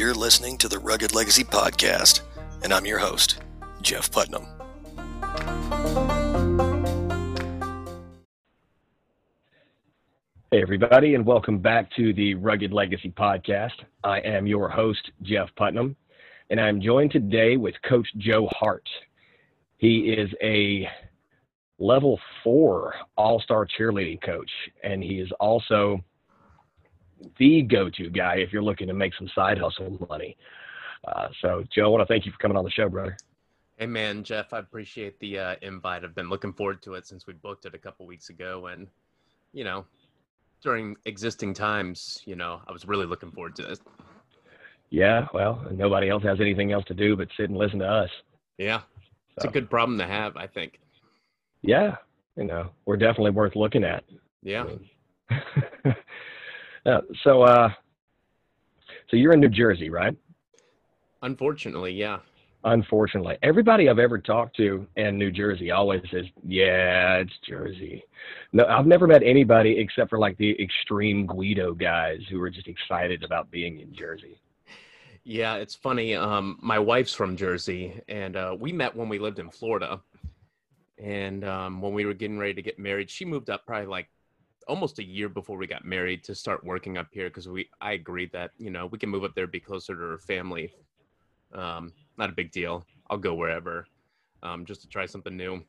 You're 0.00 0.14
listening 0.14 0.56
to 0.56 0.66
the 0.66 0.78
Rugged 0.78 1.14
Legacy 1.14 1.44
Podcast, 1.44 2.22
and 2.62 2.72
I'm 2.72 2.86
your 2.86 2.98
host, 2.98 3.40
Jeff 3.82 4.10
Putnam. 4.10 4.46
Hey, 10.50 10.62
everybody, 10.62 11.16
and 11.16 11.26
welcome 11.26 11.58
back 11.58 11.94
to 11.96 12.14
the 12.14 12.34
Rugged 12.36 12.72
Legacy 12.72 13.10
Podcast. 13.10 13.72
I 14.02 14.20
am 14.20 14.46
your 14.46 14.70
host, 14.70 15.10
Jeff 15.20 15.50
Putnam, 15.56 15.94
and 16.48 16.58
I'm 16.58 16.80
joined 16.80 17.10
today 17.10 17.58
with 17.58 17.74
Coach 17.86 18.08
Joe 18.16 18.48
Hart. 18.52 18.88
He 19.76 20.14
is 20.14 20.30
a 20.42 20.88
level 21.78 22.18
four 22.42 22.94
all 23.18 23.38
star 23.38 23.66
cheerleading 23.66 24.22
coach, 24.22 24.50
and 24.82 25.04
he 25.04 25.20
is 25.20 25.30
also 25.40 26.02
the 27.38 27.62
go 27.62 27.90
to 27.90 28.10
guy 28.10 28.36
if 28.36 28.52
you're 28.52 28.62
looking 28.62 28.86
to 28.88 28.94
make 28.94 29.14
some 29.14 29.28
side 29.34 29.58
hustle 29.58 29.98
money. 30.08 30.36
Uh, 31.06 31.28
so, 31.40 31.64
Joe, 31.74 31.86
I 31.86 31.88
want 31.88 32.02
to 32.02 32.12
thank 32.12 32.26
you 32.26 32.32
for 32.32 32.38
coming 32.38 32.56
on 32.56 32.64
the 32.64 32.70
show, 32.70 32.88
brother. 32.88 33.16
Hey, 33.78 33.86
man, 33.86 34.22
Jeff, 34.22 34.52
I 34.52 34.58
appreciate 34.58 35.18
the 35.20 35.38
uh, 35.38 35.56
invite. 35.62 36.04
I've 36.04 36.14
been 36.14 36.28
looking 36.28 36.52
forward 36.52 36.82
to 36.82 36.94
it 36.94 37.06
since 37.06 37.26
we 37.26 37.32
booked 37.32 37.64
it 37.64 37.74
a 37.74 37.78
couple 37.78 38.04
weeks 38.06 38.28
ago. 38.28 38.66
And, 38.66 38.88
you 39.54 39.64
know, 39.64 39.86
during 40.62 40.96
existing 41.06 41.54
times, 41.54 42.22
you 42.26 42.36
know, 42.36 42.60
I 42.68 42.72
was 42.72 42.86
really 42.86 43.06
looking 43.06 43.30
forward 43.30 43.56
to 43.56 43.62
this. 43.62 43.80
Yeah, 44.90 45.26
well, 45.32 45.64
nobody 45.70 46.10
else 46.10 46.22
has 46.24 46.40
anything 46.40 46.72
else 46.72 46.84
to 46.86 46.94
do 46.94 47.16
but 47.16 47.28
sit 47.36 47.48
and 47.48 47.58
listen 47.58 47.78
to 47.78 47.86
us. 47.86 48.10
Yeah, 48.58 48.80
it's 49.36 49.44
so. 49.44 49.48
a 49.48 49.52
good 49.52 49.70
problem 49.70 49.96
to 49.98 50.06
have, 50.06 50.36
I 50.36 50.46
think. 50.46 50.80
Yeah, 51.62 51.96
you 52.36 52.44
know, 52.44 52.70
we're 52.84 52.96
definitely 52.96 53.30
worth 53.30 53.56
looking 53.56 53.84
at. 53.84 54.04
Yeah. 54.42 54.66
uh, 56.86 57.00
so, 57.22 57.42
uh, 57.42 57.70
so 59.08 59.16
you're 59.16 59.32
in 59.32 59.40
New 59.40 59.48
Jersey, 59.48 59.90
right? 59.90 60.16
Unfortunately, 61.22 61.92
yeah. 61.92 62.20
Unfortunately, 62.64 63.38
everybody 63.42 63.88
I've 63.88 63.98
ever 63.98 64.18
talked 64.18 64.54
to 64.56 64.86
in 64.96 65.16
New 65.16 65.30
Jersey 65.30 65.70
always 65.70 66.02
says, 66.10 66.26
"Yeah, 66.46 67.16
it's 67.16 67.32
Jersey." 67.48 68.04
No, 68.52 68.66
I've 68.66 68.86
never 68.86 69.06
met 69.06 69.22
anybody 69.22 69.78
except 69.78 70.10
for 70.10 70.18
like 70.18 70.36
the 70.36 70.62
extreme 70.62 71.26
Guido 71.26 71.72
guys 71.72 72.20
who 72.30 72.40
are 72.42 72.50
just 72.50 72.68
excited 72.68 73.22
about 73.24 73.50
being 73.50 73.80
in 73.80 73.94
Jersey. 73.94 74.38
Yeah, 75.24 75.56
it's 75.56 75.74
funny. 75.74 76.14
Um, 76.14 76.58
my 76.60 76.78
wife's 76.78 77.14
from 77.14 77.36
Jersey, 77.36 77.98
and 78.08 78.36
uh, 78.36 78.56
we 78.58 78.72
met 78.72 78.94
when 78.94 79.08
we 79.08 79.18
lived 79.18 79.38
in 79.38 79.50
Florida. 79.50 80.02
And 80.98 81.44
um, 81.44 81.80
when 81.80 81.94
we 81.94 82.04
were 82.04 82.14
getting 82.14 82.38
ready 82.38 82.54
to 82.54 82.62
get 82.62 82.78
married, 82.78 83.08
she 83.08 83.24
moved 83.24 83.48
up 83.48 83.64
probably 83.64 83.86
like 83.86 84.10
almost 84.70 85.00
a 85.00 85.04
year 85.04 85.28
before 85.28 85.58
we 85.58 85.66
got 85.66 85.84
married 85.84 86.22
to 86.24 86.34
start 86.34 86.64
working 86.64 86.96
up 86.96 87.08
here 87.10 87.28
because 87.28 87.48
we 87.48 87.68
I 87.80 87.92
agreed 87.92 88.30
that 88.32 88.52
you 88.56 88.70
know 88.70 88.86
we 88.86 88.98
can 88.98 89.10
move 89.10 89.24
up 89.24 89.34
there, 89.34 89.46
be 89.46 89.60
closer 89.60 89.94
to 89.94 90.00
her 90.00 90.18
family. 90.18 90.72
Um, 91.52 91.92
not 92.16 92.30
a 92.30 92.34
big 92.34 92.52
deal. 92.52 92.86
I'll 93.10 93.18
go 93.18 93.34
wherever, 93.34 93.86
um, 94.44 94.64
just 94.64 94.82
to 94.82 94.88
try 94.88 95.06
something 95.06 95.36
new. 95.36 95.60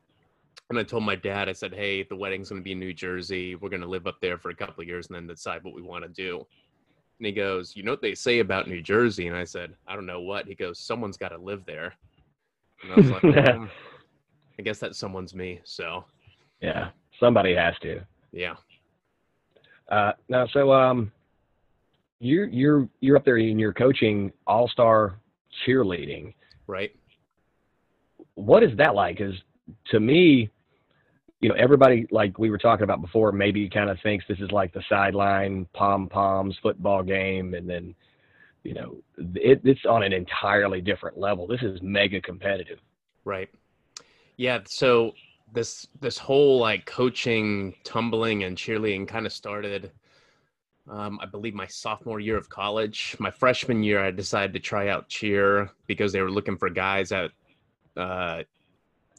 And 0.70 0.78
I 0.78 0.84
told 0.84 1.02
my 1.02 1.16
dad, 1.16 1.48
I 1.48 1.52
said, 1.52 1.74
"Hey, 1.74 2.04
the 2.04 2.14
wedding's 2.14 2.48
going 2.48 2.60
to 2.60 2.64
be 2.64 2.72
in 2.72 2.78
New 2.78 2.94
Jersey. 2.94 3.56
We're 3.56 3.68
going 3.68 3.82
to 3.82 3.88
live 3.88 4.06
up 4.06 4.20
there 4.20 4.38
for 4.38 4.50
a 4.50 4.54
couple 4.54 4.80
of 4.80 4.88
years 4.88 5.08
and 5.08 5.16
then 5.16 5.26
decide 5.26 5.64
what 5.64 5.74
we 5.74 5.82
want 5.82 6.04
to 6.04 6.08
do." 6.08 6.46
And 7.18 7.26
he 7.26 7.32
goes, 7.32 7.74
"You 7.74 7.82
know 7.82 7.92
what 7.92 8.02
they 8.02 8.14
say 8.14 8.38
about 8.38 8.68
New 8.68 8.80
Jersey?" 8.80 9.26
And 9.26 9.36
I 9.36 9.44
said, 9.44 9.74
"I 9.88 9.96
don't 9.96 10.06
know 10.06 10.20
what." 10.20 10.46
He 10.46 10.54
goes, 10.54 10.78
"Someone's 10.78 11.16
got 11.16 11.30
to 11.30 11.38
live 11.38 11.64
there." 11.66 11.92
And 12.82 12.92
I 12.92 12.96
was 12.96 13.10
like, 13.10 13.22
well, 13.22 13.68
I 14.58 14.62
guess 14.62 14.78
that 14.78 14.94
someone's 14.94 15.34
me. 15.34 15.60
So. 15.64 16.04
Yeah, 16.60 16.90
somebody 17.18 17.54
has 17.54 17.74
to. 17.82 18.00
Yeah. 18.32 18.54
Uh, 19.88 20.12
now, 20.28 20.46
so 20.46 20.72
um, 20.72 21.12
you're 22.20 22.48
you're 22.48 22.88
you're 23.00 23.16
up 23.16 23.24
there 23.24 23.36
and 23.36 23.60
you're 23.60 23.72
coaching 23.72 24.32
all 24.46 24.68
star 24.68 25.18
cheerleading. 25.66 26.34
Right. 26.66 26.94
What 28.34 28.62
is 28.62 28.76
that 28.78 28.94
like? 28.94 29.18
Because 29.18 29.34
to 29.90 30.00
me, 30.00 30.50
you 31.40 31.48
know, 31.48 31.54
everybody 31.56 32.06
like 32.10 32.38
we 32.38 32.50
were 32.50 32.58
talking 32.58 32.84
about 32.84 33.00
before, 33.00 33.32
maybe 33.32 33.68
kind 33.68 33.90
of 33.90 33.98
thinks 34.02 34.24
this 34.28 34.38
is 34.38 34.50
like 34.52 34.72
the 34.72 34.82
sideline 34.88 35.66
pom 35.74 36.08
poms 36.08 36.56
football 36.62 37.02
game, 37.02 37.54
and 37.54 37.68
then, 37.68 37.94
you 38.62 38.74
know, 38.74 38.96
it, 39.34 39.60
it's 39.64 39.84
on 39.84 40.04
an 40.04 40.12
entirely 40.12 40.80
different 40.80 41.18
level. 41.18 41.46
This 41.46 41.62
is 41.62 41.80
mega 41.82 42.20
competitive. 42.20 42.78
Right. 43.24 43.50
Yeah. 44.36 44.60
So 44.66 45.12
this 45.52 45.86
this 46.00 46.18
whole 46.18 46.58
like 46.58 46.86
coaching, 46.86 47.74
tumbling, 47.84 48.44
and 48.44 48.56
cheerleading 48.56 49.06
kind 49.06 49.26
of 49.26 49.32
started 49.32 49.92
um, 50.90 51.18
I 51.22 51.26
believe 51.26 51.54
my 51.54 51.66
sophomore 51.66 52.20
year 52.20 52.36
of 52.36 52.48
college. 52.48 53.16
My 53.18 53.30
freshman 53.30 53.82
year, 53.82 54.04
I 54.04 54.10
decided 54.10 54.52
to 54.54 54.60
try 54.60 54.88
out 54.88 55.08
cheer 55.08 55.70
because 55.86 56.12
they 56.12 56.20
were 56.20 56.30
looking 56.30 56.56
for 56.56 56.68
guys 56.68 57.12
at 57.12 57.30
uh, 57.96 58.42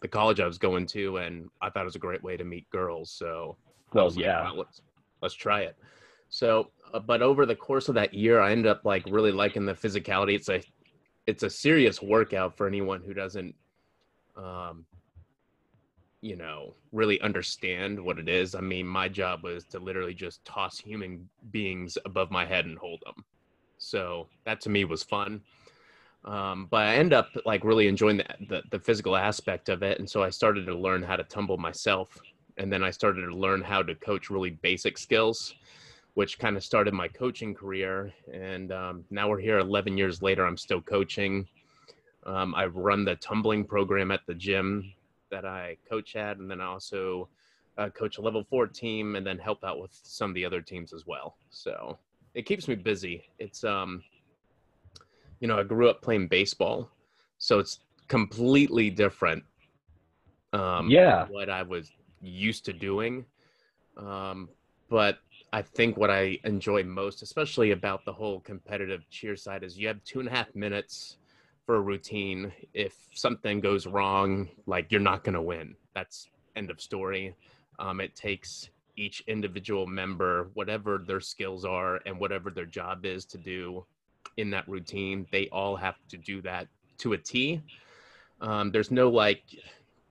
the 0.01 0.07
college 0.07 0.39
I 0.39 0.45
was 0.45 0.57
going 0.57 0.85
to, 0.87 1.17
and 1.17 1.49
I 1.61 1.69
thought 1.69 1.81
it 1.81 1.85
was 1.85 1.95
a 1.95 1.99
great 1.99 2.23
way 2.23 2.35
to 2.35 2.43
meet 2.43 2.69
girls. 2.69 3.11
So, 3.11 3.55
well, 3.93 4.11
yeah, 4.13 4.49
like, 4.49 4.57
let's 4.57 4.81
let's 5.21 5.35
try 5.35 5.61
it. 5.61 5.77
So, 6.29 6.71
uh, 6.93 6.99
but 6.99 7.21
over 7.21 7.45
the 7.45 7.55
course 7.55 7.87
of 7.87 7.95
that 7.95 8.13
year, 8.13 8.41
I 8.41 8.51
ended 8.51 8.67
up 8.67 8.83
like 8.83 9.05
really 9.09 9.31
liking 9.31 9.65
the 9.65 9.73
physicality. 9.73 10.35
It's 10.35 10.49
a 10.49 10.61
it's 11.27 11.43
a 11.43 11.49
serious 11.49 12.01
workout 12.01 12.57
for 12.57 12.67
anyone 12.67 13.01
who 13.01 13.13
doesn't 13.13 13.55
um, 14.35 14.85
you 16.23 16.37
know, 16.37 16.73
really 16.93 17.19
understand 17.19 17.99
what 17.99 18.17
it 18.17 18.29
is. 18.29 18.55
I 18.55 18.61
mean, 18.61 18.87
my 18.87 19.09
job 19.09 19.43
was 19.43 19.65
to 19.65 19.79
literally 19.79 20.13
just 20.13 20.43
toss 20.45 20.79
human 20.79 21.27
beings 21.51 21.97
above 22.05 22.31
my 22.31 22.45
head 22.45 22.65
and 22.65 22.77
hold 22.77 23.03
them. 23.05 23.25
So 23.77 24.29
that 24.45 24.61
to 24.61 24.69
me 24.69 24.85
was 24.85 25.03
fun. 25.03 25.41
Um, 26.23 26.69
but 26.71 26.87
I 26.87 26.95
end 26.95 27.11
up 27.11 27.27
like 27.45 27.65
really 27.65 27.89
enjoying 27.89 28.15
the, 28.15 28.25
the, 28.47 28.63
the 28.71 28.79
physical 28.79 29.17
aspect 29.17 29.67
of 29.67 29.83
it, 29.83 29.99
and 29.99 30.09
so 30.09 30.23
I 30.23 30.29
started 30.29 30.65
to 30.67 30.73
learn 30.73 31.03
how 31.03 31.17
to 31.17 31.23
tumble 31.25 31.57
myself, 31.57 32.17
and 32.57 32.71
then 32.71 32.85
I 32.85 32.91
started 32.91 33.25
to 33.25 33.35
learn 33.35 33.61
how 33.61 33.83
to 33.83 33.93
coach 33.93 34.29
really 34.29 34.51
basic 34.51 34.97
skills, 34.97 35.53
which 36.13 36.39
kind 36.39 36.55
of 36.55 36.63
started 36.63 36.93
my 36.93 37.09
coaching 37.09 37.53
career. 37.53 38.13
And 38.31 38.71
um, 38.71 39.03
now 39.09 39.27
we're 39.27 39.41
here 39.41 39.59
11 39.59 39.97
years 39.97 40.21
later. 40.21 40.45
I'm 40.45 40.55
still 40.55 40.81
coaching. 40.81 41.45
Um, 42.25 42.55
I 42.55 42.67
run 42.67 43.03
the 43.03 43.17
tumbling 43.17 43.65
program 43.65 44.09
at 44.09 44.21
the 44.25 44.35
gym 44.35 44.93
that 45.33 45.45
I 45.45 45.77
coach 45.89 46.15
at, 46.15 46.37
and 46.37 46.49
then 46.49 46.61
I 46.61 46.65
also 46.65 47.27
uh, 47.77 47.89
coach 47.89 48.19
a 48.19 48.21
level 48.21 48.43
four 48.43 48.67
team, 48.67 49.15
and 49.15 49.25
then 49.25 49.39
help 49.39 49.63
out 49.63 49.81
with 49.81 49.91
some 50.03 50.29
of 50.29 50.35
the 50.35 50.45
other 50.45 50.61
teams 50.61 50.93
as 50.93 51.07
well. 51.07 51.35
So 51.49 51.97
it 52.35 52.45
keeps 52.45 52.67
me 52.67 52.75
busy. 52.75 53.25
It's 53.39 53.63
um, 53.63 54.03
you 55.39 55.47
know, 55.47 55.59
I 55.59 55.63
grew 55.63 55.89
up 55.89 56.01
playing 56.01 56.27
baseball, 56.27 56.89
so 57.39 57.59
it's 57.59 57.79
completely 58.07 58.89
different. 58.89 59.43
Um, 60.53 60.89
yeah, 60.89 61.25
what 61.29 61.49
I 61.49 61.63
was 61.63 61.91
used 62.21 62.63
to 62.65 62.73
doing, 62.73 63.25
um, 63.97 64.49
but 64.87 65.17
I 65.51 65.63
think 65.63 65.97
what 65.97 66.11
I 66.11 66.37
enjoy 66.43 66.83
most, 66.83 67.23
especially 67.23 67.71
about 67.71 68.05
the 68.05 68.13
whole 68.13 68.39
competitive 68.41 69.01
cheer 69.09 69.35
side, 69.35 69.63
is 69.63 69.79
you 69.79 69.87
have 69.87 70.03
two 70.03 70.19
and 70.19 70.29
a 70.29 70.31
half 70.31 70.53
minutes 70.53 71.17
for 71.65 71.75
a 71.75 71.81
routine. 71.81 72.51
If 72.73 72.95
something 73.13 73.59
goes 73.59 73.87
wrong, 73.87 74.49
like 74.65 74.91
you're 74.91 75.01
not 75.01 75.23
going 75.23 75.35
to 75.35 75.41
win. 75.41 75.75
That's 75.93 76.29
end 76.55 76.69
of 76.69 76.81
story. 76.81 77.35
Um, 77.79 77.99
it 77.99 78.15
takes 78.15 78.69
each 78.95 79.23
individual 79.27 79.87
member, 79.87 80.49
whatever 80.53 81.03
their 81.05 81.21
skills 81.21 81.65
are 81.65 81.99
and 82.05 82.19
whatever 82.19 82.51
their 82.51 82.65
job 82.65 83.05
is 83.05 83.25
to 83.25 83.37
do 83.37 83.85
in 84.37 84.49
that 84.51 84.67
routine, 84.67 85.25
they 85.31 85.47
all 85.49 85.75
have 85.75 85.95
to 86.09 86.17
do 86.17 86.41
that 86.41 86.67
to 86.99 87.13
a 87.13 87.17
T. 87.17 87.61
Um, 88.41 88.71
there's 88.71 88.91
no 88.91 89.09
like 89.09 89.43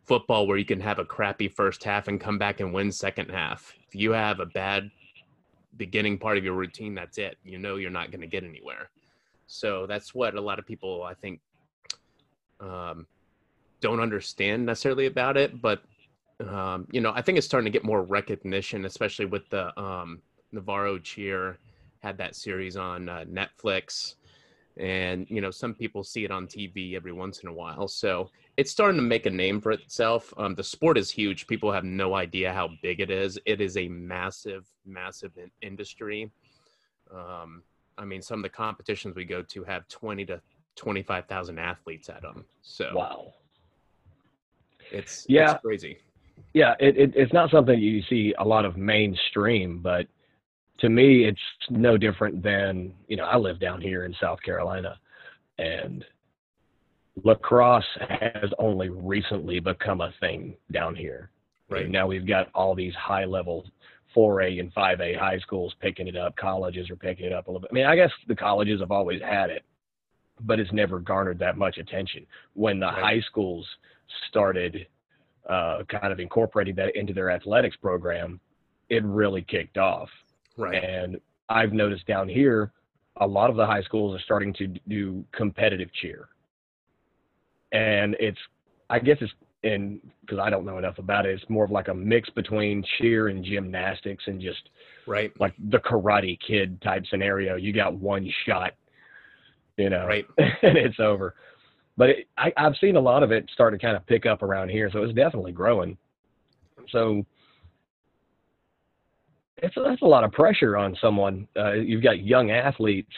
football 0.05 0.47
where 0.47 0.57
you 0.57 0.65
can 0.65 0.81
have 0.81 0.99
a 0.99 1.05
crappy 1.05 1.49
first 1.49 1.85
half 1.85 2.09
and 2.09 2.21
come 2.21 2.39
back 2.39 2.61
and 2.61 2.73
win 2.73 2.91
second 2.91 3.31
half. 3.31 3.75
If 3.87 3.95
you 3.95 4.13
have 4.13 4.41
a 4.41 4.47
bad 4.47 4.91
beginning 5.77 6.19
part 6.19 6.39
of 6.39 6.45
your 6.45 6.55
routine, 6.55 6.95
that's 6.95 7.19
it. 7.19 7.37
You 7.45 7.59
know 7.59 7.77
you're 7.77 7.91
not 7.91 8.11
going 8.11 8.21
to 8.21 8.27
get 8.27 8.45
anywhere. 8.45 8.91
So 9.53 9.87
that's 9.87 10.15
what 10.15 10.35
a 10.35 10.41
lot 10.41 10.59
of 10.59 10.67
people, 10.67 11.03
I 11.03 11.13
think, 11.13 11.41
um, 12.59 13.07
don't 13.81 14.01
understand 14.01 14.65
necessarily 14.65 15.07
about 15.07 15.37
it. 15.37 15.61
But 15.61 15.83
um, 16.41 16.89
you 16.91 17.03
know, 17.03 17.13
I 17.15 17.21
think 17.21 17.37
it's 17.37 17.47
starting 17.47 17.71
to 17.71 17.79
get 17.79 17.85
more 17.85 18.03
recognition, 18.03 18.87
especially 18.87 19.27
with 19.27 19.49
the 19.51 19.79
um, 19.79 20.23
Navarro 20.53 20.99
Cheer 20.99 21.59
had 22.01 22.17
that 22.19 22.35
series 22.35 22.77
on 22.77 23.09
uh, 23.09 23.25
Netflix, 23.31 24.15
and 24.79 25.27
you 25.29 25.43
know, 25.43 25.51
some 25.51 25.75
people 25.75 26.03
see 26.03 26.25
it 26.25 26.31
on 26.31 26.47
TV 26.47 26.97
every 26.97 27.13
once 27.13 27.41
in 27.41 27.49
a 27.49 27.53
while. 27.53 27.87
So 27.87 28.31
it's 28.57 28.71
starting 28.71 28.97
to 28.97 29.07
make 29.07 29.27
a 29.27 29.31
name 29.31 29.61
for 29.61 29.73
itself. 29.73 30.33
Um, 30.39 30.55
the 30.55 30.65
sport 30.65 30.97
is 30.97 31.11
huge. 31.11 31.47
People 31.47 31.71
have 31.71 31.85
no 31.85 32.15
idea 32.15 32.55
how 32.55 32.71
big 32.83 33.01
it 33.01 33.11
is. 33.11 33.39
It 33.45 33.61
is 33.61 33.77
a 33.77 33.89
massive, 33.89 34.67
massive 34.87 35.33
in- 35.37 35.51
industry. 35.61 36.31
Um, 37.15 37.63
I 37.99 38.05
mean, 38.05 38.23
some 38.23 38.39
of 38.39 38.43
the 38.43 38.49
competitions 38.49 39.15
we 39.15 39.25
go 39.25 39.43
to 39.43 39.65
have 39.65 39.87
20 39.89 40.25
to 40.27 40.41
25,000 40.77 41.59
athletes 41.59 42.09
at 42.09 42.23
them. 42.23 42.45
So, 42.63 42.91
wow. 42.95 43.35
It's, 44.91 45.27
yeah. 45.29 45.53
It's 45.53 45.61
crazy. 45.63 45.99
Yeah. 46.55 46.75
It, 46.81 46.97
it, 46.97 47.13
it's 47.15 47.33
not 47.33 47.51
something 47.51 47.79
you 47.79 48.03
see 48.09 48.35
a 48.39 48.45
lot 48.45 48.65
of 48.65 48.77
mainstream, 48.77 49.81
but 49.81 50.07
to 50.83 50.89
me, 50.89 51.25
it's 51.25 51.41
no 51.71 51.97
different 51.97 52.43
than 52.43 52.93
you 53.07 53.17
know 53.17 53.25
I 53.25 53.37
live 53.37 53.61
down 53.61 53.81
here 53.81 54.05
in 54.05 54.15
South 54.21 54.43
Carolina, 54.43 54.99
and 55.59 56.05
lacrosse 57.25 57.85
has 58.09 58.51
only 58.59 58.89
recently 58.89 59.61
become 59.61 60.01
a 60.01 60.13
thing 60.19 60.57
down 60.73 60.97
here. 60.97 61.31
Right. 61.71 61.89
Now 61.89 62.09
we've 62.09 62.27
got 62.27 62.49
all 62.55 62.75
these 62.75 62.95
high 62.95 63.25
level 63.25 63.65
4A 64.17 64.61
and 64.61 64.75
5A 64.75 65.19
high 65.19 65.39
schools 65.39 65.75
picking 65.81 66.09
it 66.09 66.17
up. 66.17 66.37
Colleges 66.37 66.91
are 66.91 66.97
picking 66.97 67.27
it 67.27 67.33
up 67.33 67.47
a 67.47 67.51
little 67.51 67.61
bit. 67.61 67.71
I 67.73 67.75
mean, 67.75 67.87
I 67.87 67.97
guess 67.97 68.11
the 68.29 68.37
colleges 68.37 68.81
have 68.81 68.91
always 68.91 69.21
had 69.23 69.51
it, 69.51 69.65
but 70.41 70.59
it's 70.61 70.73
never 70.73 70.99
garnered 70.99 71.39
that 71.41 71.57
much 71.57 71.79
attention. 71.79 72.27
When 72.55 72.81
the 72.81 72.87
Right. 72.87 73.03
high 73.03 73.21
schools 73.21 73.67
started 74.29 74.87
uh, 75.49 75.83
kind 75.89 76.13
of 76.13 76.21
incorporating 76.21 76.75
that 76.77 76.95
into 76.97 77.13
their 77.13 77.31
athletics 77.31 77.77
program, 77.77 78.39
it 78.89 79.03
really 79.05 79.43
kicked 79.43 79.79
off. 79.79 80.09
Right. 80.57 80.83
And 80.83 81.21
I've 81.49 81.73
noticed 81.73 82.07
down 82.07 82.29
here, 82.29 82.73
a 83.17 83.27
lot 83.27 83.51
of 83.51 83.57
the 83.57 83.67
high 83.67 83.83
schools 83.83 84.15
are 84.19 84.23
starting 84.23 84.53
to 84.55 84.69
do 84.89 85.25
competitive 85.33 85.93
cheer. 86.01 86.29
And 87.73 88.17
it's, 88.21 88.39
I 88.91 88.99
guess 88.99 89.19
it's, 89.21 89.33
and 89.65 90.01
because 90.21 90.39
I 90.39 90.51
don't 90.51 90.65
know 90.65 90.79
enough 90.79 90.99
about 90.99 91.27
it, 91.27 91.35
it's 91.35 91.49
more 91.49 91.65
of 91.65 91.71
like 91.71 91.89
a 91.89 91.95
mix 91.95 92.29
between 92.31 92.85
cheer 92.99 93.29
and 93.29 93.45
gymnastics 93.45 94.25
and 94.27 94.41
just 94.41 94.71
Right. 95.07 95.33
like 95.41 95.55
the 95.71 95.79
karate 95.79 96.39
kid 96.47 96.81
type 96.83 97.05
scenario. 97.11 97.57
You 97.57 97.73
got 97.73 97.95
one 97.95 98.29
shot, 98.47 98.73
you 99.77 99.91
know, 99.91 100.07
Right. 100.07 100.27
and 100.39 100.77
it's 100.77 101.01
over. 101.01 101.35
But 101.97 102.09
it, 102.11 102.29
I, 102.39 102.53
I've 102.57 102.77
seen 102.81 102.97
a 102.97 103.01
lot 103.01 103.23
of 103.23 103.33
it 103.33 103.49
start 103.53 103.73
to 103.75 103.79
kind 103.79 103.97
of 103.97 104.07
pick 104.07 104.27
up 104.27 104.43
around 104.43 104.71
here, 104.71 104.91
so 104.93 105.03
it's 105.03 105.15
definitely 105.15 105.53
growing. 105.53 105.97
So 106.91 107.25
it's 109.59 109.75
that's 109.77 110.03
a 110.03 110.07
lot 110.07 110.25
of 110.25 110.33
pressure 110.33 110.77
on 110.77 110.97
someone. 111.01 111.47
Uh, 111.57 111.75
you've 111.75 112.03
got 112.03 112.21
young 112.25 112.51
athletes, 112.51 113.13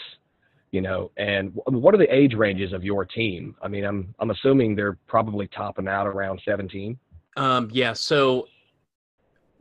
you 0.75 0.81
know, 0.81 1.13
and 1.17 1.53
what 1.67 1.95
are 1.95 1.99
the 1.99 2.13
age 2.13 2.35
ranges 2.35 2.73
of 2.73 2.83
your 2.83 3.05
team? 3.05 3.55
I 3.63 3.69
mean, 3.69 3.85
I'm 3.85 4.13
I'm 4.19 4.33
assuming 4.33 4.75
they're 4.75 4.99
probably 5.07 5.47
topping 5.47 5.87
out 5.87 6.09
around 6.09 6.43
17. 6.45 6.99
Um, 7.37 7.69
yeah, 7.71 7.93
so 7.93 8.49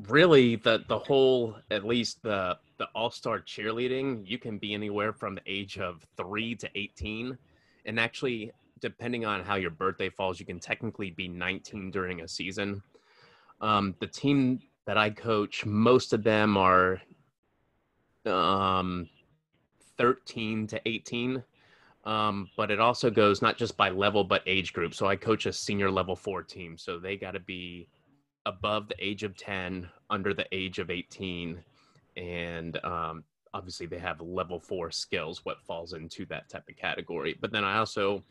really 0.07 0.55
the 0.55 0.83
the 0.87 0.97
whole 0.97 1.55
at 1.69 1.85
least 1.85 2.23
the 2.23 2.57
the 2.79 2.87
all-star 2.95 3.41
cheerleading, 3.41 4.27
you 4.27 4.39
can 4.39 4.57
be 4.57 4.73
anywhere 4.73 5.13
from 5.13 5.35
the 5.35 5.41
age 5.45 5.77
of 5.77 6.03
3 6.17 6.55
to 6.55 6.69
18 6.73 7.37
and 7.85 7.99
actually 7.99 8.51
depending 8.79 9.23
on 9.23 9.43
how 9.43 9.53
your 9.53 9.69
birthday 9.69 10.09
falls, 10.09 10.39
you 10.39 10.47
can 10.47 10.59
technically 10.59 11.11
be 11.11 11.27
19 11.27 11.91
during 11.91 12.21
a 12.21 12.27
season. 12.27 12.81
Um, 13.61 13.93
the 13.99 14.07
team 14.07 14.59
that 14.87 14.97
I 14.97 15.11
coach, 15.11 15.63
most 15.63 16.11
of 16.11 16.23
them 16.23 16.57
are 16.57 16.99
um 18.25 19.07
13 19.97 20.67
to 20.67 20.81
18. 20.85 21.43
Um, 22.05 22.49
but 22.57 22.69
it 22.69 22.79
also 22.79 23.09
goes 23.09 23.41
not 23.41 23.57
just 23.57 23.77
by 23.77 23.89
level 23.89 24.23
but 24.23 24.43
age 24.45 24.73
group. 24.73 24.93
So 24.93 25.07
I 25.07 25.15
coach 25.15 25.45
a 25.45 25.53
senior 25.53 25.89
level 25.89 26.15
four 26.15 26.43
team, 26.43 26.77
so 26.77 26.99
they 26.99 27.15
got 27.15 27.31
to 27.31 27.39
be 27.39 27.87
above 28.45 28.89
the 28.89 28.95
age 28.99 29.23
of 29.23 29.37
10, 29.37 29.87
under 30.09 30.33
the 30.33 30.45
age 30.51 30.79
of 30.79 30.89
18, 30.89 31.63
and 32.17 32.83
um, 32.83 33.23
obviously 33.53 33.85
they 33.85 33.99
have 33.99 34.19
level 34.21 34.59
four 34.59 34.91
skills, 34.91 35.45
what 35.45 35.61
falls 35.61 35.93
into 35.93 36.25
that 36.25 36.49
type 36.49 36.67
of 36.69 36.75
category. 36.75 37.37
But 37.39 37.51
then 37.51 37.63
I 37.63 37.77
also, 37.77 38.23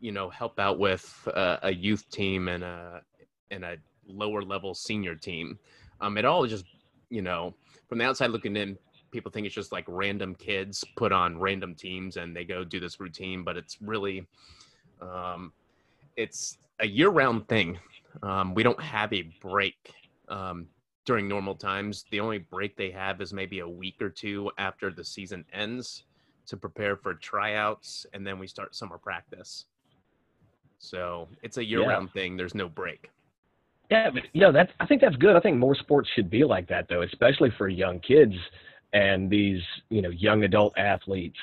you 0.00 0.12
know, 0.12 0.28
help 0.28 0.58
out 0.58 0.78
with 0.78 1.28
uh, 1.34 1.58
a 1.62 1.72
youth 1.72 2.08
team 2.10 2.48
and 2.48 2.64
a 2.64 3.02
and 3.50 3.64
a 3.64 3.76
lower 4.06 4.42
level 4.42 4.74
senior 4.74 5.14
team. 5.14 5.58
Um, 6.00 6.18
it 6.18 6.24
all 6.24 6.46
just, 6.46 6.64
you 7.10 7.22
know, 7.22 7.54
from 7.88 7.98
the 7.98 8.04
outside 8.04 8.30
looking 8.30 8.56
in, 8.56 8.76
people 9.14 9.30
think 9.30 9.46
it's 9.46 9.54
just 9.54 9.70
like 9.70 9.84
random 9.86 10.34
kids 10.34 10.84
put 10.96 11.12
on 11.12 11.38
random 11.38 11.72
teams 11.72 12.16
and 12.16 12.34
they 12.34 12.44
go 12.44 12.64
do 12.64 12.80
this 12.80 12.98
routine, 12.98 13.44
but 13.44 13.56
it's 13.56 13.78
really, 13.80 14.26
um, 15.00 15.52
it's 16.16 16.58
a 16.80 16.86
year-round 16.86 17.46
thing. 17.46 17.78
Um, 18.24 18.54
we 18.54 18.64
don't 18.64 18.80
have 18.80 19.12
a 19.12 19.22
break 19.40 19.94
um, 20.28 20.66
during 21.04 21.28
normal 21.28 21.54
times. 21.54 22.06
The 22.10 22.18
only 22.18 22.38
break 22.38 22.76
they 22.76 22.90
have 22.90 23.20
is 23.20 23.32
maybe 23.32 23.60
a 23.60 23.68
week 23.68 24.02
or 24.02 24.10
two 24.10 24.50
after 24.58 24.90
the 24.90 25.04
season 25.04 25.44
ends 25.52 26.02
to 26.46 26.56
prepare 26.56 26.96
for 26.96 27.14
tryouts, 27.14 28.06
and 28.12 28.26
then 28.26 28.40
we 28.40 28.48
start 28.48 28.74
summer 28.74 28.98
practice. 28.98 29.66
So 30.78 31.28
it's 31.42 31.56
a 31.56 31.64
year-round 31.64 32.12
thing. 32.12 32.36
There's 32.36 32.54
no 32.54 32.68
break. 32.68 33.10
Yeah, 33.90 34.10
but 34.10 34.24
you 34.32 34.40
know 34.40 34.50
that's 34.50 34.72
I 34.80 34.86
think 34.86 35.02
that's 35.02 35.16
good. 35.16 35.36
I 35.36 35.40
think 35.40 35.58
more 35.58 35.76
sports 35.76 36.08
should 36.14 36.30
be 36.30 36.42
like 36.42 36.66
that 36.68 36.88
though, 36.88 37.02
especially 37.02 37.50
for 37.56 37.68
young 37.68 38.00
kids 38.00 38.34
and 38.94 39.28
these 39.28 39.60
you 39.90 40.00
know 40.00 40.10
young 40.10 40.44
adult 40.44 40.72
athletes. 40.78 41.38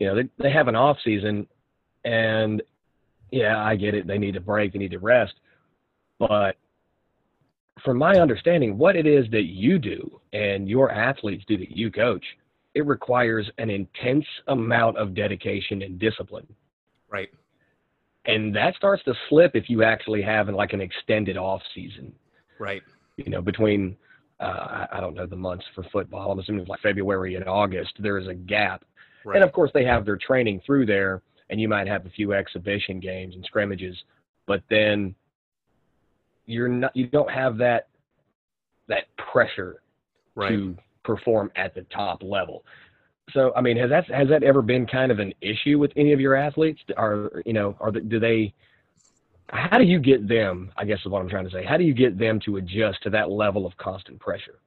You 0.00 0.08
know 0.08 0.16
they 0.16 0.28
they 0.42 0.50
have 0.50 0.66
an 0.66 0.74
off 0.74 0.96
season, 1.04 1.46
and 2.04 2.60
yeah, 3.30 3.62
I 3.62 3.76
get 3.76 3.94
it. 3.94 4.06
They 4.06 4.18
need 4.18 4.34
a 4.34 4.40
break. 4.40 4.72
They 4.72 4.80
need 4.80 4.90
to 4.90 4.98
rest, 4.98 5.34
but 6.18 6.56
from 7.84 7.96
my 7.96 8.14
understanding, 8.16 8.76
what 8.76 8.96
it 8.96 9.06
is 9.06 9.30
that 9.30 9.44
you 9.44 9.78
do 9.78 10.20
and 10.32 10.68
your 10.68 10.90
athletes 10.90 11.44
do 11.46 11.56
that 11.58 11.70
you 11.70 11.92
coach, 11.92 12.24
it 12.74 12.84
requires 12.86 13.48
an 13.58 13.70
intense 13.70 14.24
amount 14.48 14.96
of 14.96 15.14
dedication 15.14 15.82
and 15.82 15.98
discipline 15.98 16.46
Right. 17.08 17.28
and 18.26 18.54
that 18.54 18.74
starts 18.76 19.02
to 19.04 19.14
slip 19.28 19.56
if 19.56 19.70
you 19.70 19.82
actually 19.82 20.22
have 20.22 20.48
like 20.48 20.72
an 20.72 20.80
extended 20.80 21.36
off 21.36 21.62
season 21.74 22.12
Right. 22.58 22.82
you 23.16 23.30
know 23.30 23.40
between 23.40 23.96
uh, 24.40 24.86
I, 24.92 25.00
don't 25.00 25.14
know 25.14 25.26
the 25.26 25.36
months 25.36 25.64
for 25.74 25.84
football 25.92 26.30
i'm 26.30 26.38
assuming 26.38 26.62
it's 26.62 26.70
like 26.70 26.80
february 26.80 27.34
and 27.34 27.48
august 27.48 27.92
there 27.98 28.18
is 28.18 28.28
a 28.28 28.34
gap 28.34 28.84
Right. 29.24 29.36
and 29.36 29.44
of 29.44 29.52
course 29.52 29.70
they 29.74 29.84
have 29.84 30.04
their 30.04 30.16
training 30.16 30.62
through 30.64 30.86
there 30.86 31.22
and 31.50 31.60
you 31.60 31.68
might 31.68 31.88
have 31.88 32.06
a 32.06 32.10
few 32.10 32.32
exhibition 32.32 33.00
games 33.00 33.34
and 33.34 33.44
scrimmages 33.44 33.96
but 34.46 34.62
then 34.70 35.14
you're 36.46 36.68
not 36.68 36.96
you 36.96 37.08
don't 37.08 37.30
have 37.30 37.58
that 37.58 37.88
that 38.88 39.04
pressure 39.32 39.82
right. 40.34 40.48
to 40.48 40.76
perform 41.04 41.50
at 41.56 41.74
the 41.74 41.82
top 41.94 42.22
level. 42.22 42.64
So, 43.32 43.52
I 43.54 43.60
mean, 43.60 43.76
has 43.76 43.90
that 43.90 44.06
has 44.06 44.28
that 44.28 44.42
ever 44.42 44.62
been 44.62 44.86
kind 44.86 45.12
of 45.12 45.18
an 45.18 45.34
issue 45.42 45.78
with 45.78 45.92
any 45.96 46.12
of 46.12 46.20
your 46.20 46.34
athletes? 46.34 46.80
Are 46.96 47.42
you 47.44 47.52
know, 47.52 47.76
are 47.80 47.92
the, 47.92 48.00
do 48.00 48.18
they? 48.18 48.54
How 49.50 49.78
do 49.78 49.84
you 49.84 49.98
get 49.98 50.28
them? 50.28 50.70
I 50.76 50.84
guess 50.84 51.00
is 51.00 51.06
what 51.06 51.22
I'm 51.22 51.28
trying 51.28 51.44
to 51.46 51.50
say. 51.50 51.64
How 51.64 51.76
do 51.76 51.84
you 51.84 51.94
get 51.94 52.18
them 52.18 52.38
to 52.40 52.56
adjust 52.56 53.02
to 53.04 53.10
that 53.10 53.30
level 53.30 53.66
of 53.66 53.76
constant 53.76 54.20
pressure? 54.20 54.60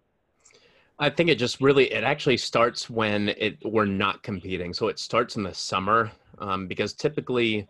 I 0.98 1.10
think 1.10 1.30
it 1.30 1.38
just 1.40 1.62
really 1.62 1.92
it 1.92 2.04
actually 2.04 2.38
starts 2.38 2.90
when 2.90 3.30
it 3.30 3.58
we're 3.64 3.86
not 3.86 4.24
competing. 4.24 4.74
So 4.74 4.88
it 4.88 5.00
starts 5.00 5.36
in 5.36 5.44
the 5.44 5.54
summer 5.54 6.12
um, 6.40 6.68
because 6.68 6.94
typically 6.94 7.68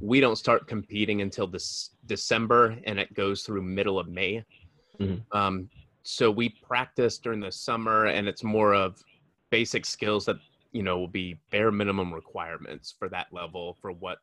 we 0.00 0.20
don't 0.20 0.36
start 0.36 0.66
competing 0.66 1.22
until 1.22 1.46
this 1.46 1.90
December 2.06 2.78
and 2.84 2.98
it 2.98 3.12
goes 3.14 3.42
through 3.42 3.62
middle 3.62 3.98
of 3.98 4.08
May. 4.08 4.44
Mhm. 5.00 5.22
Um, 5.32 5.70
so 6.02 6.30
we 6.30 6.50
practice 6.62 7.18
during 7.18 7.40
the 7.40 7.52
summer 7.52 8.06
and 8.06 8.28
it's 8.28 8.42
more 8.42 8.74
of 8.74 9.02
basic 9.50 9.86
skills 9.86 10.24
that 10.26 10.36
you 10.72 10.82
know 10.82 10.98
will 10.98 11.08
be 11.08 11.38
bare 11.50 11.70
minimum 11.70 12.12
requirements 12.12 12.94
for 12.98 13.08
that 13.08 13.32
level 13.32 13.78
for 13.80 13.92
what 13.92 14.18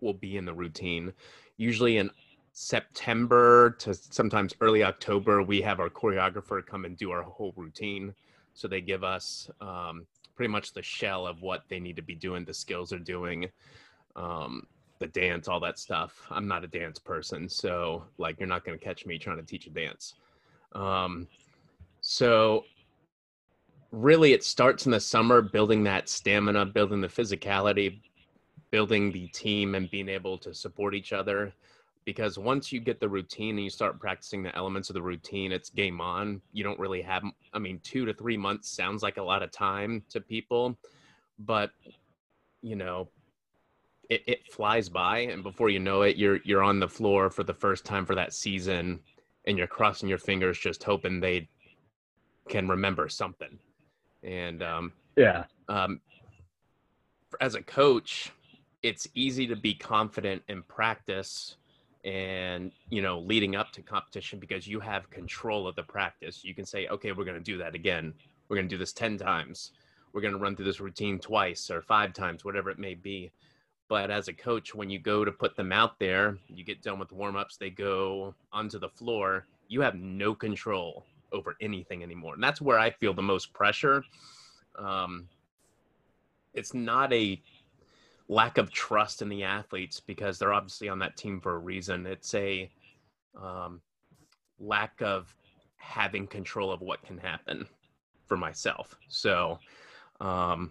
will 0.00 0.14
be 0.14 0.36
in 0.36 0.44
the 0.44 0.54
routine. 0.54 1.12
Usually 1.56 1.98
in 1.98 2.10
September 2.52 3.70
to 3.78 3.94
sometimes 3.94 4.54
early 4.60 4.82
October, 4.82 5.42
we 5.42 5.60
have 5.62 5.80
our 5.80 5.90
choreographer 5.90 6.64
come 6.64 6.84
and 6.84 6.96
do 6.96 7.10
our 7.10 7.22
whole 7.22 7.52
routine. 7.56 8.14
So 8.54 8.68
they 8.68 8.80
give 8.80 9.04
us 9.04 9.48
um, 9.60 10.06
pretty 10.34 10.50
much 10.50 10.72
the 10.72 10.82
shell 10.82 11.26
of 11.26 11.42
what 11.42 11.64
they 11.68 11.78
need 11.78 11.96
to 11.96 12.02
be 12.02 12.14
doing, 12.14 12.44
the 12.44 12.54
skills 12.54 12.90
they're 12.90 12.98
doing, 12.98 13.48
um, 14.16 14.66
the 14.98 15.06
dance, 15.06 15.48
all 15.48 15.60
that 15.60 15.78
stuff. 15.78 16.26
I'm 16.30 16.48
not 16.48 16.64
a 16.64 16.68
dance 16.68 16.98
person, 16.98 17.48
so 17.48 18.04
like 18.18 18.38
you're 18.38 18.48
not 18.48 18.64
going 18.64 18.78
to 18.78 18.84
catch 18.84 19.06
me 19.06 19.18
trying 19.18 19.38
to 19.38 19.42
teach 19.42 19.66
a 19.66 19.70
dance. 19.70 20.14
Um, 20.72 21.28
so 22.00 22.64
really, 23.92 24.32
it 24.32 24.44
starts 24.44 24.86
in 24.86 24.92
the 24.92 25.00
summer, 25.00 25.42
building 25.42 25.84
that 25.84 26.08
stamina, 26.08 26.66
building 26.66 27.00
the 27.00 27.08
physicality, 27.08 28.00
building 28.70 29.12
the 29.12 29.26
team, 29.28 29.74
and 29.74 29.90
being 29.90 30.08
able 30.08 30.38
to 30.38 30.54
support 30.54 30.94
each 30.94 31.12
other 31.12 31.52
because 32.06 32.38
once 32.38 32.72
you 32.72 32.80
get 32.80 32.98
the 32.98 33.08
routine 33.08 33.56
and 33.56 33.64
you 33.64 33.70
start 33.70 34.00
practicing 34.00 34.42
the 34.42 34.56
elements 34.56 34.88
of 34.88 34.94
the 34.94 35.02
routine 35.02 35.52
it's 35.52 35.68
game 35.68 36.00
on. 36.00 36.40
You 36.52 36.64
don't 36.64 36.78
really 36.78 37.02
have 37.02 37.22
i 37.52 37.58
mean 37.58 37.78
two 37.82 38.06
to 38.06 38.14
three 38.14 38.36
months 38.36 38.70
sounds 38.70 39.02
like 39.02 39.18
a 39.18 39.22
lot 39.22 39.42
of 39.42 39.50
time 39.52 40.02
to 40.08 40.20
people 40.20 40.78
but 41.38 41.70
you 42.62 42.76
know 42.76 43.08
it, 44.08 44.22
it 44.26 44.52
flies 44.52 44.88
by 44.88 45.18
and 45.18 45.42
before 45.42 45.68
you 45.68 45.78
know 45.78 46.02
it 46.02 46.16
you're 46.16 46.40
you're 46.44 46.62
on 46.62 46.80
the 46.80 46.88
floor 46.88 47.28
for 47.30 47.44
the 47.44 47.54
first 47.54 47.84
time 47.84 48.06
for 48.06 48.14
that 48.14 48.32
season 48.32 48.98
and 49.46 49.58
you're 49.58 49.66
crossing 49.66 50.08
your 50.08 50.18
fingers 50.18 50.58
just 50.58 50.82
hoping 50.82 51.20
they 51.20 51.48
can 52.48 52.68
remember 52.68 53.08
something. 53.08 53.58
And 54.22 54.62
um, 54.62 54.92
Yeah, 55.16 55.44
um, 55.68 56.00
as 57.40 57.54
a 57.54 57.62
coach, 57.62 58.32
it's 58.82 59.08
easy 59.14 59.46
to 59.46 59.56
be 59.56 59.74
confident 59.74 60.42
in 60.48 60.62
practice 60.62 61.56
and 62.04 62.72
you 62.88 63.02
know 63.02 63.18
leading 63.18 63.54
up 63.56 63.70
to 63.72 63.82
competition 63.82 64.38
because 64.38 64.66
you 64.66 64.80
have 64.80 65.10
control 65.10 65.68
of 65.68 65.76
the 65.76 65.82
practice. 65.82 66.44
You 66.44 66.54
can 66.54 66.64
say 66.64 66.86
okay 66.88 67.12
we're 67.12 67.24
going 67.24 67.36
to 67.36 67.42
do 67.42 67.58
that 67.58 67.74
again. 67.74 68.14
We're 68.48 68.56
going 68.56 68.68
to 68.68 68.74
do 68.74 68.78
this 68.78 68.92
10 68.92 69.18
times. 69.18 69.72
We're 70.12 70.22
going 70.22 70.34
to 70.34 70.40
run 70.40 70.56
through 70.56 70.64
this 70.64 70.80
routine 70.80 71.18
twice 71.18 71.70
or 71.70 71.82
five 71.82 72.14
times 72.14 72.44
whatever 72.44 72.70
it 72.70 72.78
may 72.78 72.94
be. 72.94 73.30
But 73.88 74.10
as 74.10 74.28
a 74.28 74.32
coach 74.32 74.74
when 74.74 74.88
you 74.88 74.98
go 74.98 75.24
to 75.24 75.32
put 75.32 75.56
them 75.56 75.72
out 75.72 75.98
there 75.98 76.38
you 76.48 76.64
get 76.64 76.82
done 76.82 76.98
with 76.98 77.12
warm-ups 77.12 77.56
they 77.56 77.70
go 77.70 78.34
onto 78.52 78.78
the 78.78 78.88
floor 78.88 79.46
you 79.68 79.80
have 79.82 79.94
no 79.94 80.34
control 80.34 81.04
over 81.32 81.56
anything 81.60 82.02
anymore. 82.02 82.34
And 82.34 82.42
that's 82.42 82.60
where 82.60 82.78
i 82.78 82.90
feel 82.90 83.14
the 83.14 83.22
most 83.22 83.52
pressure. 83.52 84.02
Um, 84.78 85.28
it's 86.54 86.74
not 86.74 87.12
a 87.12 87.40
lack 88.30 88.58
of 88.58 88.70
trust 88.70 89.22
in 89.22 89.28
the 89.28 89.42
athletes 89.42 89.98
because 89.98 90.38
they're 90.38 90.52
obviously 90.52 90.88
on 90.88 91.00
that 91.00 91.16
team 91.16 91.40
for 91.40 91.56
a 91.56 91.58
reason. 91.58 92.06
It's 92.06 92.32
a 92.34 92.70
um, 93.36 93.80
lack 94.60 95.02
of 95.02 95.34
having 95.76 96.28
control 96.28 96.70
of 96.70 96.80
what 96.80 97.02
can 97.02 97.18
happen 97.18 97.66
for 98.26 98.36
myself. 98.36 98.96
So, 99.08 99.58
um, 100.20 100.70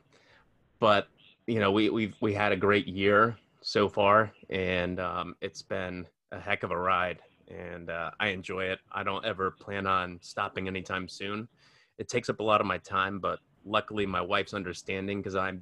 but 0.80 1.10
you 1.48 1.60
know, 1.60 1.70
we 1.70 1.90
we've 1.90 2.16
we 2.22 2.34
had 2.34 2.54
a 2.54 2.56
great 2.56 2.88
year 2.88 3.36
so 3.62 3.90
far, 3.90 4.32
and 4.50 5.02
um, 5.02 5.36
it's 5.42 5.62
been 5.62 6.08
a 6.32 6.40
heck 6.40 6.64
of 6.64 6.72
a 6.72 6.80
ride, 6.80 7.20
and 7.50 7.90
uh, 7.90 8.12
I 8.22 8.28
enjoy 8.30 8.66
it. 8.66 8.80
I 8.90 9.04
don't 9.04 9.26
ever 9.26 9.52
plan 9.52 9.86
on 9.86 10.18
stopping 10.22 10.70
anytime 10.70 11.10
soon. 11.10 11.50
It 11.98 12.08
takes 12.08 12.30
up 12.30 12.40
a 12.40 12.44
lot 12.44 12.62
of 12.62 12.68
my 12.68 12.78
time, 12.78 13.20
but 13.20 13.40
luckily 13.66 14.06
my 14.06 14.22
wife's 14.22 14.54
understanding 14.54 15.20
because 15.20 15.36
I'm, 15.36 15.62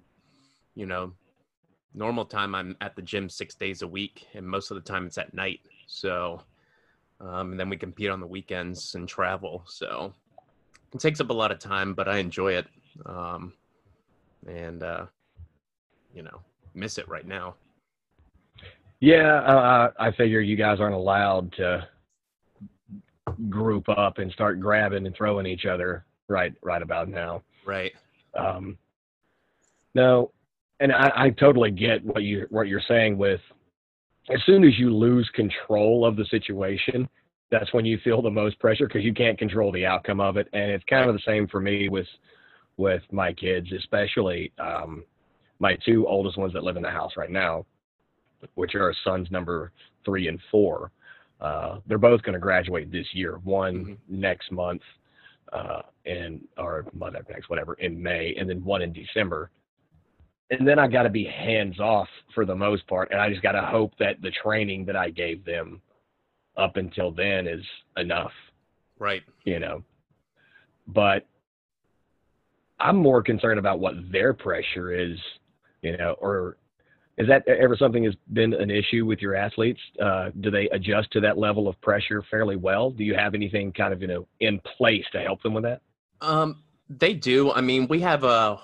you 0.75 0.85
know, 0.85 1.13
normal 1.97 2.25
time 2.25 2.53
I'm 2.53 2.77
at 2.79 2.95
the 2.95 3.01
gym 3.01 3.27
six 3.27 3.55
days 3.55 3.81
a 3.81 3.87
week, 3.87 4.27
and 4.33 4.47
most 4.47 4.71
of 4.71 4.75
the 4.75 4.81
time 4.81 5.07
it's 5.07 5.17
at 5.17 5.33
night. 5.33 5.61
So, 5.87 6.41
um, 7.19 7.51
and 7.51 7.59
then 7.59 7.69
we 7.69 7.77
compete 7.77 8.09
on 8.09 8.19
the 8.19 8.27
weekends 8.27 8.95
and 8.95 9.07
travel. 9.07 9.63
So 9.65 10.13
it 10.93 10.99
takes 10.99 11.19
up 11.19 11.31
a 11.31 11.33
lot 11.33 11.51
of 11.51 11.59
time, 11.59 11.93
but 11.93 12.07
I 12.07 12.19
enjoy 12.19 12.53
it. 12.53 12.67
Um, 13.05 13.53
and, 14.47 14.83
uh, 14.83 15.05
you 16.13 16.21
know, 16.21 16.41
miss 16.73 16.97
it 16.97 17.09
right 17.09 17.25
now. 17.25 17.55
Yeah, 18.99 19.41
uh, 19.41 19.91
I 19.99 20.11
figure 20.11 20.39
you 20.39 20.55
guys 20.55 20.79
aren't 20.79 20.95
allowed 20.95 21.51
to 21.53 21.87
group 23.49 23.89
up 23.89 24.19
and 24.19 24.31
start 24.31 24.59
grabbing 24.59 25.05
and 25.05 25.15
throwing 25.15 25.45
each 25.45 25.65
other 25.65 26.05
right 26.27 26.53
right 26.63 26.81
about 26.81 27.07
now. 27.07 27.43
Right. 27.65 27.93
Um, 28.33 28.77
no, 29.93 30.31
and 30.79 30.91
I, 30.91 31.11
I 31.15 31.29
totally 31.31 31.71
get 31.71 32.03
what 32.03 32.23
you 32.23 32.47
what 32.49 32.67
you're 32.67 32.81
saying. 32.87 33.17
With 33.17 33.41
as 34.29 34.39
soon 34.45 34.63
as 34.63 34.77
you 34.77 34.93
lose 34.93 35.29
control 35.33 36.05
of 36.05 36.15
the 36.15 36.25
situation, 36.25 37.07
that's 37.49 37.73
when 37.73 37.85
you 37.85 37.97
feel 38.03 38.21
the 38.21 38.29
most 38.29 38.59
pressure 38.59 38.87
because 38.87 39.03
you 39.03 39.13
can't 39.13 39.39
control 39.39 39.71
the 39.71 39.85
outcome 39.85 40.19
of 40.19 40.37
it. 40.37 40.47
And 40.53 40.71
it's 40.71 40.83
kind 40.85 41.09
of 41.09 41.15
the 41.15 41.21
same 41.25 41.47
for 41.47 41.59
me 41.59 41.89
with 41.89 42.07
with 42.77 43.01
my 43.11 43.33
kids, 43.33 43.67
especially 43.71 44.51
um, 44.59 45.03
my 45.59 45.75
two 45.85 46.05
oldest 46.07 46.37
ones 46.37 46.53
that 46.53 46.63
live 46.63 46.77
in 46.77 46.83
the 46.83 46.91
house 46.91 47.13
right 47.17 47.31
now, 47.31 47.65
which 48.53 48.75
are 48.75 48.93
sons 49.03 49.29
number 49.31 49.71
three 50.05 50.27
and 50.27 50.39
four. 50.51 50.91
Uh, 51.41 51.79
they're 51.87 51.97
both 51.97 52.21
going 52.23 52.33
to 52.33 52.39
graduate 52.39 52.91
this 52.91 53.07
year. 53.13 53.39
One 53.43 53.75
mm-hmm. 53.75 54.21
next 54.21 54.51
month, 54.51 54.81
uh, 55.53 55.83
in 56.05 56.41
or 56.57 56.85
month 56.93 57.15
next, 57.29 57.49
whatever, 57.49 57.73
in 57.75 58.01
May, 58.01 58.35
and 58.39 58.49
then 58.49 58.63
one 58.63 58.81
in 58.81 58.93
December 58.93 59.49
and 60.49 60.67
then 60.67 60.79
I 60.79 60.87
got 60.87 61.03
to 61.03 61.09
be 61.09 61.25
hands 61.25 61.79
off 61.79 62.07
for 62.33 62.45
the 62.45 62.55
most 62.55 62.87
part, 62.87 63.11
and 63.11 63.19
I 63.19 63.29
just 63.29 63.41
got 63.41 63.53
to 63.53 63.61
hope 63.61 63.93
that 63.99 64.21
the 64.21 64.31
training 64.31 64.85
that 64.85 64.95
I 64.95 65.09
gave 65.09 65.43
them 65.43 65.81
up 66.55 66.77
until 66.77 67.11
then 67.11 67.47
is 67.47 67.63
enough. 67.97 68.31
Right. 68.99 69.21
You 69.43 69.59
know, 69.59 69.83
but 70.87 71.25
I'm 72.79 72.97
more 72.97 73.21
concerned 73.21 73.59
about 73.59 73.79
what 73.79 73.93
their 74.11 74.33
pressure 74.33 74.91
is, 74.91 75.17
you 75.81 75.97
know, 75.97 76.15
or 76.19 76.57
is 77.17 77.27
that 77.27 77.47
ever 77.47 77.75
something 77.75 78.03
has 78.03 78.13
been 78.33 78.53
an 78.53 78.69
issue 78.69 79.05
with 79.05 79.19
your 79.19 79.35
athletes? 79.35 79.79
Uh, 79.99 80.29
do 80.39 80.51
they 80.51 80.69
adjust 80.69 81.11
to 81.11 81.19
that 81.21 81.37
level 81.37 81.67
of 81.67 81.79
pressure 81.81 82.23
fairly 82.29 82.55
well? 82.55 82.91
Do 82.91 83.03
you 83.03 83.15
have 83.15 83.33
anything 83.33 83.73
kind 83.73 83.91
of, 83.91 84.01
you 84.01 84.07
know, 84.07 84.27
in 84.39 84.59
place 84.77 85.05
to 85.13 85.19
help 85.19 85.41
them 85.41 85.53
with 85.53 85.63
that? 85.63 85.81
Um, 86.21 86.61
they 86.89 87.13
do. 87.13 87.51
I 87.51 87.61
mean, 87.61 87.87
we 87.87 88.01
have 88.01 88.23
a 88.23 88.59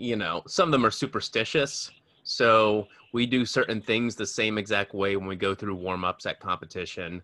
you 0.00 0.16
know, 0.16 0.42
some 0.46 0.68
of 0.68 0.72
them 0.72 0.86
are 0.86 0.90
superstitious. 0.90 1.90
So 2.22 2.86
we 3.12 3.26
do 3.26 3.44
certain 3.44 3.82
things 3.82 4.16
the 4.16 4.26
same 4.26 4.56
exact 4.56 4.94
way 4.94 5.16
when 5.16 5.26
we 5.26 5.36
go 5.36 5.54
through 5.54 5.74
warm 5.74 6.04
ups 6.04 6.26
at 6.26 6.40
competition. 6.40 7.22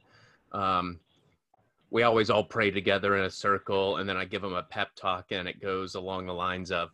Um, 0.52 1.00
we 1.90 2.02
always 2.02 2.28
all 2.28 2.44
pray 2.44 2.70
together 2.70 3.16
in 3.16 3.24
a 3.24 3.30
circle, 3.30 3.96
and 3.96 4.08
then 4.08 4.16
I 4.16 4.24
give 4.24 4.42
them 4.42 4.54
a 4.54 4.62
pep 4.62 4.88
talk, 4.94 5.26
and 5.30 5.48
it 5.48 5.60
goes 5.60 5.94
along 5.94 6.26
the 6.26 6.34
lines 6.34 6.70
of, 6.70 6.90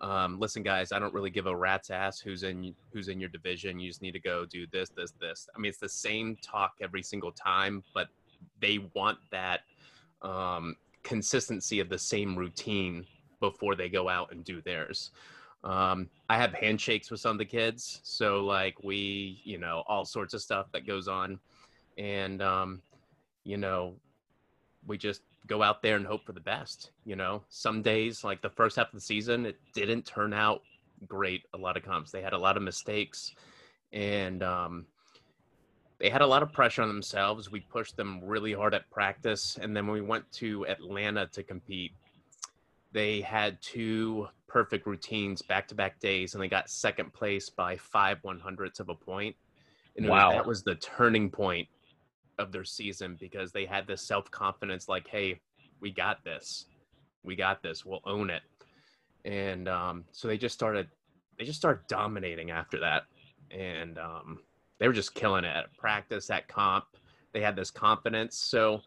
um, 0.00 0.38
"Listen, 0.38 0.62
guys, 0.62 0.92
I 0.92 0.98
don't 0.98 1.12
really 1.12 1.30
give 1.30 1.46
a 1.46 1.56
rat's 1.56 1.90
ass 1.90 2.20
who's 2.20 2.42
in 2.42 2.74
who's 2.92 3.08
in 3.08 3.20
your 3.20 3.28
division. 3.28 3.80
You 3.80 3.90
just 3.90 4.02
need 4.02 4.12
to 4.12 4.20
go 4.20 4.46
do 4.46 4.66
this, 4.72 4.88
this, 4.90 5.12
this." 5.20 5.48
I 5.54 5.58
mean, 5.58 5.68
it's 5.68 5.78
the 5.78 5.88
same 5.88 6.36
talk 6.36 6.74
every 6.80 7.02
single 7.02 7.32
time, 7.32 7.82
but 7.92 8.08
they 8.60 8.78
want 8.94 9.18
that 9.32 9.62
um, 10.22 10.76
consistency 11.02 11.80
of 11.80 11.88
the 11.88 11.98
same 11.98 12.36
routine 12.36 13.04
before 13.50 13.74
they 13.74 13.88
go 13.88 14.08
out 14.08 14.32
and 14.32 14.44
do 14.44 14.60
theirs. 14.60 15.10
Um, 15.64 16.10
I 16.28 16.36
have 16.36 16.52
handshakes 16.52 17.10
with 17.10 17.20
some 17.20 17.32
of 17.32 17.38
the 17.38 17.44
kids, 17.44 18.00
so 18.02 18.44
like 18.44 18.82
we, 18.82 19.40
you 19.44 19.58
know, 19.58 19.82
all 19.86 20.04
sorts 20.04 20.34
of 20.34 20.42
stuff 20.42 20.66
that 20.72 20.86
goes 20.86 21.08
on, 21.08 21.38
and 21.96 22.42
um, 22.42 22.82
you 23.44 23.56
know, 23.56 23.94
we 24.86 24.98
just 24.98 25.22
go 25.46 25.62
out 25.62 25.82
there 25.82 25.96
and 25.96 26.06
hope 26.06 26.24
for 26.26 26.32
the 26.32 26.40
best. 26.40 26.90
You 27.06 27.16
know, 27.16 27.44
some 27.48 27.80
days, 27.80 28.24
like 28.24 28.42
the 28.42 28.50
first 28.50 28.76
half 28.76 28.88
of 28.88 28.92
the 28.92 29.00
season, 29.00 29.46
it 29.46 29.56
didn't 29.72 30.04
turn 30.04 30.34
out 30.34 30.60
great. 31.08 31.44
A 31.54 31.58
lot 31.58 31.78
of 31.78 31.82
comps, 31.82 32.10
they 32.10 32.22
had 32.22 32.34
a 32.34 32.38
lot 32.38 32.58
of 32.58 32.62
mistakes, 32.62 33.34
and 33.92 34.42
um, 34.42 34.86
they 35.98 36.10
had 36.10 36.20
a 36.20 36.26
lot 36.26 36.42
of 36.42 36.52
pressure 36.52 36.82
on 36.82 36.88
themselves. 36.88 37.50
We 37.50 37.60
pushed 37.60 37.96
them 37.96 38.20
really 38.22 38.52
hard 38.52 38.74
at 38.74 38.90
practice, 38.90 39.58
and 39.60 39.74
then 39.74 39.86
when 39.86 39.94
we 39.94 40.06
went 40.06 40.30
to 40.32 40.66
Atlanta 40.66 41.26
to 41.28 41.42
compete, 41.42 41.92
they 42.94 43.20
had 43.20 43.60
two 43.60 44.28
perfect 44.46 44.86
routines 44.86 45.42
back 45.42 45.66
to 45.66 45.74
back 45.74 45.98
days 45.98 46.32
and 46.32 46.42
they 46.42 46.48
got 46.48 46.70
second 46.70 47.12
place 47.12 47.50
by 47.50 47.76
five 47.76 48.18
one 48.22 48.38
hundredths 48.38 48.78
of 48.80 48.88
a 48.88 48.94
point. 48.94 49.34
And 49.96 50.08
wow. 50.08 50.28
Was, 50.28 50.36
that 50.36 50.46
was 50.46 50.62
the 50.62 50.76
turning 50.76 51.28
point 51.28 51.68
of 52.38 52.52
their 52.52 52.64
season 52.64 53.16
because 53.20 53.52
they 53.52 53.66
had 53.66 53.86
this 53.86 54.00
self 54.00 54.30
confidence 54.30 54.88
like, 54.88 55.08
hey, 55.08 55.40
we 55.80 55.90
got 55.90 56.24
this. 56.24 56.66
We 57.24 57.34
got 57.34 57.62
this. 57.62 57.84
We'll 57.84 58.00
own 58.06 58.30
it. 58.30 58.42
And 59.24 59.68
um, 59.68 60.04
so 60.12 60.28
they 60.28 60.38
just 60.38 60.54
started 60.54 60.88
they 61.36 61.44
just 61.44 61.58
started 61.58 61.84
dominating 61.88 62.52
after 62.52 62.78
that. 62.78 63.02
And 63.50 63.98
um, 63.98 64.38
they 64.78 64.86
were 64.86 64.94
just 64.94 65.14
killing 65.14 65.44
it 65.44 65.56
at 65.56 65.76
practice, 65.76 66.30
at 66.30 66.46
comp. 66.46 66.84
They 67.32 67.40
had 67.40 67.56
this 67.56 67.72
confidence. 67.72 68.38
So 68.38 68.82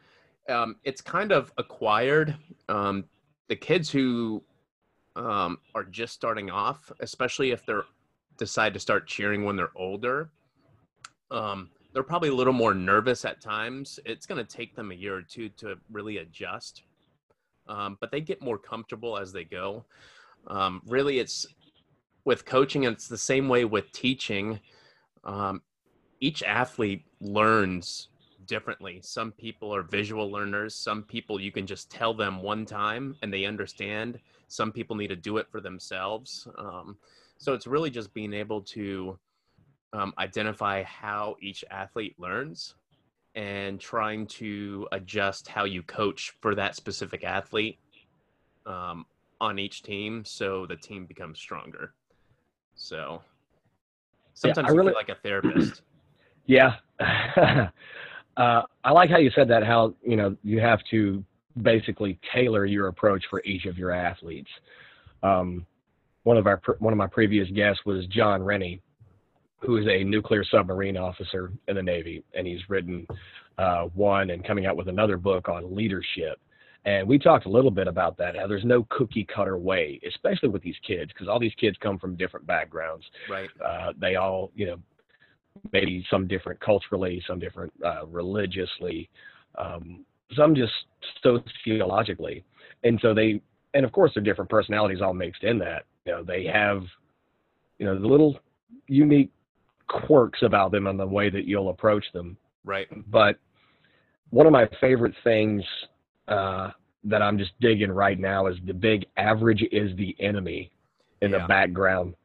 um, 0.48 0.78
it's 0.86 1.02
kind 1.02 1.34
of 1.34 1.52
acquired. 1.58 2.38
Um, 2.70 3.04
the 3.48 3.56
kids 3.56 3.90
who 3.90 4.44
um, 5.16 5.58
are 5.74 5.84
just 5.84 6.14
starting 6.14 6.50
off, 6.50 6.92
especially 7.00 7.52
if 7.52 7.66
they're 7.66 7.84
decide 8.38 8.74
to 8.74 8.80
start 8.80 9.08
cheering 9.08 9.44
when 9.44 9.56
they're 9.56 9.72
older, 9.76 10.30
um, 11.32 11.70
they're 11.94 12.04
probably 12.04 12.30
a 12.30 12.34
little 12.34 12.54
more 12.54 12.76
nervous 12.76 13.26
at 13.26 13.42
times. 13.42 14.00
It's 14.06 14.28
going 14.28 14.44
to 14.44 14.58
take 14.58 14.76
them 14.76 14.92
a 14.92 14.96
year 14.96 15.16
or 15.16 15.24
two 15.24 15.50
to 15.58 15.76
really 15.92 16.18
adjust, 16.18 16.84
um, 17.68 17.98
but 18.00 18.12
they 18.12 18.22
get 18.22 18.42
more 18.42 18.60
comfortable 18.60 19.18
as 19.18 19.34
they 19.34 19.44
go. 19.44 19.86
Um, 20.46 20.82
really, 20.86 21.20
it's 21.20 21.48
with 22.26 22.46
coaching, 22.46 22.86
and 22.86 22.96
it's 22.96 23.08
the 23.08 23.18
same 23.18 23.50
way 23.50 23.66
with 23.66 23.92
teaching. 23.92 24.60
Um, 25.24 25.62
each 26.20 26.44
athlete 26.44 27.06
learns 27.20 28.10
differently. 28.48 29.00
Some 29.04 29.32
people 29.32 29.74
are 29.74 29.84
visual 29.84 30.32
learners. 30.32 30.74
Some 30.74 31.04
people 31.04 31.40
you 31.40 31.52
can 31.52 31.68
just 31.68 31.90
tell 31.90 32.14
them 32.14 32.42
one 32.42 32.66
time 32.66 33.16
and 33.22 33.32
they 33.32 33.46
understand. 33.46 34.20
Some 34.48 34.72
people 34.72 34.96
need 34.96 35.08
to 35.08 35.16
do 35.16 35.38
it 35.38 35.48
for 35.50 35.62
themselves. 35.62 36.48
Um, 36.58 36.98
so 37.38 37.54
it's 37.54 37.68
really 37.68 37.90
just 37.90 38.14
being 38.14 38.34
able 38.34 38.62
to 38.62 39.20
um, 39.94 40.14
identify 40.18 40.84
how 40.84 41.36
each 41.42 41.64
athlete 41.70 42.16
learns 42.18 42.76
and 43.36 43.80
trying 43.80 44.26
to 44.26 44.88
adjust 44.92 45.48
how 45.48 45.64
you 45.66 45.84
coach 45.84 46.34
for 46.42 46.56
that 46.56 46.76
specific 46.76 47.24
athlete 47.24 47.78
um, 48.66 49.06
on 49.40 49.60
each 49.60 49.84
team 49.84 50.26
so 50.26 50.66
the 50.66 50.76
team 50.76 51.06
becomes 51.06 51.38
stronger. 51.40 51.94
So 52.76 53.22
sometimes 54.34 54.66
yeah, 54.66 54.72
I 54.72 54.76
really, 54.76 54.90
feel 54.90 54.98
like 54.98 55.10
a 55.10 55.16
therapist. 55.16 55.82
Yeah. 56.50 56.76
Uh, 58.38 58.62
I 58.84 58.92
like 58.92 59.10
how 59.10 59.18
you 59.18 59.32
said 59.36 59.50
that. 59.50 59.66
How 59.66 59.94
you 60.04 60.16
know 60.16 60.36
you 60.44 60.60
have 60.60 60.80
to 60.92 61.24
basically 61.62 62.20
tailor 62.34 62.66
your 62.66 62.88
approach 62.88 63.24
for 63.30 63.44
each 63.44 63.66
of 63.66 63.78
your 63.78 63.92
athletes. 63.92 64.50
Um, 65.24 65.66
one 66.24 66.38
of 66.38 66.46
our 66.46 66.62
one 66.80 66.94
of 66.94 66.98
my 66.98 67.08
previous 67.08 67.50
guests 67.50 67.82
was 67.86 68.06
Jon 68.08 68.44
Rennie, 68.44 68.82
who 69.60 69.78
is 69.78 69.88
a 69.88 70.04
nuclear 70.04 70.44
submarine 70.44 70.98
officer 70.98 71.52
in 71.68 71.76
the 71.76 71.84
Navy, 71.84 72.24
and 72.34 72.46
he's 72.46 72.62
written 72.70 73.08
uh, 73.58 73.86
one 73.96 74.30
and 74.30 74.46
coming 74.46 74.66
out 74.66 74.78
with 74.78 74.88
another 74.88 75.18
book 75.18 75.50
on 75.50 75.76
leadership. 75.76 76.40
And 76.86 77.08
we 77.08 77.20
talked 77.20 77.46
a 77.48 77.50
little 77.50 77.72
bit 77.72 77.88
about 77.88 78.18
that. 78.18 78.38
How 78.38 78.48
there's 78.48 78.64
no 78.64 78.86
cookie 78.90 79.26
cutter 79.34 79.58
way, 79.58 80.00
especially 80.08 80.50
with 80.50 80.62
these 80.62 80.78
kids, 80.86 81.12
because 81.12 81.28
all 81.28 81.40
these 81.40 81.56
kids 81.60 81.76
come 81.82 81.98
from 81.98 82.16
different 82.16 82.46
backgrounds. 82.46 83.04
Right. 83.30 83.50
Uh, 83.66 83.94
they 84.00 84.16
all, 84.16 84.52
you 84.56 84.68
know, 84.68 84.80
maybe 85.72 86.06
some 86.10 86.28
different 86.28 86.60
culturally, 86.60 87.22
some 87.28 87.40
different 87.40 87.72
uh, 87.86 88.06
religiously, 88.08 89.10
um, 89.58 90.06
some 90.36 90.56
just 90.56 90.74
sociologically, 91.24 92.44
and 92.84 93.00
so 93.02 93.14
they, 93.14 93.42
and 93.74 93.86
of 93.86 93.92
course, 93.92 94.12
their 94.14 94.24
different 94.24 94.50
personalities 94.50 95.02
all 95.02 95.14
mixed 95.14 95.44
in 95.44 95.58
that. 95.60 95.84
You 96.06 96.14
know, 96.14 96.24
they 96.24 96.46
have, 96.46 96.84
you 97.80 97.86
know, 97.86 98.00
the 98.00 98.08
little 98.08 98.40
unique 98.88 99.32
quirks 99.88 100.42
about 100.42 100.72
them 100.72 100.88
and 100.88 101.00
the 101.00 101.06
way 101.06 101.30
that 101.30 101.46
you'll 101.46 101.70
approach 101.70 102.06
them. 102.14 102.38
Right. 102.66 102.88
But 103.10 103.40
one 104.30 104.46
of 104.46 104.52
my 104.52 104.68
favorite 104.82 105.14
things 105.24 105.64
uh, 106.28 106.72
that 107.06 107.22
I'm 107.22 107.38
just 107.38 107.52
digging 107.62 107.92
right 107.92 108.20
now 108.20 108.48
is 108.48 108.58
the 108.66 108.74
big 108.74 109.06
average 109.16 109.64
is 109.72 109.96
the 109.98 110.16
enemy 110.20 110.72
in 111.22 111.32
Yeah. 111.32 111.40
the 111.40 111.48
background. 111.48 112.16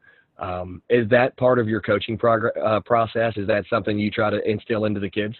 Um, 0.42 0.82
is 0.90 1.08
that 1.11 1.37
part 1.37 1.61
of 1.61 1.68
your 1.68 1.80
coaching 1.80 2.18
progr- 2.18 2.56
uh, 2.61 2.80
process? 2.80 3.34
Is 3.37 3.46
that 3.46 3.64
something 3.70 3.96
you 3.96 4.11
try 4.11 4.28
to 4.28 4.42
instill 4.49 4.87
into 4.87 4.99
the 4.99 5.08
kids? 5.08 5.37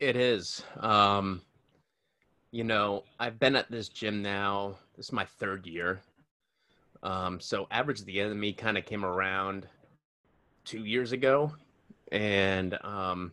It 0.00 0.16
is. 0.16 0.64
Um, 0.80 1.42
you 2.52 2.64
know, 2.64 3.04
I've 3.20 3.38
been 3.38 3.54
at 3.54 3.70
this 3.70 3.90
gym 3.90 4.22
now. 4.22 4.76
This 4.96 5.06
is 5.06 5.12
my 5.12 5.26
third 5.26 5.66
year. 5.66 6.00
Um, 7.02 7.38
so 7.38 7.68
average 7.70 8.02
the 8.04 8.18
enemy 8.18 8.54
kind 8.54 8.78
of 8.78 8.86
came 8.86 9.04
around 9.04 9.68
two 10.64 10.86
years 10.86 11.12
ago, 11.12 11.52
and 12.10 12.78
um, 12.82 13.32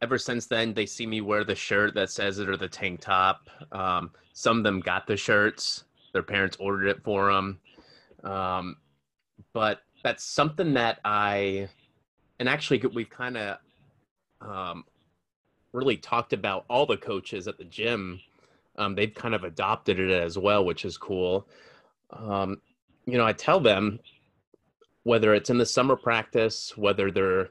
ever 0.00 0.16
since 0.16 0.46
then, 0.46 0.72
they 0.72 0.86
see 0.86 1.06
me 1.06 1.20
wear 1.20 1.44
the 1.44 1.54
shirt 1.54 1.94
that 1.94 2.08
says 2.08 2.38
it 2.38 2.48
or 2.48 2.56
the 2.56 2.68
tank 2.68 3.00
top. 3.00 3.50
Um, 3.70 4.10
some 4.32 4.56
of 4.56 4.64
them 4.64 4.80
got 4.80 5.06
the 5.06 5.16
shirts; 5.16 5.84
their 6.14 6.22
parents 6.22 6.56
ordered 6.58 6.88
it 6.88 7.04
for 7.04 7.30
them. 7.30 7.60
Um, 8.24 8.76
but 9.52 9.82
that's 10.02 10.24
something 10.24 10.74
that 10.74 11.00
I, 11.04 11.68
and 12.38 12.48
actually, 12.48 12.82
we've 12.92 13.10
kind 13.10 13.36
of 13.36 13.58
um, 14.40 14.84
really 15.72 15.96
talked 15.96 16.32
about 16.32 16.64
all 16.68 16.86
the 16.86 16.96
coaches 16.96 17.48
at 17.48 17.58
the 17.58 17.64
gym. 17.64 18.20
Um, 18.76 18.94
they've 18.94 19.14
kind 19.14 19.34
of 19.34 19.44
adopted 19.44 19.98
it 20.00 20.10
as 20.10 20.38
well, 20.38 20.64
which 20.64 20.84
is 20.84 20.96
cool. 20.96 21.48
Um, 22.10 22.60
you 23.06 23.18
know, 23.18 23.26
I 23.26 23.32
tell 23.32 23.60
them 23.60 24.00
whether 25.04 25.34
it's 25.34 25.50
in 25.50 25.58
the 25.58 25.66
summer 25.66 25.96
practice, 25.96 26.76
whether 26.76 27.10
they're 27.10 27.48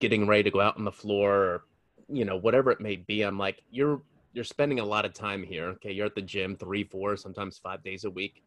getting 0.00 0.26
ready 0.26 0.42
to 0.42 0.50
go 0.50 0.60
out 0.60 0.76
on 0.76 0.84
the 0.84 0.92
floor, 0.92 1.34
or 1.34 1.64
you 2.08 2.24
know, 2.24 2.36
whatever 2.36 2.70
it 2.70 2.80
may 2.80 2.96
be. 2.96 3.22
I'm 3.22 3.38
like, 3.38 3.62
you're 3.70 4.02
you're 4.32 4.44
spending 4.44 4.80
a 4.80 4.84
lot 4.84 5.04
of 5.04 5.14
time 5.14 5.42
here. 5.42 5.66
Okay, 5.66 5.92
you're 5.92 6.06
at 6.06 6.14
the 6.14 6.22
gym 6.22 6.56
three, 6.56 6.84
four, 6.84 7.16
sometimes 7.16 7.58
five 7.58 7.82
days 7.82 8.04
a 8.04 8.10
week. 8.10 8.42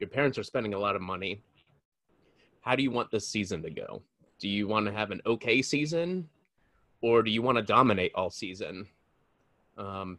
Your 0.00 0.08
parents 0.08 0.38
are 0.38 0.42
spending 0.42 0.74
a 0.74 0.78
lot 0.78 0.96
of 0.96 1.02
money. 1.02 1.42
How 2.66 2.74
do 2.74 2.82
you 2.82 2.90
want 2.90 3.12
this 3.12 3.28
season 3.28 3.62
to 3.62 3.70
go? 3.70 4.02
Do 4.40 4.48
you 4.48 4.66
want 4.66 4.86
to 4.86 4.92
have 4.92 5.12
an 5.12 5.22
okay 5.24 5.62
season 5.62 6.28
or 7.00 7.22
do 7.22 7.30
you 7.30 7.40
want 7.40 7.58
to 7.58 7.62
dominate 7.62 8.10
all 8.16 8.28
season? 8.28 8.88
Um, 9.78 10.18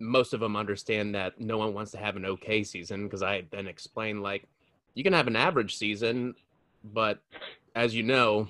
most 0.00 0.34
of 0.34 0.40
them 0.40 0.56
understand 0.56 1.14
that 1.14 1.40
no 1.40 1.56
one 1.56 1.74
wants 1.74 1.92
to 1.92 1.98
have 1.98 2.16
an 2.16 2.26
okay 2.26 2.64
season 2.64 3.04
because 3.04 3.22
I 3.22 3.44
then 3.52 3.68
explain 3.68 4.22
like 4.22 4.48
you 4.94 5.04
can 5.04 5.12
have 5.12 5.28
an 5.28 5.36
average 5.36 5.76
season, 5.76 6.34
but 6.82 7.20
as 7.76 7.94
you 7.94 8.02
know, 8.02 8.48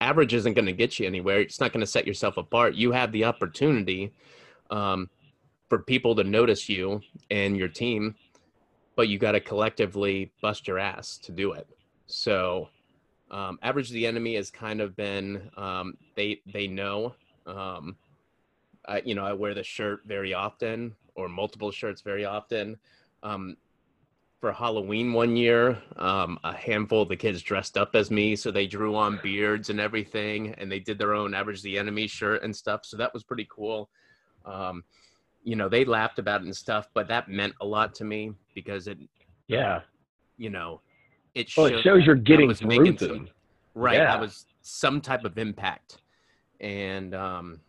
average 0.00 0.34
isn't 0.34 0.54
going 0.54 0.66
to 0.66 0.72
get 0.72 0.98
you 0.98 1.06
anywhere. 1.06 1.40
It's 1.40 1.60
not 1.60 1.72
going 1.72 1.80
to 1.80 1.86
set 1.86 2.08
yourself 2.08 2.38
apart. 2.38 2.74
You 2.74 2.90
have 2.90 3.12
the 3.12 3.24
opportunity 3.24 4.12
um, 4.70 5.08
for 5.68 5.78
people 5.78 6.16
to 6.16 6.24
notice 6.24 6.68
you 6.68 7.02
and 7.30 7.56
your 7.56 7.68
team, 7.68 8.16
but 8.96 9.06
you 9.06 9.16
got 9.16 9.32
to 9.32 9.40
collectively 9.40 10.32
bust 10.42 10.66
your 10.66 10.80
ass 10.80 11.18
to 11.18 11.30
do 11.30 11.52
it. 11.52 11.68
So 12.06 12.68
um, 13.30 13.58
average 13.62 13.90
the 13.90 14.06
enemy 14.06 14.36
has 14.36 14.50
kind 14.50 14.80
of 14.80 14.96
been 14.96 15.50
um, 15.56 15.96
they 16.14 16.40
they 16.46 16.66
know 16.66 17.14
um, 17.46 17.96
I, 18.86 19.02
you 19.04 19.14
know 19.14 19.24
i 19.24 19.32
wear 19.32 19.54
the 19.54 19.64
shirt 19.64 20.02
very 20.06 20.32
often 20.34 20.94
or 21.14 21.28
multiple 21.28 21.70
shirts 21.70 22.02
very 22.02 22.24
often 22.24 22.78
um, 23.22 23.56
for 24.40 24.52
halloween 24.52 25.12
one 25.12 25.36
year 25.36 25.82
um, 25.96 26.38
a 26.44 26.54
handful 26.54 27.02
of 27.02 27.08
the 27.08 27.16
kids 27.16 27.42
dressed 27.42 27.76
up 27.76 27.94
as 27.94 28.10
me 28.10 28.36
so 28.36 28.50
they 28.50 28.66
drew 28.66 28.94
on 28.94 29.18
beards 29.22 29.70
and 29.70 29.80
everything 29.80 30.54
and 30.58 30.70
they 30.70 30.80
did 30.80 30.98
their 30.98 31.14
own 31.14 31.34
average 31.34 31.62
the 31.62 31.78
enemy 31.78 32.06
shirt 32.06 32.42
and 32.42 32.54
stuff 32.54 32.84
so 32.84 32.96
that 32.96 33.12
was 33.12 33.24
pretty 33.24 33.46
cool 33.50 33.90
um, 34.44 34.84
you 35.42 35.56
know 35.56 35.68
they 35.68 35.84
laughed 35.84 36.18
about 36.18 36.42
it 36.42 36.44
and 36.44 36.56
stuff 36.56 36.88
but 36.94 37.08
that 37.08 37.28
meant 37.28 37.54
a 37.60 37.66
lot 37.66 37.94
to 37.94 38.04
me 38.04 38.32
because 38.54 38.86
it 38.86 38.98
Yeah. 39.48 39.80
you 40.36 40.50
know 40.50 40.80
it 41.36 41.54
Well, 41.56 41.68
showed 41.68 41.78
it 41.78 41.82
shows 41.82 42.06
you're 42.06 42.14
getting 42.14 42.52
through 42.54 42.96
some- 42.96 43.08
them. 43.08 43.28
right 43.74 43.96
Yeah. 43.98 44.14
i 44.14 44.20
was 44.20 44.46
some 44.62 45.00
type 45.00 45.24
of 45.24 45.36
impact 45.38 45.98
and 46.60 47.14
um 47.14 47.60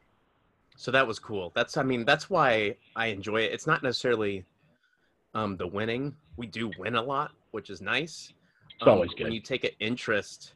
so 0.77 0.89
that 0.91 1.06
was 1.06 1.19
cool 1.19 1.51
that's 1.53 1.75
i 1.77 1.84
mean 1.84 2.06
that's 2.06 2.30
why 2.30 2.75
i 2.95 3.08
enjoy 3.08 3.41
it 3.41 3.51
it's 3.51 3.67
not 3.67 3.84
necessarily 3.84 4.45
um 5.36 5.58
the 5.58 5.67
winning 5.67 6.15
we 6.38 6.47
do 6.47 6.71
win 6.80 6.95
a 6.95 7.01
lot 7.01 7.32
which 7.51 7.69
is 7.69 7.82
nice 7.82 8.34
It's 8.73 8.84
um, 8.84 8.89
always 8.89 9.10
when 9.10 9.27
good. 9.27 9.34
you 9.34 9.41
take 9.41 9.63
an 9.65 9.71
interest 9.80 10.53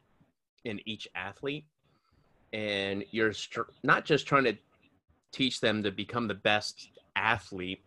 in 0.64 0.80
each 0.86 1.06
athlete 1.14 1.66
and 2.54 3.04
you're 3.10 3.32
str- 3.32 3.70
not 3.82 4.04
just 4.04 4.26
trying 4.26 4.44
to 4.44 4.56
teach 5.32 5.60
them 5.60 5.82
to 5.82 5.90
become 5.90 6.28
the 6.28 6.34
best 6.34 6.88
athlete 7.16 7.82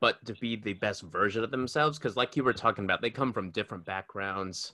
but 0.00 0.24
to 0.24 0.34
be 0.34 0.56
the 0.56 0.72
best 0.74 1.02
version 1.02 1.44
of 1.44 1.50
themselves 1.50 1.98
because 1.98 2.16
like 2.16 2.36
you 2.36 2.42
were 2.42 2.52
talking 2.52 2.84
about 2.84 3.00
they 3.00 3.10
come 3.10 3.32
from 3.32 3.50
different 3.50 3.84
backgrounds. 3.84 4.72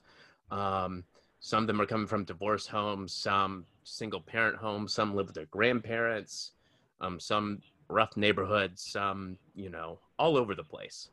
Um, 0.50 1.04
some 1.40 1.64
of 1.64 1.66
them 1.66 1.80
are 1.80 1.86
coming 1.86 2.06
from 2.06 2.24
divorce 2.24 2.66
homes 2.66 3.12
some 3.12 3.66
single 3.84 4.20
parent 4.20 4.56
homes 4.56 4.92
some 4.92 5.14
live 5.14 5.26
with 5.26 5.34
their 5.34 5.46
grandparents 5.46 6.52
um, 7.00 7.20
some 7.20 7.60
rough 7.88 8.16
neighborhoods 8.16 8.82
some 8.82 9.36
you 9.54 9.68
know 9.68 9.98
all 10.18 10.36
over 10.36 10.54
the 10.54 10.64
place. 10.64 11.10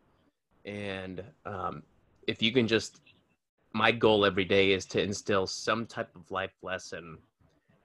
And 0.65 1.21
um, 1.45 1.83
if 2.27 2.41
you 2.41 2.51
can 2.51 2.67
just 2.67 3.01
my 3.73 3.91
goal 3.91 4.25
every 4.25 4.45
day 4.45 4.71
is 4.71 4.85
to 4.85 5.01
instill 5.01 5.47
some 5.47 5.85
type 5.85 6.15
of 6.15 6.29
life 6.29 6.53
lesson 6.61 7.17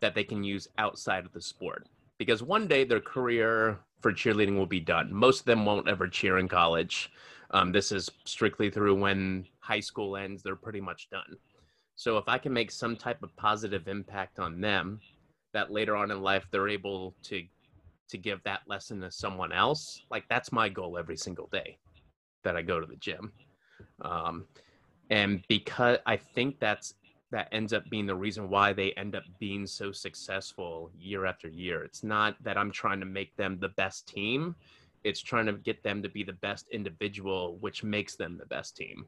that 0.01 0.14
they 0.14 0.23
can 0.23 0.45
use 0.45 0.69
outside 0.77 1.25
of 1.25 1.33
the 1.33 1.41
sport. 1.41 1.88
Because 2.19 2.43
one 2.43 2.69
day 2.69 2.85
their 2.85 3.01
career 3.01 3.81
for 4.01 4.13
cheerleading 4.13 4.57
will 4.57 4.67
be 4.67 4.81
done. 4.81 5.13
Most 5.13 5.41
of 5.41 5.47
them 5.47 5.65
won't 5.65 5.89
ever 5.89 6.09
cheer 6.09 6.39
in 6.39 6.49
college. 6.49 7.11
Um, 7.51 7.73
this 7.73 7.93
is 7.93 8.11
strictly 8.25 8.71
through 8.71 8.95
when 8.95 9.47
high 9.61 9.81
school 9.81 10.17
ends 10.17 10.43
they're 10.43 10.57
pretty 10.57 10.81
much 10.81 11.09
done. 11.11 11.37
So 11.99 12.17
if 12.17 12.29
i 12.29 12.39
can 12.39 12.53
make 12.53 12.71
some 12.71 12.97
type 12.97 13.23
of 13.23 13.35
positive 13.37 13.89
impact 13.89 14.39
on 14.39 14.61
them 14.61 15.01
that 15.53 15.73
later 15.73 15.97
on 15.97 16.11
in 16.13 16.23
life 16.23 16.47
they're 16.51 16.69
able 16.69 17.15
to 17.25 17.43
to 18.09 18.17
give 18.17 18.43
that 18.45 18.61
lesson 18.67 19.01
to 19.01 19.11
someone 19.11 19.53
else 19.53 20.01
like 20.11 20.25
that's 20.29 20.53
my 20.53 20.69
goal 20.69 20.97
every 20.97 21.17
single 21.17 21.49
day 21.53 21.77
that 22.45 22.57
i 22.57 22.63
go 22.63 22.81
to 22.81 22.87
the 22.87 22.97
gym. 22.97 23.33
Um, 24.03 24.47
and 25.11 25.43
because 25.49 25.99
i 26.07 26.17
think 26.17 26.61
that's 26.61 26.95
that 27.31 27.49
ends 27.53 27.73
up 27.73 27.85
being 27.91 28.07
the 28.07 28.14
reason 28.14 28.49
why 28.49 28.73
they 28.73 28.93
end 28.93 29.14
up 29.14 29.25
being 29.38 29.67
so 29.67 29.93
successful 29.93 30.91
year 30.99 31.27
after 31.27 31.49
year 31.49 31.85
it's 31.85 32.03
not 32.03 32.37
that 32.43 32.57
i'm 32.57 32.71
trying 32.71 33.01
to 33.01 33.07
make 33.07 33.37
them 33.37 33.59
the 33.61 33.69
best 33.71 34.09
team 34.09 34.55
it's 35.05 35.21
trying 35.21 35.47
to 35.47 35.53
get 35.53 35.83
them 35.83 36.03
to 36.03 36.09
be 36.09 36.23
the 36.25 36.33
best 36.33 36.67
individual 36.71 37.57
which 37.61 37.85
makes 37.85 38.17
them 38.17 38.37
the 38.38 38.47
best 38.47 38.77
team 38.77 39.07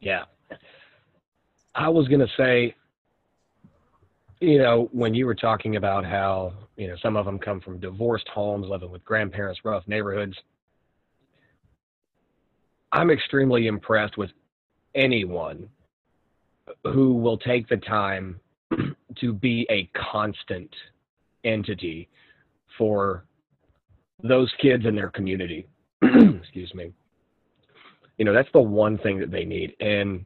Yeah. 0.00 0.24
I 1.74 1.88
was 1.88 2.08
going 2.08 2.20
to 2.20 2.32
say, 2.36 2.74
you 4.40 4.58
know, 4.58 4.88
when 4.92 5.14
you 5.14 5.26
were 5.26 5.34
talking 5.34 5.76
about 5.76 6.04
how, 6.04 6.54
you 6.76 6.88
know, 6.88 6.96
some 7.02 7.16
of 7.16 7.26
them 7.26 7.38
come 7.38 7.60
from 7.60 7.78
divorced 7.78 8.26
homes, 8.28 8.66
living 8.68 8.90
with 8.90 9.04
grandparents, 9.04 9.60
rough 9.64 9.86
neighborhoods. 9.86 10.36
I'm 12.92 13.10
extremely 13.10 13.66
impressed 13.66 14.16
with 14.16 14.30
anyone 14.94 15.68
who 16.84 17.14
will 17.14 17.38
take 17.38 17.68
the 17.68 17.76
time 17.76 18.40
to 19.20 19.32
be 19.32 19.66
a 19.70 19.90
constant 20.12 20.70
entity 21.44 22.08
for 22.76 23.24
those 24.22 24.52
kids 24.60 24.86
in 24.86 24.94
their 24.94 25.10
community. 25.10 25.66
Excuse 26.02 26.72
me. 26.74 26.92
You 28.18 28.24
know, 28.24 28.34
that's 28.34 28.50
the 28.52 28.60
one 28.60 28.98
thing 28.98 29.18
that 29.20 29.30
they 29.30 29.44
need. 29.44 29.74
And, 29.80 30.24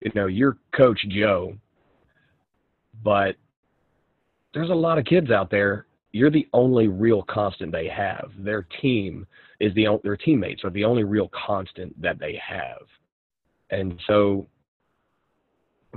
you 0.00 0.12
know, 0.14 0.26
you're 0.26 0.56
Coach 0.76 1.00
Joe, 1.08 1.54
but 3.02 3.34
there's 4.54 4.70
a 4.70 4.74
lot 4.74 4.98
of 4.98 5.04
kids 5.04 5.30
out 5.30 5.50
there. 5.50 5.86
You're 6.12 6.30
the 6.30 6.48
only 6.52 6.88
real 6.88 7.22
constant 7.22 7.72
they 7.72 7.88
have. 7.88 8.30
Their 8.38 8.66
team 8.80 9.26
is 9.60 9.74
the 9.74 9.98
their 10.02 10.16
teammates 10.16 10.64
are 10.64 10.70
the 10.70 10.84
only 10.84 11.04
real 11.04 11.30
constant 11.46 12.00
that 12.00 12.18
they 12.18 12.40
have. 12.44 12.82
And 13.70 14.00
so 14.06 14.46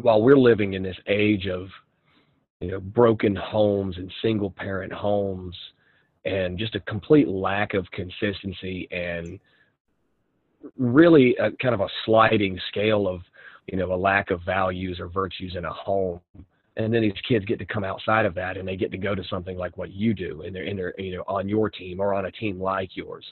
while 0.04 0.22
we're 0.22 0.38
living 0.38 0.74
in 0.74 0.84
this 0.84 0.98
age 1.08 1.48
of 1.48 1.68
you 2.60 2.72
know 2.72 2.80
broken 2.80 3.36
homes 3.36 3.98
and 3.98 4.12
single 4.22 4.52
parent 4.52 4.94
homes 4.94 5.56
and 6.26 6.58
just 6.58 6.76
a 6.76 6.80
complete 6.82 7.28
lack 7.28 7.74
of 7.74 7.90
consistency 7.92 8.88
and 8.92 9.40
really 10.78 11.36
a, 11.38 11.52
kind 11.62 11.74
of 11.74 11.82
a 11.82 11.88
sliding 12.06 12.60
scale 12.70 13.08
of 13.08 13.22
you 13.68 13.78
know 13.78 13.94
a 13.94 13.96
lack 13.96 14.32
of 14.32 14.42
values 14.44 15.00
or 15.00 15.08
virtues 15.08 15.56
in 15.58 15.66
a 15.66 15.74
home. 15.74 16.22
And 16.78 16.94
then 16.94 17.02
these 17.02 17.12
kids 17.28 17.44
get 17.44 17.60
to 17.60 17.66
come 17.66 17.84
outside 17.84 18.26
of 18.26 18.34
that 18.36 18.56
and 18.56 18.66
they 18.66 18.78
get 18.78 18.92
to 18.92 18.98
go 18.98 19.14
to 19.14 19.24
something 19.30 19.58
like 19.58 19.78
what 19.78 19.92
you 19.92 20.14
do 20.14 20.44
and 20.44 20.56
they're 20.56 20.64
in 20.64 20.78
their 20.78 20.94
you 20.98 21.18
know 21.18 21.24
on 21.28 21.50
your 21.50 21.70
team 21.70 22.00
or 22.00 22.14
on 22.14 22.26
a 22.26 22.32
team 22.32 22.62
like 22.62 22.96
yours. 22.96 23.26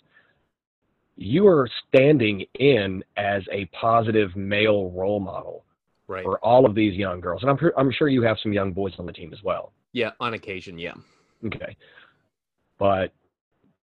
You 1.16 1.48
are 1.48 1.70
standing 1.88 2.46
in 2.56 3.04
as 3.18 3.44
a 3.52 3.66
positive 3.66 4.36
male 4.36 4.90
role 4.92 5.20
model 5.20 5.66
right. 6.10 6.24
for 6.24 6.40
all 6.40 6.66
of 6.66 6.76
these 6.76 6.96
young 6.96 7.22
girls. 7.22 7.42
And 7.42 7.50
i'm 7.50 7.58
i'm 7.78 7.92
sure 7.92 8.10
you 8.10 8.22
have 8.24 8.38
some 8.42 8.52
young 8.52 8.74
boys 8.74 8.94
on 9.00 9.06
the 9.06 9.14
team 9.14 9.32
as 9.32 9.42
well. 9.44 9.72
Yeah 9.94 10.12
on 10.20 10.34
occasion 10.34 10.78
yeah. 10.78 10.96
Okay. 11.46 11.78
But 12.78 13.14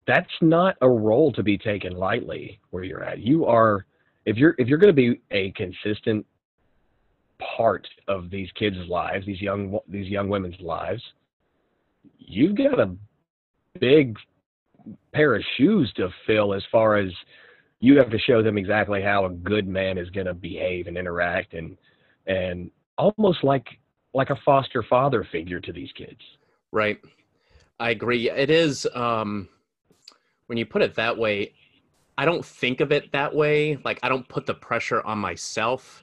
that's 0.07 0.31
not 0.41 0.77
a 0.83 0.89
role 0.89 1.33
to 1.33 1.43
be 1.43 1.57
taken 1.57 1.93
lightly 1.93 2.61
where 2.71 2.85
you're 2.85 3.03
at. 3.03 3.21
You 3.21 3.47
are 3.47 3.87
if 4.25 4.37
you're 4.37 4.55
if 4.59 4.69
you're 4.69 4.79
going 4.79 4.95
to 4.95 5.15
be 5.15 5.21
a 5.31 5.53
consistent 5.53 6.27
part 7.57 7.87
of 8.09 8.31
these 8.31 8.49
kids' 8.53 8.77
lives, 8.89 9.27
these 9.27 9.41
young 9.41 9.79
these 9.89 10.09
young 10.09 10.29
women's 10.29 10.61
lives, 10.61 11.03
you've 12.19 12.57
got 12.57 12.79
a 12.79 12.95
big 13.81 14.17
pair 15.13 15.35
of 15.35 15.43
shoes 15.57 15.93
to 15.97 16.09
fill 16.27 16.55
as 16.55 16.63
far 16.71 16.97
as 16.97 17.11
you 17.81 17.97
have 17.99 18.11
to 18.11 18.19
show 18.19 18.43
them 18.43 18.57
exactly 18.57 19.03
how 19.03 19.27
a 19.27 19.31
good 19.31 19.67
man 19.67 19.99
is 19.99 20.09
going 20.11 20.27
to 20.27 20.35
behave 20.35 20.87
and 20.87 20.97
interact 20.97 21.55
and 21.55 21.77
and 22.27 22.71
almost 22.99 23.45
like 23.45 23.67
like 24.15 24.31
a 24.31 24.37
foster 24.45 24.83
father 24.83 25.27
figure 25.31 25.61
to 25.61 25.73
these 25.73 25.93
kids. 25.93 26.21
Right. 26.73 26.99
I 27.79 27.91
agree. 27.91 28.31
It 28.31 28.51
is 28.51 28.87
um 28.95 29.49
when 30.47 30.59
you 30.59 30.67
put 30.67 30.83
it 30.83 30.95
that 30.95 31.17
way, 31.17 31.55
I 32.17 32.25
don't 32.25 32.45
think 32.45 32.81
of 32.81 32.93
it 32.93 33.13
that 33.13 33.35
way. 33.35 33.79
Like 33.85 33.99
I 34.03 34.09
don't 34.09 34.29
put 34.29 34.47
the 34.47 34.55
pressure 34.55 35.03
on 35.05 35.19
myself 35.19 36.03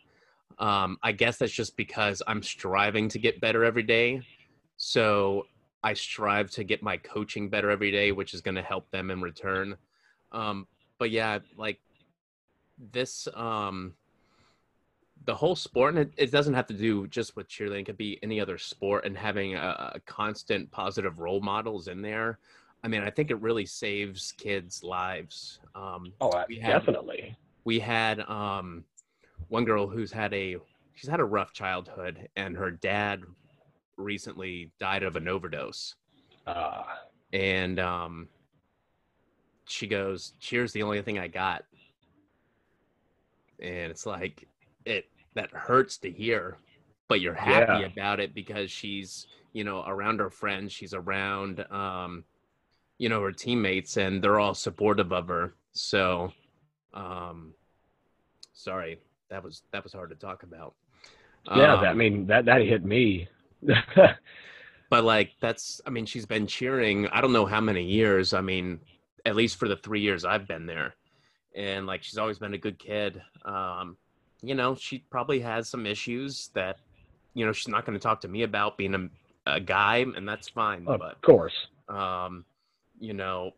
um, 0.60 0.98
I 1.04 1.12
guess 1.12 1.38
that's 1.38 1.52
just 1.52 1.76
because 1.78 2.22
I'm 2.28 2.44
striving 2.44 3.10
to 3.10 3.20
get 3.20 3.42
better 3.42 3.64
every 3.64 3.84
day. 3.84 4.22
So 4.78 5.48
I 5.84 5.94
strive 5.94 6.52
to 6.52 6.64
get 6.64 6.84
my 6.84 6.98
coaching 6.98 7.50
better 7.50 7.70
every 7.70 7.92
day, 7.92 8.12
which 8.12 8.34
is 8.34 8.42
going 8.42 8.56
to 8.56 8.62
help 8.62 8.90
them 8.92 9.12
in 9.12 9.22
return. 9.22 9.76
Um, 10.32 10.68
but 11.00 11.12
yeah, 11.12 11.40
like 11.58 11.80
this, 12.92 13.28
um, 13.34 13.94
the 15.26 15.36
whole 15.36 15.56
sport, 15.56 15.96
and 15.96 16.04
it, 16.04 16.14
it, 16.18 16.32
doesn't 16.32 16.54
have 16.54 16.68
to 16.68 16.74
do 16.74 17.08
just 17.08 17.36
with 17.36 17.48
cheerleading, 17.48 17.82
it 17.82 17.86
could 17.86 17.98
be 17.98 18.20
any 18.24 18.40
other 18.40 18.58
sport, 18.58 19.06
and 19.06 19.18
having 19.18 19.56
a, 19.56 19.92
a 19.96 20.00
constant 20.02 20.70
positive 20.72 21.20
role 21.20 21.42
models 21.42 21.88
in 21.88 22.02
there. 22.02 22.40
I 22.84 22.90
mean, 22.90 23.02
I 23.02 23.10
think 23.10 23.32
it 23.32 23.42
really 23.42 23.66
saves 23.66 24.34
kids' 24.34 24.84
lives. 24.84 25.60
Um, 25.74 26.12
oh, 26.20 26.44
we 26.50 26.60
had, 26.60 26.72
definitely. 26.72 27.38
We 27.64 27.80
had, 27.80 28.20
um, 28.22 28.84
one 29.54 29.66
girl 29.66 29.88
who's 29.88 30.12
had 30.12 30.34
a 30.34 30.58
she's 30.96 31.10
had 31.10 31.20
a 31.20 31.26
rough 31.26 31.54
childhood 31.54 32.28
and 32.36 32.56
her 32.58 32.72
dad 32.72 33.22
recently 33.98 34.72
died 34.80 35.04
of 35.04 35.16
an 35.16 35.28
overdose 35.28 35.94
uh. 36.48 36.82
and 37.34 37.80
um 37.80 38.28
she 39.66 39.86
goes 39.86 40.34
cheers 40.40 40.72
the 40.74 40.82
only 40.82 41.02
thing 41.04 41.20
i 41.20 41.28
got 41.28 41.66
and 43.60 43.92
it's 43.92 44.08
like 44.08 44.48
it 44.86 45.06
that 45.36 45.52
hurts 45.52 45.98
to 45.98 46.12
hear 46.12 46.58
but 47.08 47.22
you're 47.22 47.34
happy 47.34 47.82
yeah. 47.82 47.88
about 47.88 48.20
it 48.20 48.34
because 48.34 48.72
she's 48.72 49.28
you 49.54 49.64
know 49.64 49.84
around 49.86 50.20
her 50.20 50.30
friends 50.30 50.72
she's 50.72 50.94
around 50.94 51.66
um 51.72 52.24
you 52.98 53.10
know 53.10 53.22
her 53.22 53.32
teammates 53.32 53.98
and 53.98 54.24
they're 54.24 54.40
all 54.40 54.54
supportive 54.54 55.12
of 55.12 55.28
her 55.28 55.54
so 55.74 56.32
um 56.94 57.54
sorry 58.54 59.00
that 59.34 59.44
was 59.44 59.64
that 59.72 59.84
was 59.84 59.92
hard 59.92 60.12
to 60.12 60.16
talk 60.16 60.44
about. 60.44 60.76
Yeah, 61.46 61.74
um, 61.74 61.82
that, 61.82 61.90
I 61.90 61.94
mean 61.94 62.28
that 62.28 62.46
that 62.46 62.62
hit 62.62 62.86
me. 62.86 63.28
but 64.90 65.04
like 65.04 65.32
that's 65.42 65.82
I 65.86 65.90
mean 65.90 66.06
she's 66.06 66.26
been 66.26 66.48
cheering 66.48 67.08
I 67.08 67.20
don't 67.20 67.34
know 67.34 67.48
how 67.48 67.60
many 67.60 67.84
years. 67.84 68.34
I 68.34 68.42
mean 68.42 68.80
at 69.26 69.36
least 69.36 69.58
for 69.58 69.68
the 69.68 69.78
3 69.78 70.02
years 70.02 70.24
I've 70.24 70.48
been 70.48 70.66
there. 70.66 70.94
And 71.56 71.88
like 71.88 72.04
she's 72.04 72.18
always 72.18 72.40
been 72.40 72.54
a 72.54 72.60
good 72.60 72.78
kid. 72.78 73.22
Um 73.44 73.98
you 74.44 74.56
know, 74.56 74.76
she 74.76 75.00
probably 75.10 75.40
has 75.40 75.70
some 75.70 75.86
issues 75.86 76.50
that 76.54 76.78
you 77.34 77.46
know 77.46 77.52
she's 77.52 77.68
not 77.68 77.86
going 77.86 77.98
to 77.98 78.04
talk 78.04 78.22
to 78.22 78.28
me 78.28 78.44
about 78.44 78.78
being 78.78 78.94
a, 78.94 79.10
a 79.56 79.60
guy 79.60 80.06
and 80.16 80.28
that's 80.28 80.50
fine 80.50 80.86
of 80.88 81.00
but 81.00 81.22
course. 81.22 81.54
Um 81.90 82.46
you 83.00 83.14
know, 83.14 83.54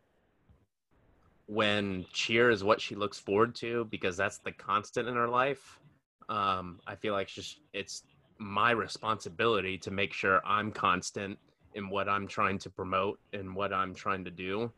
when 1.47 2.05
cheer 2.11 2.49
is 2.49 2.63
what 2.63 2.81
she 2.81 2.95
looks 2.95 3.19
forward 3.19 3.53
to 3.55 3.85
because 3.91 4.17
that's 4.17 4.39
the 4.39 4.51
constant 4.51 5.07
in 5.07 5.15
her 5.15 5.27
life 5.27 5.79
um, 6.29 6.79
i 6.87 6.95
feel 6.95 7.13
like 7.13 7.27
just 7.27 7.59
it's 7.73 8.03
my 8.37 8.71
responsibility 8.71 9.77
to 9.77 9.91
make 9.91 10.11
sure 10.11 10.41
i'm 10.45 10.71
constant 10.71 11.37
in 11.75 11.89
what 11.89 12.09
i'm 12.09 12.27
trying 12.27 12.57
to 12.57 12.69
promote 12.69 13.19
and 13.33 13.55
what 13.55 13.71
i'm 13.71 13.93
trying 13.93 14.23
to 14.23 14.31
do 14.31 14.71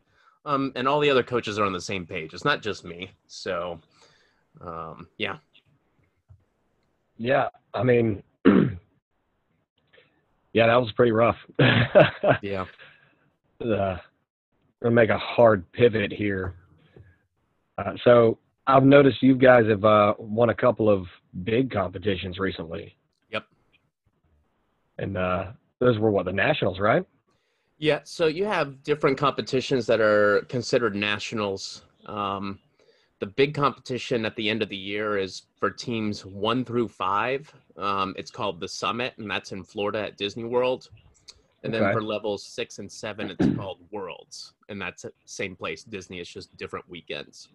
um, 0.44 0.72
and 0.76 0.86
all 0.86 1.00
the 1.00 1.10
other 1.10 1.22
coaches 1.22 1.58
are 1.58 1.64
on 1.64 1.72
the 1.72 1.80
same 1.80 2.06
page 2.06 2.34
it's 2.34 2.44
not 2.44 2.62
just 2.62 2.84
me 2.84 3.10
so 3.26 3.80
um, 4.60 5.08
yeah 5.16 5.38
yeah 7.18 7.48
i 7.74 7.82
mean 7.82 8.22
yeah 8.46 8.66
that 10.66 10.76
was 10.76 10.90
pretty 10.92 11.12
rough 11.12 11.36
yeah 12.42 12.64
uh, 13.60 13.96
gonna 14.82 14.94
make 14.94 15.10
a 15.10 15.18
hard 15.18 15.70
pivot 15.72 16.12
here. 16.12 16.54
Uh, 17.76 17.92
so 18.04 18.38
I've 18.66 18.84
noticed 18.84 19.22
you 19.22 19.34
guys 19.36 19.66
have 19.68 19.84
uh, 19.84 20.14
won 20.18 20.50
a 20.50 20.54
couple 20.54 20.88
of 20.88 21.06
big 21.44 21.70
competitions 21.70 22.38
recently. 22.38 22.96
Yep. 23.30 23.44
And 24.98 25.16
uh, 25.16 25.52
those 25.80 25.98
were 25.98 26.10
what 26.10 26.26
the 26.26 26.32
nationals, 26.32 26.78
right? 26.78 27.04
Yeah. 27.78 28.00
So 28.04 28.26
you 28.26 28.44
have 28.44 28.82
different 28.82 29.16
competitions 29.16 29.86
that 29.86 30.00
are 30.00 30.42
considered 30.48 30.96
nationals. 30.96 31.84
Um, 32.06 32.58
the 33.20 33.26
big 33.26 33.54
competition 33.54 34.24
at 34.24 34.36
the 34.36 34.48
end 34.48 34.62
of 34.62 34.68
the 34.68 34.76
year 34.76 35.18
is 35.18 35.42
for 35.56 35.70
teams 35.70 36.24
one 36.24 36.64
through 36.64 36.88
five. 36.88 37.52
Um, 37.76 38.14
it's 38.16 38.30
called 38.30 38.60
the 38.60 38.68
Summit, 38.68 39.14
and 39.18 39.30
that's 39.30 39.52
in 39.52 39.64
Florida 39.64 40.00
at 40.00 40.16
Disney 40.16 40.44
World. 40.44 40.88
And 41.64 41.74
then 41.74 41.82
okay. 41.82 41.92
for 41.92 42.02
levels 42.02 42.44
six 42.44 42.78
and 42.78 42.90
seven, 42.90 43.30
it's 43.30 43.56
called 43.56 43.78
Worlds, 43.90 44.54
and 44.68 44.80
that's 44.80 45.02
the 45.02 45.12
same 45.24 45.56
place. 45.56 45.82
Disney. 45.82 46.20
It's 46.20 46.30
just 46.30 46.56
different 46.56 46.88
weekends. 46.88 47.48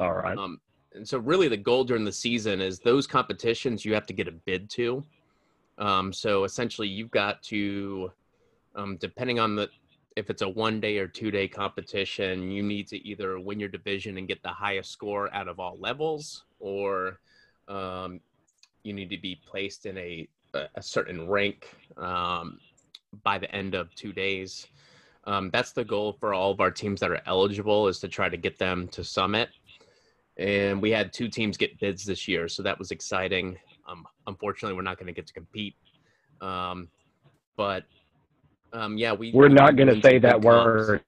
All 0.00 0.14
right. 0.14 0.36
Um, 0.36 0.60
and 0.94 1.06
so 1.06 1.18
really, 1.18 1.48
the 1.48 1.56
goal 1.56 1.84
during 1.84 2.04
the 2.04 2.12
season 2.12 2.60
is 2.60 2.78
those 2.78 3.06
competitions 3.06 3.84
you 3.84 3.92
have 3.94 4.06
to 4.06 4.14
get 4.14 4.28
a 4.28 4.32
bid 4.32 4.70
to. 4.70 5.04
Um, 5.78 6.12
so 6.12 6.44
essentially, 6.44 6.88
you've 6.88 7.10
got 7.10 7.42
to, 7.44 8.12
um, 8.74 8.96
depending 8.96 9.38
on 9.38 9.56
the 9.56 9.68
if 10.16 10.30
it's 10.30 10.42
a 10.42 10.48
one 10.48 10.80
day 10.80 10.98
or 10.98 11.06
two 11.06 11.30
day 11.30 11.48
competition, 11.48 12.50
you 12.50 12.62
need 12.62 12.88
to 12.88 13.06
either 13.06 13.38
win 13.40 13.60
your 13.60 13.68
division 13.68 14.18
and 14.18 14.28
get 14.28 14.42
the 14.42 14.48
highest 14.48 14.90
score 14.90 15.32
out 15.34 15.48
of 15.48 15.58
all 15.58 15.76
levels, 15.78 16.44
or 16.58 17.20
um, 17.68 18.20
you 18.82 18.92
need 18.92 19.10
to 19.10 19.18
be 19.18 19.40
placed 19.46 19.86
in 19.86 19.98
a 19.98 20.28
a 20.74 20.82
certain 20.82 21.26
rank 21.28 21.74
um, 21.96 22.58
by 23.22 23.38
the 23.38 23.50
end 23.54 23.74
of 23.74 23.94
two 23.94 24.12
days. 24.12 24.66
Um, 25.24 25.50
that's 25.50 25.72
the 25.72 25.84
goal 25.84 26.12
for 26.12 26.34
all 26.34 26.50
of 26.50 26.60
our 26.60 26.70
teams 26.70 27.00
that 27.00 27.10
are 27.10 27.22
eligible 27.26 27.88
is 27.88 27.98
to 28.00 28.08
try 28.08 28.28
to 28.28 28.36
get 28.36 28.58
them 28.58 28.88
to 28.88 29.04
summit. 29.04 29.50
And 30.36 30.82
we 30.82 30.90
had 30.90 31.12
two 31.12 31.28
teams 31.28 31.56
get 31.56 31.78
bids 31.78 32.04
this 32.04 32.26
year, 32.26 32.48
so 32.48 32.62
that 32.62 32.78
was 32.78 32.90
exciting. 32.90 33.56
Um, 33.88 34.06
unfortunately, 34.26 34.74
we're 34.76 34.82
not 34.82 34.98
going 34.98 35.06
to 35.06 35.12
get 35.12 35.26
to 35.26 35.32
compete. 35.32 35.76
Um, 36.40 36.88
but 37.56 37.84
um, 38.72 38.96
yeah, 38.96 39.12
we 39.12 39.32
we're 39.32 39.48
not 39.48 39.76
going 39.76 39.88
to 39.88 40.00
say 40.00 40.18
that 40.18 40.40
word. 40.40 41.02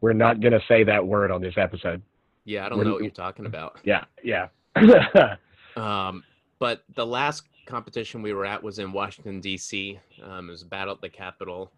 We're 0.00 0.12
not 0.12 0.40
going 0.40 0.52
to 0.52 0.60
say 0.66 0.84
that 0.84 1.06
word 1.06 1.30
on 1.30 1.40
this 1.40 1.54
episode. 1.56 2.02
Yeah, 2.44 2.66
I 2.66 2.68
don't 2.68 2.78
we're, 2.78 2.84
know 2.84 2.92
what 2.94 3.02
you're 3.02 3.10
talking 3.10 3.46
about. 3.46 3.78
Yeah, 3.84 4.04
yeah. 4.22 4.48
um, 5.76 6.24
but 6.58 6.84
the 6.96 7.06
last 7.06 7.44
competition 7.66 8.22
we 8.22 8.32
were 8.32 8.44
at 8.44 8.62
was 8.62 8.78
in 8.78 8.92
Washington 8.92 9.40
D.C. 9.40 9.98
Um, 10.22 10.48
it 10.48 10.52
was 10.52 10.62
a 10.62 10.66
battle 10.66 10.94
at 10.94 11.00
the 11.00 11.08
Capitol, 11.08 11.70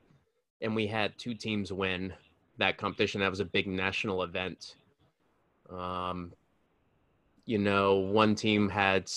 and 0.61 0.75
we 0.75 0.87
had 0.87 1.17
two 1.19 1.35
teams 1.35 1.73
win 1.73 2.13
that 2.59 2.79
competition. 2.79 3.21
That 3.21 3.31
was 3.31 3.41
a 3.41 3.45
big 3.45 3.67
national 3.67 4.23
event. 4.23 4.77
Um, 5.71 6.33
you 7.47 7.59
know, 7.59 7.97
one 7.97 8.35
team 8.35 8.69
had, 8.69 9.09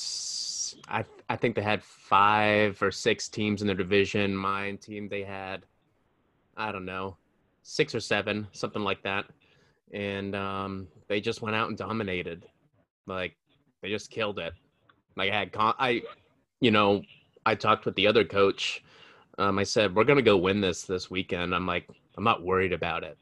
I 0.88 1.06
I 1.30 1.36
think 1.36 1.56
they 1.56 1.62
had 1.62 1.84
five 1.84 2.82
or 2.82 2.92
six 2.92 3.30
teams 3.30 3.62
in 3.62 3.68
their 3.68 3.76
division. 3.76 4.36
My 4.36 4.74
team 4.74 5.08
they 5.10 5.24
had, 5.24 5.64
I 6.56 6.72
don't 6.72 6.86
know, 6.86 7.18
six 7.64 7.94
or 7.94 8.00
seven, 8.00 8.48
something 8.52 8.84
like 8.84 9.04
that, 9.04 9.26
and 9.94 10.36
um, 10.36 10.88
they 11.08 11.22
just 11.22 11.42
went 11.42 11.56
out 11.56 11.70
and 11.70 11.78
dominated. 11.78 12.46
Like 13.06 13.36
they 13.82 13.90
just 13.90 14.12
killed 14.12 14.40
it. 14.40 14.54
Like 15.16 15.32
I 15.32 15.36
had 15.36 15.52
con- 15.52 15.76
I 15.80 16.04
you 16.60 16.72
know, 16.72 17.04
I 17.46 17.56
talked 17.56 17.86
with 17.86 17.96
the 17.96 18.08
other 18.08 18.24
coach. 18.24 18.84
Um, 19.38 19.60
I 19.60 19.64
said, 19.64 19.96
we're 19.96 20.04
to 20.04 20.22
go 20.22 20.38
win 20.38 20.62
this 20.62 20.84
this 20.84 21.12
weekend. 21.12 21.54
I'm 21.54 21.68
like, 21.68 21.88
I'm 22.18 22.24
not 22.24 22.44
worried 22.44 22.74
about 22.74 23.04
it. 23.04 23.18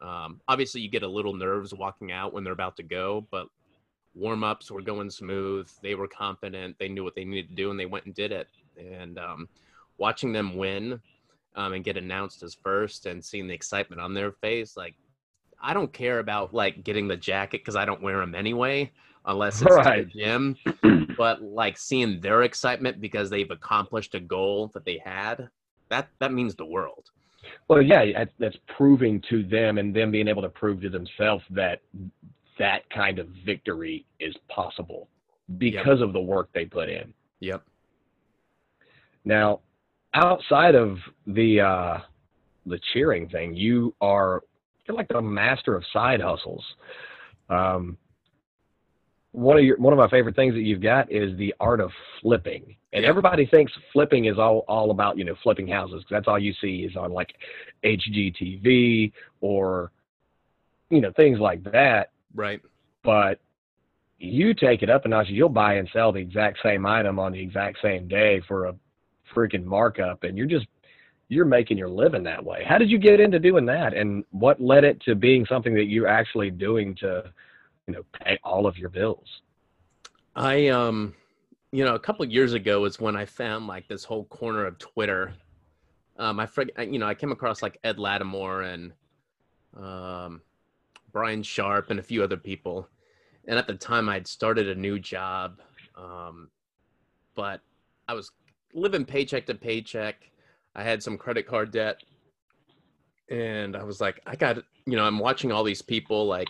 Um, 0.00 0.40
obviously, 0.46 0.80
you 0.80 0.88
get 0.88 1.02
a 1.02 1.08
little 1.08 1.34
nerves 1.34 1.74
walking 1.74 2.12
out 2.12 2.32
when 2.32 2.44
they're 2.44 2.52
about 2.52 2.76
to 2.76 2.84
go, 2.84 3.26
but 3.30 3.48
warm 4.14 4.44
ups 4.44 4.70
were 4.70 4.82
going 4.82 5.10
smooth. 5.10 5.68
They 5.82 5.94
were 5.94 6.08
confident. 6.08 6.76
They 6.78 6.88
knew 6.88 7.04
what 7.04 7.14
they 7.14 7.24
needed 7.24 7.50
to 7.50 7.54
do, 7.54 7.70
and 7.70 7.78
they 7.78 7.86
went 7.86 8.06
and 8.06 8.14
did 8.14 8.32
it. 8.32 8.48
And 8.76 9.18
um, 9.18 9.48
watching 9.98 10.32
them 10.32 10.56
win 10.56 11.00
um, 11.56 11.72
and 11.72 11.84
get 11.84 11.96
announced 11.96 12.42
as 12.42 12.54
first, 12.54 13.06
and 13.06 13.24
seeing 13.24 13.46
the 13.46 13.54
excitement 13.54 14.00
on 14.00 14.14
their 14.14 14.32
face, 14.32 14.76
like 14.76 14.94
I 15.60 15.74
don't 15.74 15.92
care 15.92 16.18
about 16.18 16.54
like 16.54 16.84
getting 16.84 17.08
the 17.08 17.16
jacket 17.16 17.60
because 17.60 17.76
I 17.76 17.84
don't 17.84 18.02
wear 18.02 18.18
them 18.18 18.34
anyway, 18.34 18.92
unless 19.24 19.62
it's 19.62 19.74
right. 19.74 20.06
the 20.06 20.20
gym. 20.20 20.56
but 21.16 21.42
like 21.42 21.76
seeing 21.76 22.20
their 22.20 22.42
excitement 22.42 23.00
because 23.00 23.30
they've 23.30 23.50
accomplished 23.50 24.14
a 24.14 24.20
goal 24.20 24.70
that 24.74 24.84
they 24.84 25.00
had, 25.04 25.48
that 25.88 26.08
that 26.20 26.32
means 26.32 26.54
the 26.54 26.64
world. 26.64 27.10
Well, 27.68 27.82
yeah, 27.82 28.24
that's 28.38 28.56
proving 28.76 29.22
to 29.30 29.42
them 29.42 29.78
and 29.78 29.94
them 29.94 30.10
being 30.10 30.28
able 30.28 30.42
to 30.42 30.48
prove 30.48 30.80
to 30.82 30.90
themselves 30.90 31.44
that 31.50 31.80
that 32.58 32.88
kind 32.90 33.18
of 33.18 33.28
victory 33.44 34.06
is 34.20 34.34
possible 34.48 35.08
because 35.58 35.98
yep. 36.00 36.08
of 36.08 36.12
the 36.12 36.20
work 36.20 36.50
they 36.52 36.64
put 36.64 36.88
in. 36.88 37.12
Yep. 37.40 37.62
Now, 39.24 39.60
outside 40.14 40.74
of 40.74 40.98
the 41.26 41.60
uh, 41.60 41.98
the 42.66 42.80
cheering 42.92 43.28
thing, 43.28 43.54
you 43.54 43.94
are 44.00 44.42
you're 44.86 44.96
like 44.96 45.08
the 45.08 45.22
master 45.22 45.74
of 45.76 45.84
side 45.92 46.20
hustles. 46.20 46.64
Um, 47.48 47.96
one 49.32 49.58
of 49.58 49.64
your 49.64 49.76
one 49.78 49.92
of 49.92 49.98
my 49.98 50.08
favorite 50.08 50.36
things 50.36 50.54
that 50.54 50.62
you've 50.62 50.82
got 50.82 51.10
is 51.12 51.36
the 51.36 51.54
art 51.60 51.80
of 51.80 51.90
flipping. 52.20 52.76
And 52.92 53.02
yeah. 53.02 53.08
everybody 53.08 53.46
thinks 53.46 53.72
flipping 53.92 54.24
is 54.24 54.38
all 54.38 54.64
all 54.68 54.90
about 54.90 55.18
you 55.18 55.24
know 55.24 55.34
flipping 55.42 55.68
houses 55.68 56.02
because 56.02 56.10
that's 56.10 56.28
all 56.28 56.38
you 56.38 56.54
see 56.60 56.88
is 56.88 56.96
on 56.96 57.12
like 57.12 57.34
HGTV 57.84 59.12
or 59.40 59.92
you 60.90 61.00
know 61.00 61.12
things 61.16 61.38
like 61.38 61.62
that. 61.64 62.10
Right. 62.38 62.60
But 63.02 63.40
you 64.18 64.54
take 64.54 64.82
it 64.82 64.90
up 64.90 65.04
a 65.04 65.08
notch. 65.08 65.28
You'll 65.28 65.48
buy 65.48 65.74
and 65.74 65.88
sell 65.92 66.12
the 66.12 66.20
exact 66.20 66.58
same 66.62 66.86
item 66.86 67.18
on 67.18 67.32
the 67.32 67.40
exact 67.40 67.78
same 67.82 68.08
day 68.08 68.40
for 68.46 68.66
a 68.66 68.74
freaking 69.34 69.64
markup, 69.64 70.24
and 70.24 70.36
you're 70.36 70.46
just 70.46 70.66
you're 71.28 71.44
making 71.44 71.76
your 71.76 71.90
living 71.90 72.22
that 72.22 72.42
way. 72.42 72.64
How 72.66 72.78
did 72.78 72.90
you 72.90 72.98
get 72.98 73.20
into 73.20 73.38
doing 73.38 73.66
that, 73.66 73.92
and 73.94 74.24
what 74.30 74.60
led 74.60 74.84
it 74.84 75.00
to 75.02 75.14
being 75.14 75.44
something 75.46 75.74
that 75.74 75.84
you're 75.84 76.08
actually 76.08 76.50
doing 76.50 76.94
to 76.96 77.30
you 77.88 77.94
know 77.94 78.04
pay 78.12 78.38
all 78.44 78.66
of 78.66 78.78
your 78.78 78.90
bills 78.90 79.26
i 80.36 80.68
um 80.68 81.14
you 81.72 81.84
know 81.84 81.94
a 81.94 81.98
couple 81.98 82.24
years 82.26 82.52
ago 82.52 82.84
is 82.84 83.00
when 83.00 83.16
i 83.16 83.24
found 83.24 83.66
like 83.66 83.88
this 83.88 84.04
whole 84.04 84.24
corner 84.26 84.66
of 84.66 84.78
twitter 84.78 85.32
um 86.18 86.38
i 86.38 86.48
you 86.82 86.98
know 86.98 87.06
i 87.06 87.14
came 87.14 87.32
across 87.32 87.62
like 87.62 87.78
ed 87.82 87.96
Latimore 87.96 88.72
and 88.72 88.92
um 89.76 90.42
brian 91.18 91.42
sharp 91.42 91.90
and 91.90 92.00
a 92.00 92.02
few 92.02 92.22
other 92.22 92.36
people 92.36 92.88
and 93.46 93.58
at 93.58 93.66
the 93.66 93.74
time 93.74 94.08
i'd 94.08 94.26
started 94.26 94.68
a 94.68 94.74
new 94.74 94.98
job 94.98 95.60
um 95.96 96.48
but 97.34 97.60
i 98.08 98.14
was 98.14 98.30
living 98.74 99.04
paycheck 99.04 99.46
to 99.46 99.54
paycheck 99.54 100.30
i 100.74 100.82
had 100.82 101.02
some 101.02 101.18
credit 101.18 101.46
card 101.46 101.70
debt 101.70 102.02
and 103.30 103.76
i 103.76 103.82
was 103.82 104.00
like 104.00 104.20
i 104.26 104.36
got 104.36 104.58
you 104.86 104.96
know 104.96 105.04
i'm 105.04 105.18
watching 105.18 105.52
all 105.52 105.64
these 105.64 105.82
people 105.82 106.26
like 106.26 106.48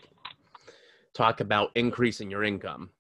talk 1.19 1.41
about 1.41 1.73
increasing 1.75 2.31
your 2.31 2.45
income. 2.45 2.91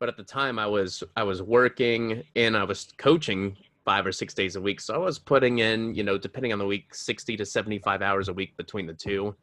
But 0.00 0.08
at 0.08 0.16
the 0.16 0.24
time 0.24 0.58
I 0.58 0.66
was 0.66 1.04
I 1.16 1.22
was 1.22 1.42
working 1.42 2.24
and 2.34 2.56
I 2.56 2.64
was 2.64 2.88
coaching 2.98 3.56
five 3.84 4.04
or 4.04 4.12
six 4.12 4.34
days 4.34 4.56
a 4.56 4.60
week. 4.60 4.80
So 4.80 4.94
I 4.94 4.98
was 4.98 5.18
putting 5.18 5.60
in, 5.60 5.94
you 5.94 6.02
know, 6.02 6.18
depending 6.18 6.52
on 6.52 6.58
the 6.58 6.66
week, 6.66 6.94
60 6.94 7.36
to 7.36 7.46
75 7.46 8.02
hours 8.02 8.28
a 8.28 8.32
week 8.32 8.56
between 8.56 8.86
the 8.86 8.94
two. 8.94 9.34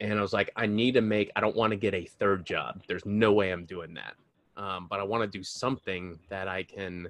And 0.00 0.18
I 0.18 0.22
was 0.22 0.32
like, 0.32 0.50
I 0.56 0.66
need 0.66 0.92
to 0.94 1.00
make, 1.00 1.30
I 1.36 1.40
don't 1.40 1.56
want 1.56 1.70
to 1.70 1.76
get 1.76 1.94
a 1.94 2.04
third 2.04 2.44
job. 2.44 2.82
There's 2.88 3.04
no 3.06 3.32
way 3.32 3.50
I'm 3.50 3.64
doing 3.64 3.94
that. 3.94 4.14
Um, 4.56 4.86
but 4.88 5.00
I 5.00 5.02
want 5.02 5.22
to 5.22 5.38
do 5.38 5.42
something 5.42 6.18
that 6.28 6.48
I 6.48 6.62
can 6.62 7.08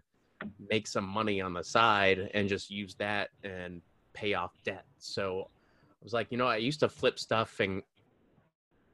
make 0.70 0.86
some 0.86 1.04
money 1.04 1.40
on 1.40 1.52
the 1.52 1.64
side 1.64 2.30
and 2.34 2.48
just 2.48 2.70
use 2.70 2.94
that 2.96 3.30
and 3.42 3.80
pay 4.12 4.34
off 4.34 4.52
debt. 4.64 4.84
So 4.98 5.48
I 5.90 6.04
was 6.04 6.12
like, 6.12 6.28
you 6.30 6.38
know, 6.38 6.46
I 6.46 6.56
used 6.56 6.80
to 6.80 6.88
flip 6.88 7.18
stuff 7.18 7.60
and 7.60 7.82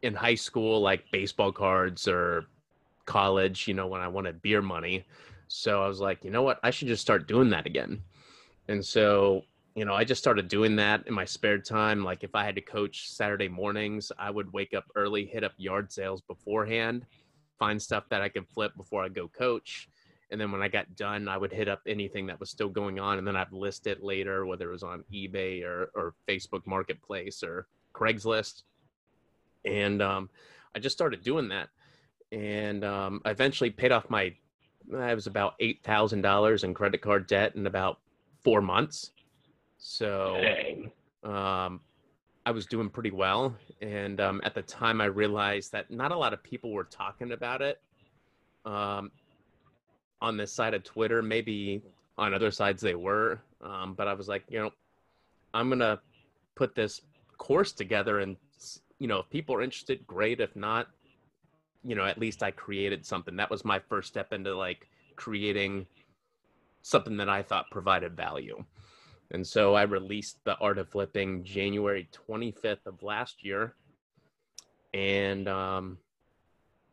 in 0.02 0.14
high 0.14 0.34
school 0.34 0.80
like 0.80 1.04
baseball 1.10 1.52
cards 1.52 2.08
or 2.08 2.46
college, 3.06 3.68
you 3.68 3.74
know, 3.74 3.86
when 3.86 4.00
I 4.00 4.08
wanted 4.08 4.40
beer 4.42 4.62
money. 4.62 5.04
So 5.48 5.82
I 5.82 5.88
was 5.88 6.00
like, 6.00 6.24
you 6.24 6.30
know 6.30 6.42
what? 6.42 6.60
I 6.62 6.70
should 6.70 6.88
just 6.88 7.02
start 7.02 7.28
doing 7.28 7.50
that 7.50 7.66
again. 7.66 8.02
And 8.68 8.84
so, 8.84 9.42
you 9.80 9.86
know, 9.86 9.94
I 9.94 10.04
just 10.04 10.20
started 10.20 10.48
doing 10.48 10.76
that 10.76 11.06
in 11.06 11.14
my 11.14 11.24
spare 11.24 11.58
time. 11.58 12.04
Like 12.04 12.22
if 12.22 12.34
I 12.34 12.44
had 12.44 12.54
to 12.56 12.60
coach 12.60 13.08
Saturday 13.10 13.48
mornings, 13.48 14.12
I 14.18 14.30
would 14.30 14.52
wake 14.52 14.74
up 14.74 14.84
early, 14.94 15.24
hit 15.24 15.42
up 15.42 15.52
yard 15.56 15.90
sales 15.90 16.20
beforehand, 16.20 17.06
find 17.58 17.80
stuff 17.80 18.04
that 18.10 18.20
I 18.20 18.28
could 18.28 18.46
flip 18.46 18.72
before 18.76 19.02
I 19.02 19.08
go 19.08 19.26
coach. 19.26 19.88
And 20.30 20.38
then 20.38 20.52
when 20.52 20.60
I 20.60 20.68
got 20.68 20.94
done, 20.96 21.28
I 21.28 21.38
would 21.38 21.50
hit 21.50 21.66
up 21.66 21.80
anything 21.86 22.26
that 22.26 22.38
was 22.38 22.50
still 22.50 22.68
going 22.68 23.00
on 23.00 23.16
and 23.16 23.26
then 23.26 23.36
I'd 23.36 23.52
list 23.52 23.86
it 23.86 24.02
later, 24.02 24.44
whether 24.44 24.68
it 24.68 24.72
was 24.72 24.82
on 24.82 25.02
eBay 25.10 25.64
or, 25.64 25.90
or 25.94 26.14
Facebook 26.28 26.66
Marketplace 26.66 27.42
or 27.42 27.66
Craigslist 27.94 28.64
and 29.64 30.02
um, 30.02 30.30
I 30.74 30.78
just 30.78 30.96
started 30.96 31.22
doing 31.22 31.48
that, 31.48 31.68
and 32.32 32.84
um, 32.84 33.20
I 33.24 33.30
eventually 33.30 33.70
paid 33.70 33.92
off 33.92 34.08
my. 34.08 34.34
I 34.96 35.14
was 35.14 35.26
about 35.26 35.54
eight 35.60 35.82
thousand 35.84 36.22
dollars 36.22 36.64
in 36.64 36.74
credit 36.74 37.00
card 37.00 37.26
debt 37.26 37.54
in 37.54 37.66
about 37.66 37.98
four 38.42 38.60
months, 38.60 39.10
so 39.80 40.40
um, 41.24 41.80
I 42.46 42.50
was 42.52 42.66
doing 42.66 42.88
pretty 42.88 43.10
well. 43.10 43.56
And 43.80 44.20
um, 44.20 44.40
at 44.44 44.54
the 44.54 44.62
time, 44.62 45.00
I 45.00 45.06
realized 45.06 45.72
that 45.72 45.90
not 45.90 46.12
a 46.12 46.16
lot 46.16 46.32
of 46.32 46.42
people 46.42 46.72
were 46.72 46.84
talking 46.84 47.32
about 47.32 47.62
it 47.62 47.80
um, 48.64 49.10
on 50.20 50.36
this 50.36 50.52
side 50.52 50.74
of 50.74 50.84
Twitter. 50.84 51.22
Maybe 51.22 51.82
on 52.18 52.34
other 52.34 52.50
sides 52.50 52.82
they 52.82 52.94
were, 52.94 53.40
um, 53.62 53.94
but 53.94 54.06
I 54.06 54.12
was 54.12 54.28
like, 54.28 54.44
you 54.48 54.60
know, 54.60 54.70
I'm 55.54 55.68
gonna 55.70 56.00
put 56.54 56.74
this 56.74 57.00
course 57.38 57.72
together 57.72 58.20
and 58.20 58.36
you 58.98 59.06
know, 59.06 59.20
if 59.20 59.30
people 59.30 59.54
are 59.54 59.62
interested, 59.62 60.06
great. 60.06 60.40
If 60.40 60.54
not, 60.54 60.88
you 61.82 61.94
know, 61.94 62.04
at 62.04 62.18
least 62.18 62.42
I 62.42 62.50
created 62.50 63.06
something. 63.06 63.34
That 63.36 63.50
was 63.50 63.64
my 63.64 63.78
first 63.78 64.08
step 64.08 64.34
into 64.34 64.54
like 64.54 64.86
creating 65.16 65.86
something 66.82 67.16
that 67.16 67.28
I 67.28 67.42
thought 67.42 67.70
provided 67.70 68.14
value. 68.14 68.62
And 69.32 69.46
so 69.46 69.74
I 69.74 69.82
released 69.82 70.38
the 70.44 70.56
Art 70.58 70.78
of 70.78 70.88
Flipping 70.88 71.44
January 71.44 72.08
25th 72.28 72.86
of 72.86 73.02
last 73.02 73.44
year. 73.44 73.74
And 74.92 75.48
um, 75.48 75.98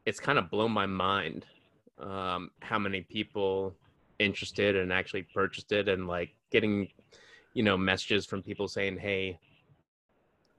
it's 0.06 0.19
kind 0.19 0.38
of 0.38 0.52
blown 0.52 0.71
my 0.71 0.86
mind 0.86 1.45
um, 2.00 2.52
how 2.62 2.78
many 2.78 3.02
people 3.02 3.76
interested 4.19 4.76
and 4.76 4.93
actually 4.93 5.23
purchased 5.23 5.71
it 5.71 5.88
and 5.88 6.08
like 6.08 6.36
getting, 6.52 6.89
you 7.54 7.63
know, 7.63 7.76
messages 7.76 8.26
from 8.26 8.43
people 8.43 8.67
saying, 8.67 8.97
hey, 8.97 9.39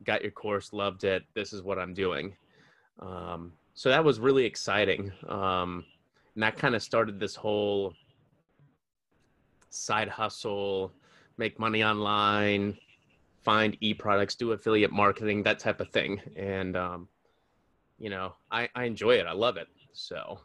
got 0.04 0.22
your 0.22 0.32
course, 0.32 0.72
loved 0.72 1.04
it. 1.04 1.24
This 1.34 1.52
is 1.52 1.62
what 1.62 1.78
I'm 1.78 1.94
doing. 1.94 2.36
Um, 2.98 3.52
so 3.74 3.88
that 3.88 4.04
was 4.04 4.18
really 4.18 4.44
exciting. 4.44 5.12
Um, 5.28 5.84
and 6.34 6.42
that 6.42 6.56
kind 6.56 6.74
of 6.74 6.82
started 6.82 7.20
this 7.20 7.36
whole 7.36 7.94
side 9.70 10.08
hustle, 10.08 10.92
make 11.38 11.58
money 11.58 11.84
online, 11.84 12.76
find 13.44 13.76
e-products, 13.80 14.34
do 14.34 14.52
affiliate 14.52 14.92
marketing, 14.92 15.42
that 15.44 15.58
type 15.58 15.80
of 15.80 15.88
thing. 15.90 16.20
And, 16.36 16.76
um, 16.76 17.08
you 17.98 18.10
know, 18.10 18.34
I, 18.50 18.68
I 18.74 18.84
enjoy 18.84 19.12
it. 19.12 19.26
I 19.26 19.32
love 19.32 19.56
it. 19.56 19.68
So. 19.92 20.40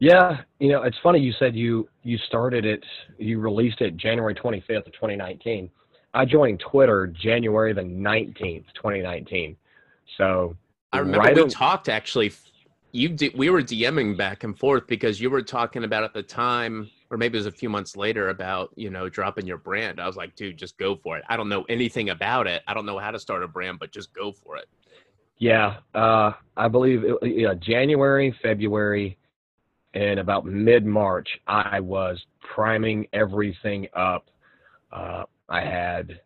Yeah, 0.00 0.42
you 0.60 0.68
know, 0.68 0.82
it's 0.84 0.96
funny 1.02 1.18
you 1.18 1.32
said 1.38 1.56
you 1.56 1.88
you 2.04 2.18
started 2.18 2.64
it, 2.64 2.84
you 3.18 3.40
released 3.40 3.80
it 3.80 3.96
January 3.96 4.34
25th 4.34 4.86
of 4.86 4.92
2019. 4.92 5.68
I 6.14 6.24
joined 6.24 6.60
Twitter 6.60 7.08
January 7.08 7.72
the 7.72 7.82
19th, 7.82 8.64
2019. 8.74 9.56
So 10.16 10.56
I 10.92 10.98
remember 10.98 11.18
right 11.18 11.36
we 11.36 11.48
talked 11.48 11.88
actually. 11.88 12.32
You 12.92 13.10
did, 13.10 13.36
we 13.36 13.50
were 13.50 13.60
DMing 13.60 14.16
back 14.16 14.44
and 14.44 14.58
forth 14.58 14.86
because 14.86 15.20
you 15.20 15.28
were 15.28 15.42
talking 15.42 15.84
about 15.84 16.04
at 16.04 16.14
the 16.14 16.22
time, 16.22 16.88
or 17.10 17.16
maybe 17.16 17.36
it 17.36 17.40
was 17.40 17.46
a 17.46 17.52
few 17.52 17.68
months 17.68 17.96
later, 17.96 18.28
about 18.28 18.70
you 18.76 18.90
know 18.90 19.08
dropping 19.08 19.46
your 19.46 19.58
brand. 19.58 20.00
I 20.00 20.06
was 20.06 20.16
like, 20.16 20.34
dude, 20.36 20.56
just 20.56 20.78
go 20.78 20.96
for 20.96 21.16
it. 21.16 21.24
I 21.28 21.36
don't 21.36 21.48
know 21.48 21.64
anything 21.68 22.10
about 22.10 22.46
it. 22.46 22.62
I 22.66 22.74
don't 22.74 22.86
know 22.86 22.98
how 22.98 23.10
to 23.10 23.18
start 23.18 23.42
a 23.42 23.48
brand, 23.48 23.78
but 23.78 23.92
just 23.92 24.12
go 24.12 24.32
for 24.32 24.56
it. 24.56 24.66
Yeah, 25.38 25.76
uh, 25.94 26.32
I 26.56 26.68
believe 26.68 27.04
it, 27.04 27.16
yeah, 27.22 27.54
January, 27.54 28.34
February, 28.42 29.18
and 29.94 30.18
about 30.18 30.44
mid 30.44 30.84
March, 30.84 31.28
I 31.46 31.80
was 31.80 32.24
priming 32.40 33.06
everything 33.12 33.86
up. 33.94 34.30
Uh, 34.92 35.24
I 35.48 35.60
had 35.60 36.20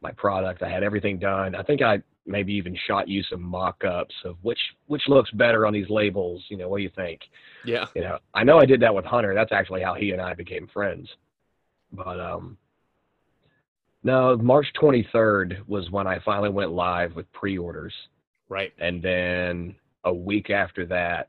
my 0.00 0.12
product. 0.12 0.62
I 0.62 0.68
had 0.68 0.82
everything 0.82 1.18
done. 1.18 1.54
I 1.54 1.62
think 1.62 1.82
I 1.82 2.02
maybe 2.28 2.52
even 2.54 2.76
shot 2.86 3.08
you 3.08 3.22
some 3.24 3.42
mock-ups 3.42 4.14
of 4.24 4.36
which 4.42 4.58
which 4.86 5.02
looks 5.08 5.30
better 5.32 5.66
on 5.66 5.72
these 5.72 5.88
labels. 5.88 6.44
You 6.48 6.58
know, 6.58 6.68
what 6.68 6.76
do 6.78 6.82
you 6.84 6.90
think? 6.94 7.20
Yeah. 7.64 7.86
You 7.94 8.02
know, 8.02 8.18
I 8.34 8.44
know 8.44 8.58
I 8.58 8.66
did 8.66 8.80
that 8.82 8.94
with 8.94 9.04
Hunter. 9.04 9.34
That's 9.34 9.52
actually 9.52 9.82
how 9.82 9.94
he 9.94 10.12
and 10.12 10.20
I 10.20 10.34
became 10.34 10.68
friends. 10.68 11.08
But 11.92 12.20
um, 12.20 12.58
No, 14.04 14.36
March 14.36 14.66
23rd 14.80 15.66
was 15.66 15.90
when 15.90 16.06
I 16.06 16.18
finally 16.24 16.50
went 16.50 16.70
live 16.72 17.16
with 17.16 17.30
pre-orders, 17.32 17.94
Right. 18.48 18.72
and 18.78 19.02
then 19.02 19.74
a 20.04 20.12
week 20.12 20.50
after 20.50 20.86
that, 20.86 21.28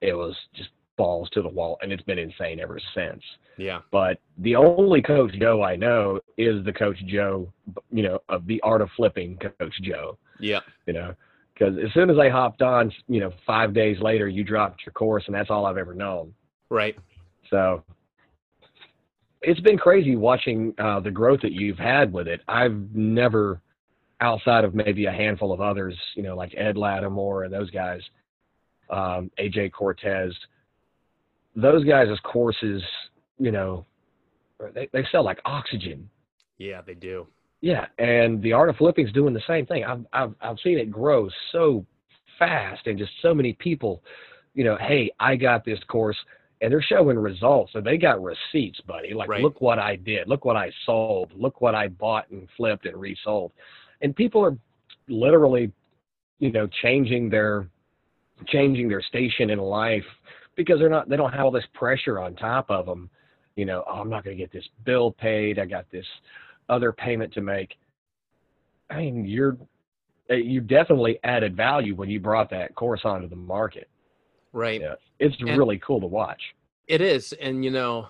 it 0.00 0.14
was 0.14 0.34
just 0.54 0.70
balls 0.98 1.30
to 1.30 1.40
the 1.40 1.48
wall, 1.48 1.78
and 1.80 1.90
it's 1.90 2.02
been 2.02 2.18
insane 2.18 2.60
ever 2.60 2.78
since. 2.94 3.22
Yeah. 3.56 3.80
But 3.90 4.20
the 4.36 4.56
only 4.56 5.00
Coach 5.00 5.32
Joe 5.40 5.62
I 5.62 5.76
know 5.76 6.20
is 6.36 6.62
the 6.64 6.72
Coach 6.72 6.98
Joe, 7.06 7.50
you 7.90 8.02
know, 8.02 8.18
of 8.28 8.46
the 8.46 8.60
art 8.60 8.82
of 8.82 8.90
flipping 8.96 9.38
Coach 9.38 9.74
Joe. 9.82 10.18
Yeah. 10.38 10.60
You 10.86 10.92
know, 10.92 11.14
because 11.54 11.76
as 11.78 11.92
soon 11.94 12.10
as 12.10 12.18
I 12.18 12.28
hopped 12.28 12.60
on, 12.60 12.92
you 13.08 13.20
know, 13.20 13.32
five 13.46 13.72
days 13.72 13.96
later, 14.00 14.28
you 14.28 14.44
dropped 14.44 14.84
your 14.84 14.92
course, 14.92 15.24
and 15.26 15.34
that's 15.34 15.50
all 15.50 15.64
I've 15.64 15.78
ever 15.78 15.94
known. 15.94 16.34
Right. 16.68 16.96
So 17.50 17.82
it's 19.42 19.60
been 19.60 19.78
crazy 19.78 20.16
watching 20.16 20.74
uh, 20.78 21.00
the 21.00 21.10
growth 21.10 21.40
that 21.42 21.52
you've 21.52 21.78
had 21.78 22.12
with 22.12 22.28
it. 22.28 22.40
I've 22.46 22.94
never, 22.94 23.60
outside 24.20 24.64
of 24.64 24.74
maybe 24.74 25.06
a 25.06 25.12
handful 25.12 25.52
of 25.52 25.60
others, 25.60 25.96
you 26.14 26.22
know, 26.22 26.36
like 26.36 26.54
Ed 26.56 26.76
Latimore 26.76 27.44
and 27.44 27.52
those 27.52 27.70
guys, 27.70 28.00
um, 28.90 29.30
AJ 29.38 29.72
Cortez, 29.72 30.32
those 31.60 31.84
guys' 31.84 32.08
courses, 32.22 32.82
you 33.38 33.50
know, 33.50 33.84
they, 34.74 34.88
they 34.92 35.04
sell 35.10 35.24
like 35.24 35.40
oxygen. 35.44 36.08
Yeah, 36.58 36.80
they 36.86 36.94
do. 36.94 37.26
Yeah, 37.60 37.86
and 37.98 38.40
the 38.42 38.52
art 38.52 38.68
of 38.68 38.76
flipping's 38.76 39.12
doing 39.12 39.34
the 39.34 39.42
same 39.46 39.66
thing. 39.66 39.84
I've 39.84 40.06
I've 40.12 40.34
I've 40.40 40.58
seen 40.62 40.78
it 40.78 40.90
grow 40.90 41.28
so 41.50 41.84
fast, 42.38 42.86
and 42.86 42.96
just 42.96 43.10
so 43.20 43.34
many 43.34 43.54
people, 43.54 44.02
you 44.54 44.62
know, 44.62 44.76
hey, 44.80 45.10
I 45.18 45.34
got 45.34 45.64
this 45.64 45.80
course, 45.88 46.16
and 46.60 46.72
they're 46.72 46.82
showing 46.82 47.18
results, 47.18 47.72
and 47.74 47.84
they 47.84 47.96
got 47.96 48.22
receipts, 48.22 48.80
buddy. 48.82 49.12
Like, 49.12 49.28
Right. 49.28 49.42
look 49.42 49.60
what 49.60 49.80
I 49.80 49.96
did, 49.96 50.28
look 50.28 50.44
what 50.44 50.56
I 50.56 50.70
sold, 50.86 51.32
look 51.34 51.60
what 51.60 51.74
I 51.74 51.88
bought 51.88 52.30
and 52.30 52.48
flipped 52.56 52.86
and 52.86 52.96
resold, 52.96 53.50
and 54.02 54.14
people 54.14 54.44
are 54.44 54.56
literally, 55.08 55.72
you 56.38 56.52
know, 56.52 56.68
changing 56.80 57.28
their 57.28 57.68
changing 58.46 58.88
their 58.88 59.02
station 59.02 59.50
in 59.50 59.58
life 59.58 60.04
because 60.58 60.78
they're 60.78 60.90
not 60.90 61.08
they 61.08 61.16
don't 61.16 61.32
have 61.32 61.46
all 61.46 61.50
this 61.50 61.64
pressure 61.72 62.18
on 62.18 62.34
top 62.34 62.70
of 62.70 62.84
them. 62.84 63.08
You 63.56 63.64
know, 63.64 63.82
oh, 63.88 63.94
I'm 64.00 64.10
not 64.10 64.22
going 64.24 64.36
to 64.36 64.42
get 64.42 64.52
this 64.52 64.68
bill 64.84 65.12
paid. 65.12 65.58
I 65.58 65.64
got 65.64 65.90
this 65.90 66.04
other 66.68 66.92
payment 66.92 67.32
to 67.32 67.40
make. 67.40 67.76
I 68.90 68.98
mean, 68.98 69.24
you're 69.24 69.56
uh, 70.30 70.34
you 70.34 70.60
definitely 70.60 71.18
added 71.24 71.56
value 71.56 71.94
when 71.94 72.10
you 72.10 72.20
brought 72.20 72.50
that 72.50 72.74
course 72.74 73.00
onto 73.04 73.28
the 73.28 73.36
market. 73.36 73.88
Right. 74.52 74.80
Yeah. 74.80 74.94
It's 75.18 75.36
And- 75.40 75.56
really 75.56 75.78
cool 75.78 76.00
to 76.00 76.06
watch. 76.06 76.42
It 76.86 77.00
is. 77.00 77.34
And, 77.34 77.64
you 77.64 77.70
know, 77.70 78.08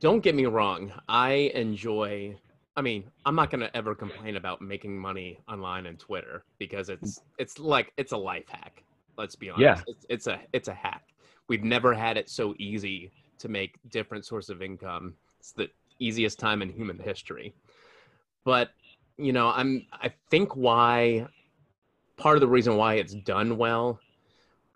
don't 0.00 0.20
get 0.22 0.34
me 0.34 0.44
wrong. 0.44 0.92
I 1.08 1.50
enjoy, 1.54 2.36
I 2.76 2.82
mean, 2.82 3.04
I'm 3.24 3.34
not 3.34 3.50
going 3.50 3.60
to 3.60 3.74
ever 3.74 3.94
complain 3.94 4.36
about 4.36 4.60
making 4.60 4.98
money 4.98 5.38
online 5.48 5.86
and 5.86 5.98
Twitter 5.98 6.44
because 6.58 6.90
it's, 6.90 7.22
it's 7.38 7.58
like, 7.58 7.92
it's 7.96 8.12
a 8.12 8.16
life 8.16 8.44
hack. 8.48 8.82
Let's 9.16 9.34
be 9.34 9.48
honest. 9.48 9.62
Yeah. 9.62 9.82
It's, 9.86 10.06
it's 10.10 10.26
a, 10.26 10.40
it's 10.52 10.68
a 10.68 10.74
hack. 10.74 11.04
We've 11.48 11.64
never 11.64 11.94
had 11.94 12.16
it 12.16 12.28
so 12.28 12.54
easy 12.58 13.10
to 13.38 13.48
make 13.48 13.78
different 13.90 14.24
source 14.24 14.48
of 14.48 14.62
income. 14.62 15.14
It's 15.38 15.52
the 15.52 15.68
easiest 15.98 16.38
time 16.38 16.62
in 16.62 16.70
human 16.70 16.98
history. 16.98 17.54
But, 18.44 18.70
you 19.16 19.32
know, 19.32 19.48
I'm, 19.48 19.86
I 19.92 20.12
think 20.30 20.56
why, 20.56 21.26
part 22.16 22.36
of 22.36 22.40
the 22.40 22.48
reason 22.48 22.76
why 22.76 22.94
it's 22.94 23.14
done 23.14 23.56
well 23.56 24.00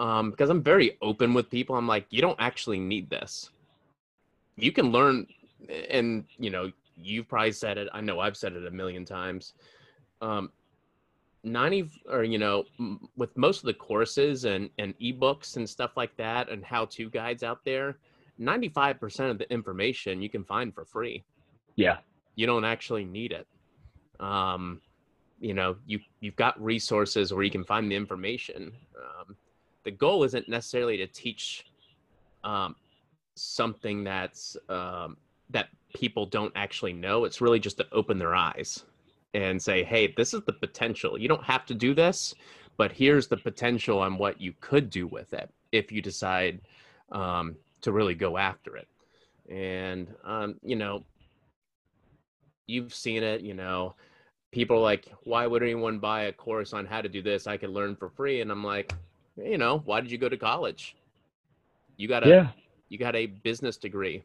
um, 0.01 0.31
because 0.31 0.49
I'm 0.49 0.63
very 0.63 0.97
open 1.03 1.35
with 1.35 1.51
people. 1.51 1.77
I'm 1.77 1.87
like, 1.87 2.07
you 2.09 2.23
don't 2.23 2.41
actually 2.41 2.81
need 2.81 3.11
this. 3.11 3.51
You 4.57 4.73
can 4.73 4.91
learn, 4.91 5.27
and 5.91 6.25
you 6.39 6.51
know, 6.51 6.73
you've 6.97 7.29
probably 7.29 7.53
said 7.53 7.77
it. 7.77 7.89
I 7.93 8.01
know 8.01 8.19
I've 8.19 8.37
said 8.37 8.55
it 8.55 8.67
a 8.67 8.71
million 8.71 9.05
times. 9.05 9.53
Um, 10.23 10.51
Ninety, 11.43 11.91
or 12.09 12.23
you 12.23 12.39
know, 12.39 12.65
m- 12.79 13.09
with 13.17 13.37
most 13.37 13.59
of 13.61 13.65
the 13.65 13.75
courses 13.75 14.45
and 14.45 14.69
and 14.79 14.95
ebooks 14.99 15.57
and 15.57 15.69
stuff 15.69 15.97
like 15.97 16.15
that, 16.17 16.51
and 16.51 16.63
how-to 16.65 17.09
guides 17.09 17.43
out 17.43 17.65
there, 17.65 17.97
ninety-five 18.39 19.01
percent 19.01 19.31
of 19.31 19.39
the 19.39 19.51
information 19.51 20.21
you 20.21 20.29
can 20.29 20.45
find 20.45 20.75
for 20.75 20.85
free. 20.85 21.25
Yeah. 21.77 21.99
you 22.35 22.47
don't 22.47 22.65
actually 22.65 23.05
need 23.05 23.33
it. 23.33 23.47
Um, 24.23 24.81
you 25.41 25.55
know 25.55 25.77
you 25.87 25.99
you've 26.21 26.37
got 26.37 26.63
resources 26.63 27.33
where 27.33 27.43
you 27.43 27.51
can 27.51 27.65
find 27.65 27.91
the 27.91 27.97
information. 27.97 28.73
Um, 28.97 29.35
the 29.85 29.91
goal 29.91 30.25
isn't 30.25 30.47
necessarily 30.49 30.99
to 30.99 31.07
teach 31.07 31.65
um, 32.45 32.77
something 33.35 34.05
that's 34.05 34.57
um, 34.69 35.17
that 35.49 35.69
people 35.95 36.27
don't 36.27 36.53
actually 36.55 36.93
know. 36.93 37.25
It's 37.25 37.41
really 37.41 37.59
just 37.59 37.79
to 37.79 37.87
open 37.93 38.19
their 38.19 38.35
eyes 38.35 38.85
and 39.35 39.61
say 39.63 39.85
hey 39.85 40.13
this 40.17 40.35
is 40.35 40.43
the 40.47 40.53
potential. 40.53 41.19
You 41.19 41.29
don't 41.29 41.45
have 41.45 41.67
to 41.67 41.75
do 41.75 41.95
this 41.95 42.35
but 42.81 42.93
here's 42.93 43.29
the 43.29 43.37
potential 43.37 43.99
on 43.99 44.17
what 44.17 44.41
you 44.41 44.55
could 44.61 44.89
do 44.89 45.07
with 45.07 45.35
it 45.35 45.51
if 45.71 45.93
you 45.93 46.01
decide 46.01 46.63
um, 47.13 47.55
to 47.83 47.93
really 47.93 48.15
go 48.15 48.39
after 48.39 48.75
it. 48.75 48.89
And 49.51 50.09
um, 50.25 50.55
you 50.63 50.77
know 50.77 51.05
you've 52.67 52.95
seen 52.95 53.23
it 53.23 53.43
you 53.43 53.53
know 53.53 53.95
people 54.51 54.77
are 54.77 54.81
like 54.81 55.13
why 55.25 55.47
would 55.47 55.63
anyone 55.63 55.99
buy 55.99 56.23
a 56.23 56.33
course 56.33 56.73
on 56.73 56.87
how 56.87 57.03
to 57.03 57.09
do 57.09 57.21
this? 57.21 57.47
I 57.47 57.59
could 57.59 57.69
learn 57.69 57.97
for 57.97 58.09
free. 58.09 58.41
And 58.41 58.51
i'm 58.51 58.65
like 58.65 58.95
you 59.37 59.59
know 59.59 59.83
why 59.85 60.01
did 60.01 60.11
you 60.11 60.17
go 60.19 60.31
to 60.31 60.39
college? 60.39 60.97
You 61.99 62.09
got 62.09 62.27
a 62.27 62.31
Yeah. 62.31 62.49
you 62.89 62.97
got 62.97 63.15
a 63.15 63.27
business 63.27 63.77
degree. 63.77 64.25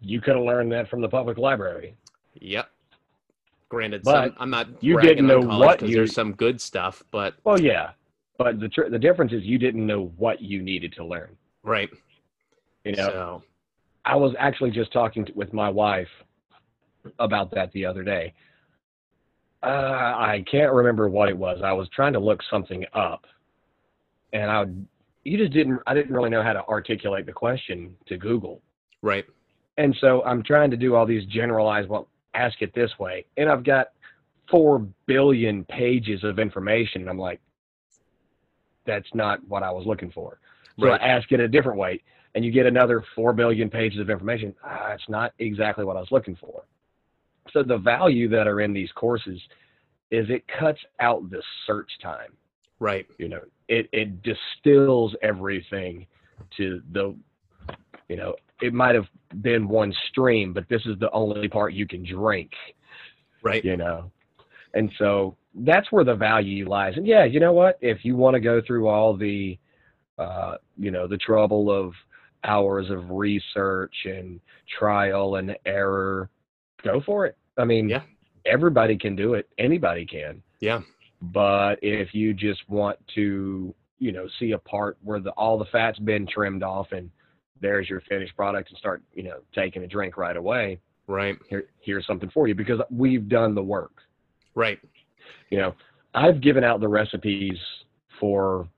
You 0.00 0.20
could 0.20 0.36
have 0.36 0.44
learned 0.44 0.70
that 0.70 0.88
from 0.88 1.00
the 1.00 1.08
public 1.08 1.36
library. 1.36 1.96
yep 2.40 2.71
granted 3.72 4.02
But 4.04 4.26
some, 4.28 4.36
i'm 4.38 4.50
not 4.50 4.68
you 4.82 5.00
didn't 5.00 5.26
know 5.26 5.40
what 5.40 5.80
you- 5.80 5.94
there's 5.94 6.12
some 6.14 6.34
good 6.34 6.60
stuff 6.60 7.02
but 7.10 7.34
Well, 7.44 7.58
yeah. 7.58 7.92
But 8.36 8.60
the 8.60 8.68
tr- 8.68 8.88
the 8.90 8.98
difference 8.98 9.32
is 9.32 9.44
you 9.44 9.56
didn't 9.58 9.86
know 9.86 10.12
what 10.18 10.42
you 10.42 10.62
needed 10.62 10.92
to 10.94 11.04
learn. 11.04 11.36
right 11.62 11.88
You 12.84 12.92
know, 12.96 13.08
so 13.08 13.42
I 14.04 14.16
was 14.16 14.34
actually 14.38 14.72
just 14.72 14.92
talking 14.92 15.24
to, 15.26 15.32
with 15.34 15.52
my 15.54 15.70
wife 15.70 16.08
about 17.18 17.50
that 17.52 17.70
the 17.72 17.86
other 17.86 18.02
day. 18.02 18.34
Uh, 19.62 19.66
I 20.32 20.44
can't 20.50 20.72
remember 20.72 21.08
what 21.08 21.28
it 21.28 21.38
was. 21.38 21.60
I 21.62 21.72
was 21.72 21.88
trying 21.90 22.12
to 22.14 22.18
look 22.18 22.40
something 22.50 22.84
up, 22.94 23.26
and 24.32 24.50
I 24.50 24.60
would, 24.60 24.86
you 25.24 25.38
just 25.38 25.52
didn't. 25.52 25.80
I 25.86 25.94
didn't 25.94 26.12
really 26.12 26.30
know 26.30 26.42
how 26.42 26.52
to 26.52 26.64
articulate 26.66 27.26
the 27.26 27.32
question 27.32 27.96
to 28.06 28.16
Google, 28.18 28.60
right 29.02 29.24
and 29.78 29.96
so 30.00 30.22
I'm 30.24 30.42
trying 30.42 30.70
to 30.72 30.76
do 30.76 30.94
all 30.96 31.06
these 31.06 31.24
generalized. 31.26 31.88
Well, 31.88 32.08
ask 32.34 32.60
it 32.62 32.74
this 32.74 32.90
way, 32.98 33.24
and 33.36 33.48
I've 33.48 33.64
got 33.64 33.88
four 34.50 34.86
billion 35.06 35.64
pages 35.64 36.24
of 36.24 36.38
information. 36.38 37.02
And 37.02 37.10
I'm 37.10 37.18
like, 37.18 37.40
that's 38.86 39.08
not 39.14 39.46
what 39.48 39.62
I 39.62 39.70
was 39.70 39.86
looking 39.86 40.10
for. 40.10 40.38
So 40.78 40.88
right 40.88 41.00
I 41.00 41.08
ask 41.08 41.30
it 41.32 41.40
a 41.40 41.48
different 41.48 41.78
way, 41.78 42.02
and 42.34 42.44
you 42.44 42.50
get 42.50 42.66
another 42.66 43.04
four 43.14 43.32
billion 43.32 43.70
pages 43.70 44.00
of 44.00 44.10
information. 44.10 44.54
Ah, 44.64 44.92
it's 44.92 45.08
not 45.08 45.32
exactly 45.38 45.84
what 45.84 45.96
I 45.96 46.00
was 46.00 46.10
looking 46.10 46.36
for. 46.36 46.64
So 47.52 47.62
the 47.62 47.78
value 47.78 48.28
that 48.28 48.46
are 48.46 48.60
in 48.60 48.72
these 48.72 48.90
courses 48.92 49.40
is 50.10 50.28
it 50.30 50.44
cuts 50.58 50.80
out 51.00 51.30
the 51.30 51.42
search 51.66 51.90
time. 52.02 52.32
right 52.78 53.06
You 53.18 53.28
know, 53.28 53.40
it 53.68 53.88
it 53.92 54.22
distills 54.22 55.14
everything 55.22 56.06
to 56.56 56.82
the, 56.92 57.14
you 58.08 58.16
know, 58.16 58.34
it 58.62 58.72
might 58.72 58.94
have 58.94 59.06
been 59.42 59.68
one 59.68 59.92
stream, 60.08 60.52
but 60.52 60.68
this 60.68 60.82
is 60.86 60.98
the 61.00 61.10
only 61.10 61.48
part 61.48 61.72
you 61.74 61.86
can 61.86 62.04
drink. 62.04 62.50
Right. 63.42 63.64
You 63.64 63.76
know? 63.76 64.10
And 64.74 64.90
so 64.98 65.36
that's 65.54 65.90
where 65.92 66.04
the 66.04 66.14
value 66.14 66.68
lies. 66.68 66.94
And 66.96 67.06
yeah 67.06 67.24
you 67.24 67.40
know 67.40 67.52
what? 67.52 67.76
If 67.82 68.04
you 68.04 68.16
want 68.16 68.34
to 68.34 68.40
go 68.40 68.62
through 68.66 68.88
all 68.88 69.16
the 69.16 69.58
uh 70.18 70.56
you 70.78 70.90
know 70.90 71.06
the 71.06 71.18
trouble 71.18 71.70
of 71.70 71.92
hours 72.44 72.88
of 72.90 73.10
research 73.10 73.94
and 74.04 74.40
trial 74.78 75.36
and 75.36 75.56
error 75.66 76.30
go 76.82 77.00
for 77.04 77.26
it. 77.26 77.36
I 77.58 77.64
mean 77.64 77.88
Yeah. 77.88 78.02
everybody 78.46 78.96
can 78.96 79.14
do 79.16 79.34
it. 79.34 79.48
Anybody 79.58 80.06
can. 80.06 80.42
Yeah. 80.60 80.80
But 81.20 81.76
if 81.82 82.14
you 82.14 82.32
just 82.34 82.62
want 82.68 82.98
to 83.14 83.74
you 83.98 84.12
know 84.12 84.26
see 84.38 84.52
a 84.52 84.58
part 84.58 84.96
where 85.02 85.20
the 85.20 85.30
all 85.32 85.58
the 85.58 85.66
fat's 85.66 85.98
been 85.98 86.26
trimmed 86.26 86.62
off 86.62 86.92
and 86.92 87.10
there's 87.62 87.88
your 87.88 88.02
finished 88.02 88.36
product 88.36 88.68
and 88.68 88.78
start 88.78 89.02
you 89.14 89.22
know 89.22 89.38
taking 89.54 89.82
a 89.84 89.86
drink 89.86 90.18
right 90.18 90.36
away. 90.36 90.78
Right. 91.06 91.36
Here 91.48 91.64
here's 91.80 92.06
something 92.06 92.30
for 92.34 92.46
you 92.46 92.54
because 92.54 92.80
we've 92.90 93.28
done 93.28 93.54
the 93.54 93.62
work. 93.62 93.92
Right. 94.54 94.78
You 95.50 95.58
know 95.58 95.74
i've 96.14 96.42
given 96.42 96.62
out 96.62 96.80
the 96.80 96.88
recipes 96.88 97.56
for 98.20 98.68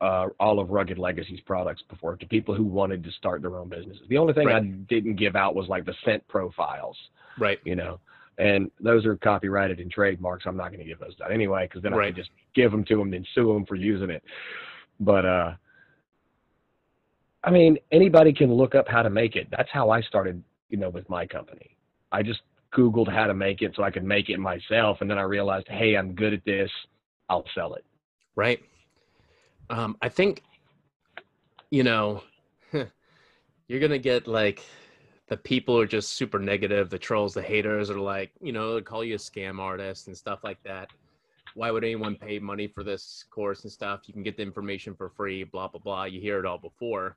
uh, 0.00 0.26
all 0.40 0.58
of 0.58 0.70
rugged 0.70 0.98
legacy's 0.98 1.40
products 1.40 1.82
before 1.88 2.16
to 2.16 2.26
people 2.26 2.54
who 2.54 2.64
wanted 2.64 3.02
to 3.04 3.10
start 3.12 3.42
their 3.42 3.56
own 3.56 3.68
businesses. 3.68 4.02
The 4.08 4.18
only 4.18 4.34
thing 4.34 4.48
i 4.48 4.60
didn't 4.60 5.16
give 5.16 5.36
out 5.36 5.54
was 5.54 5.68
like 5.68 5.84
the 5.84 5.94
scent 6.04 6.26
profiles 6.28 6.96
right. 7.38 7.58
you 7.64 7.76
know 7.76 8.00
and 8.38 8.70
those 8.80 9.06
are 9.06 9.16
copyrighted 9.16 9.78
and 9.78 9.90
trademarks. 9.90 10.44
I'm 10.46 10.56
not 10.56 10.68
going 10.68 10.80
to 10.80 10.84
give 10.84 10.98
those 10.98 11.14
out 11.24 11.30
anyway 11.30 11.68
because 11.68 11.82
then 11.82 11.94
i 11.94 12.06
can 12.06 12.16
just 12.16 12.30
give 12.54 12.72
them 12.72 12.84
to 12.86 12.96
them 12.96 13.12
and 13.12 13.26
sue 13.34 13.52
them 13.52 13.64
for 13.64 13.76
using 13.76 14.10
it. 14.10 14.24
But 15.00 15.24
uh 15.24 15.52
i 17.44 17.50
mean 17.50 17.78
anybody 17.92 18.32
can 18.32 18.52
look 18.52 18.74
up 18.74 18.88
how 18.88 19.02
to 19.02 19.10
make 19.10 19.36
it 19.36 19.46
that's 19.50 19.70
how 19.70 19.90
i 19.90 20.00
started 20.00 20.42
you 20.68 20.76
know 20.76 20.88
with 20.90 21.08
my 21.08 21.26
company 21.26 21.76
i 22.12 22.22
just 22.22 22.40
Googled 22.74 23.08
how 23.08 23.26
to 23.26 23.34
make 23.34 23.62
it 23.62 23.72
so 23.76 23.82
I 23.82 23.90
could 23.90 24.04
make 24.04 24.28
it 24.28 24.38
myself. 24.38 25.00
And 25.00 25.08
then 25.08 25.18
I 25.18 25.22
realized, 25.22 25.68
hey, 25.68 25.96
I'm 25.96 26.14
good 26.14 26.34
at 26.34 26.44
this. 26.44 26.70
I'll 27.28 27.44
sell 27.54 27.74
it. 27.74 27.84
Right. 28.36 28.60
Um, 29.70 29.96
I 30.02 30.08
think, 30.08 30.42
you 31.70 31.84
know, 31.84 32.22
you're 32.72 33.80
going 33.80 33.90
to 33.90 33.98
get 33.98 34.26
like 34.26 34.60
the 35.28 35.36
people 35.36 35.78
are 35.78 35.86
just 35.86 36.14
super 36.14 36.38
negative. 36.38 36.90
The 36.90 36.98
trolls, 36.98 37.32
the 37.32 37.42
haters 37.42 37.90
are 37.90 38.00
like, 38.00 38.32
you 38.42 38.52
know, 38.52 38.80
call 38.82 39.04
you 39.04 39.14
a 39.14 39.18
scam 39.18 39.58
artist 39.58 40.08
and 40.08 40.16
stuff 40.16 40.40
like 40.42 40.62
that. 40.64 40.90
Why 41.54 41.70
would 41.70 41.84
anyone 41.84 42.16
pay 42.16 42.40
money 42.40 42.66
for 42.66 42.82
this 42.82 43.24
course 43.30 43.62
and 43.62 43.70
stuff? 43.70 44.02
You 44.06 44.12
can 44.12 44.24
get 44.24 44.36
the 44.36 44.42
information 44.42 44.94
for 44.96 45.10
free, 45.10 45.44
blah, 45.44 45.68
blah, 45.68 45.80
blah. 45.80 46.04
You 46.04 46.20
hear 46.20 46.40
it 46.40 46.46
all 46.46 46.58
before. 46.58 47.16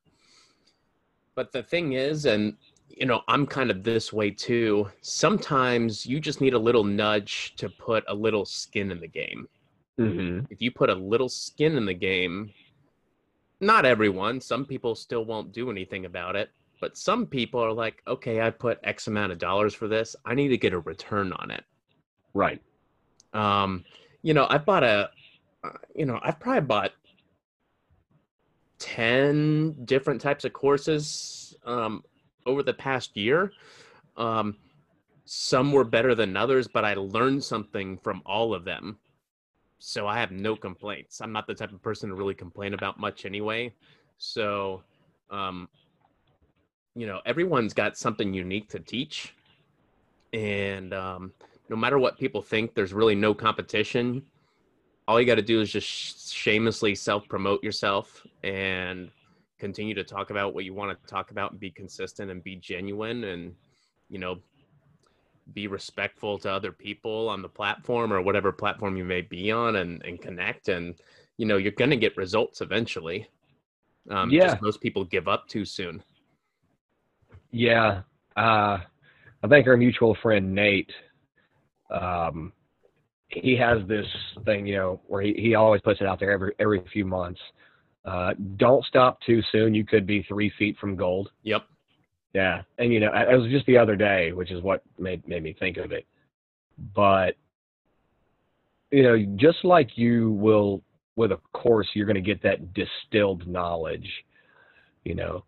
But 1.37 1.51
the 1.51 1.61
thing 1.61 1.93
is, 1.93 2.25
and 2.25 2.57
you 2.89 3.05
know, 3.05 3.21
I'm 3.27 3.45
kind 3.45 3.69
of 3.69 3.83
this 3.83 4.11
way 4.11 4.31
too. 4.31 4.89
Sometimes 5.01 6.03
you 6.03 6.19
just 6.19 6.41
need 6.41 6.55
a 6.55 6.59
little 6.59 6.83
nudge 6.83 7.53
to 7.57 7.69
put 7.69 8.03
a 8.07 8.15
little 8.15 8.43
skin 8.43 8.89
in 8.89 8.99
the 8.99 9.07
game. 9.07 9.47
Mm-hmm. 9.99 10.45
If 10.49 10.63
you 10.63 10.71
put 10.71 10.89
a 10.89 10.95
little 10.95 11.29
skin 11.29 11.77
in 11.77 11.85
the 11.85 11.93
game, 11.93 12.51
not 13.61 13.85
everyone, 13.85 14.41
some 14.41 14.65
people 14.65 14.95
still 14.95 15.25
won't 15.25 15.51
do 15.51 15.69
anything 15.69 16.05
about 16.05 16.35
it, 16.35 16.49
but 16.81 16.97
some 16.97 17.27
people 17.27 17.59
are 17.59 17.71
like, 17.71 18.01
okay, 18.07 18.41
I 18.41 18.49
put 18.49 18.79
X 18.83 19.05
amount 19.05 19.31
of 19.31 19.37
dollars 19.37 19.75
for 19.75 19.87
this. 19.87 20.15
I 20.25 20.33
need 20.33 20.47
to 20.47 20.57
get 20.57 20.73
a 20.73 20.79
return 20.79 21.33
on 21.33 21.51
it. 21.51 21.63
Right. 22.33 22.61
Um, 23.33 23.85
you 24.23 24.33
know, 24.33 24.47
I 24.49 24.57
bought 24.57 24.83
a, 24.83 25.11
uh, 25.63 25.69
you 25.93 26.07
know, 26.07 26.19
I've 26.23 26.39
probably 26.39 26.61
bought 26.61 26.93
10 28.79 29.85
different 29.85 30.21
types 30.21 30.45
of 30.45 30.53
courses 30.53 31.55
um, 31.65 32.03
over 32.45 32.63
the 32.63 32.73
past 32.73 33.15
year. 33.17 33.51
Um, 34.15 34.57
some 35.25 35.71
were 35.71 35.83
better 35.83 36.15
than 36.15 36.37
others, 36.37 36.67
but 36.67 36.85
I 36.85 36.93
learned 36.93 37.43
something 37.43 37.97
from 37.97 38.21
all 38.25 38.53
of 38.53 38.63
them. 38.63 38.97
So 39.79 40.07
I 40.07 40.19
have 40.19 40.31
no 40.31 40.55
complaints. 40.55 41.21
I'm 41.21 41.31
not 41.31 41.47
the 41.47 41.53
type 41.53 41.71
of 41.71 41.81
person 41.81 42.09
to 42.09 42.15
really 42.15 42.33
complain 42.33 42.73
about 42.73 42.99
much 42.99 43.25
anyway. 43.25 43.73
So, 44.17 44.83
um, 45.29 45.69
you 46.95 47.05
know, 47.05 47.21
everyone's 47.25 47.73
got 47.73 47.97
something 47.97 48.33
unique 48.33 48.69
to 48.69 48.79
teach. 48.79 49.33
And 50.33 50.93
um, 50.93 51.33
no 51.69 51.75
matter 51.75 51.99
what 51.99 52.17
people 52.17 52.41
think, 52.41 52.73
there's 52.73 52.93
really 52.93 53.15
no 53.15 53.33
competition. 53.33 54.23
All 55.07 55.19
you 55.19 55.25
got 55.25 55.35
to 55.35 55.41
do 55.41 55.61
is 55.61 55.71
just 55.71 56.33
shamelessly 56.33 56.95
self 56.95 57.27
promote 57.29 57.63
yourself 57.63 58.25
and 58.43 59.09
continue 59.59 59.93
to 59.95 60.03
talk 60.03 60.29
about 60.29 60.53
what 60.53 60.65
you 60.65 60.73
want 60.73 60.91
to 61.01 61.07
talk 61.07 61.31
about 61.31 61.51
and 61.51 61.59
be 61.59 61.71
consistent 61.71 62.29
and 62.29 62.43
be 62.43 62.55
genuine 62.57 63.23
and 63.23 63.55
you 64.09 64.19
know 64.19 64.37
be 65.53 65.67
respectful 65.67 66.37
to 66.37 66.51
other 66.51 66.71
people 66.73 67.29
on 67.29 67.41
the 67.41 67.47
platform 67.47 68.11
or 68.11 68.21
whatever 68.21 68.51
platform 68.51 68.97
you 68.97 69.05
may 69.05 69.21
be 69.21 69.49
on 69.49 69.77
and, 69.77 70.03
and 70.03 70.21
connect 70.21 70.67
and 70.67 70.95
you 71.37 71.45
know 71.45 71.57
you're 71.57 71.71
going 71.71 71.89
to 71.89 71.95
get 71.97 72.15
results 72.17 72.59
eventually 72.61 73.27
um, 74.11 74.29
Yeah. 74.29 74.47
just 74.49 74.61
most 74.61 74.81
people 74.81 75.05
give 75.05 75.27
up 75.27 75.47
too 75.47 75.63
soon 75.65 76.03
Yeah. 77.51 78.01
Uh, 78.35 78.77
I 79.43 79.47
think 79.49 79.67
our 79.67 79.77
mutual 79.77 80.15
friend 80.21 80.53
Nate, 80.53 80.91
um, 81.89 82.51
he 83.29 83.55
has 83.57 83.85
this 83.87 84.05
thing, 84.45 84.65
you 84.65 84.75
know, 84.75 85.01
where 85.07 85.21
he, 85.21 85.33
he 85.33 85.55
always 85.55 85.81
puts 85.81 86.01
it 86.01 86.07
out 86.07 86.19
there 86.19 86.31
every 86.31 86.53
every 86.59 86.81
few 86.91 87.05
months. 87.05 87.39
Uh, 88.05 88.33
don't 88.55 88.85
stop 88.85 89.19
too 89.21 89.41
soon. 89.51 89.73
You 89.73 89.85
could 89.85 90.07
be 90.07 90.23
three 90.23 90.51
feet 90.57 90.77
from 90.79 90.95
gold. 90.95 91.29
yep 91.43 91.65
Yeah, 92.33 92.61
and 92.77 92.93
you 92.93 92.99
know, 93.01 93.11
it 93.13 93.37
was 93.37 93.51
just 93.51 93.65
the 93.65 93.77
other 93.77 93.95
day, 93.97 94.31
which 94.31 94.51
is 94.51 94.61
what 94.63 94.81
made 94.97 95.27
made 95.27 95.43
me 95.43 95.53
think 95.59 95.77
of 95.77 95.91
it. 95.91 96.05
But 96.95 97.35
you 98.91 99.03
know, 99.03 99.17
just 99.35 99.63
like 99.65 99.97
you 99.97 100.31
will 100.31 100.81
with 101.17 101.31
a 101.31 101.37
course, 101.53 101.87
you're 101.93 102.05
going 102.05 102.15
to 102.15 102.21
get 102.21 102.41
that 102.43 102.73
distilled 102.73 103.45
knowledge. 103.47 104.07
You 105.03 105.15
know, 105.15 105.43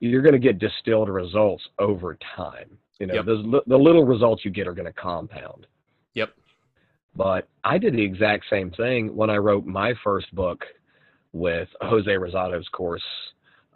you're 0.00 0.22
going 0.22 0.32
to 0.32 0.38
get 0.38 0.58
distilled 0.58 1.08
results 1.08 1.62
over 1.78 2.16
time. 2.36 2.76
You 2.98 3.06
know, 3.06 3.14
Yep. 3.14 3.24
those 3.26 3.44
the 3.68 3.76
little 3.78 4.04
results 4.04 4.44
you 4.44 4.50
get 4.50 4.66
are 4.66 4.74
going 4.74 4.86
to 4.86 4.92
compound. 4.92 5.66
yep 6.14 6.30
But 7.18 7.48
I 7.64 7.78
did 7.78 7.94
the 7.94 8.02
exact 8.02 8.44
same 8.48 8.70
thing 8.70 9.14
when 9.16 9.28
I 9.28 9.38
wrote 9.38 9.66
my 9.66 9.92
first 10.04 10.32
book 10.36 10.64
with 11.32 11.68
Jose 11.80 12.08
Rosado's 12.08 12.68
course, 12.68 13.02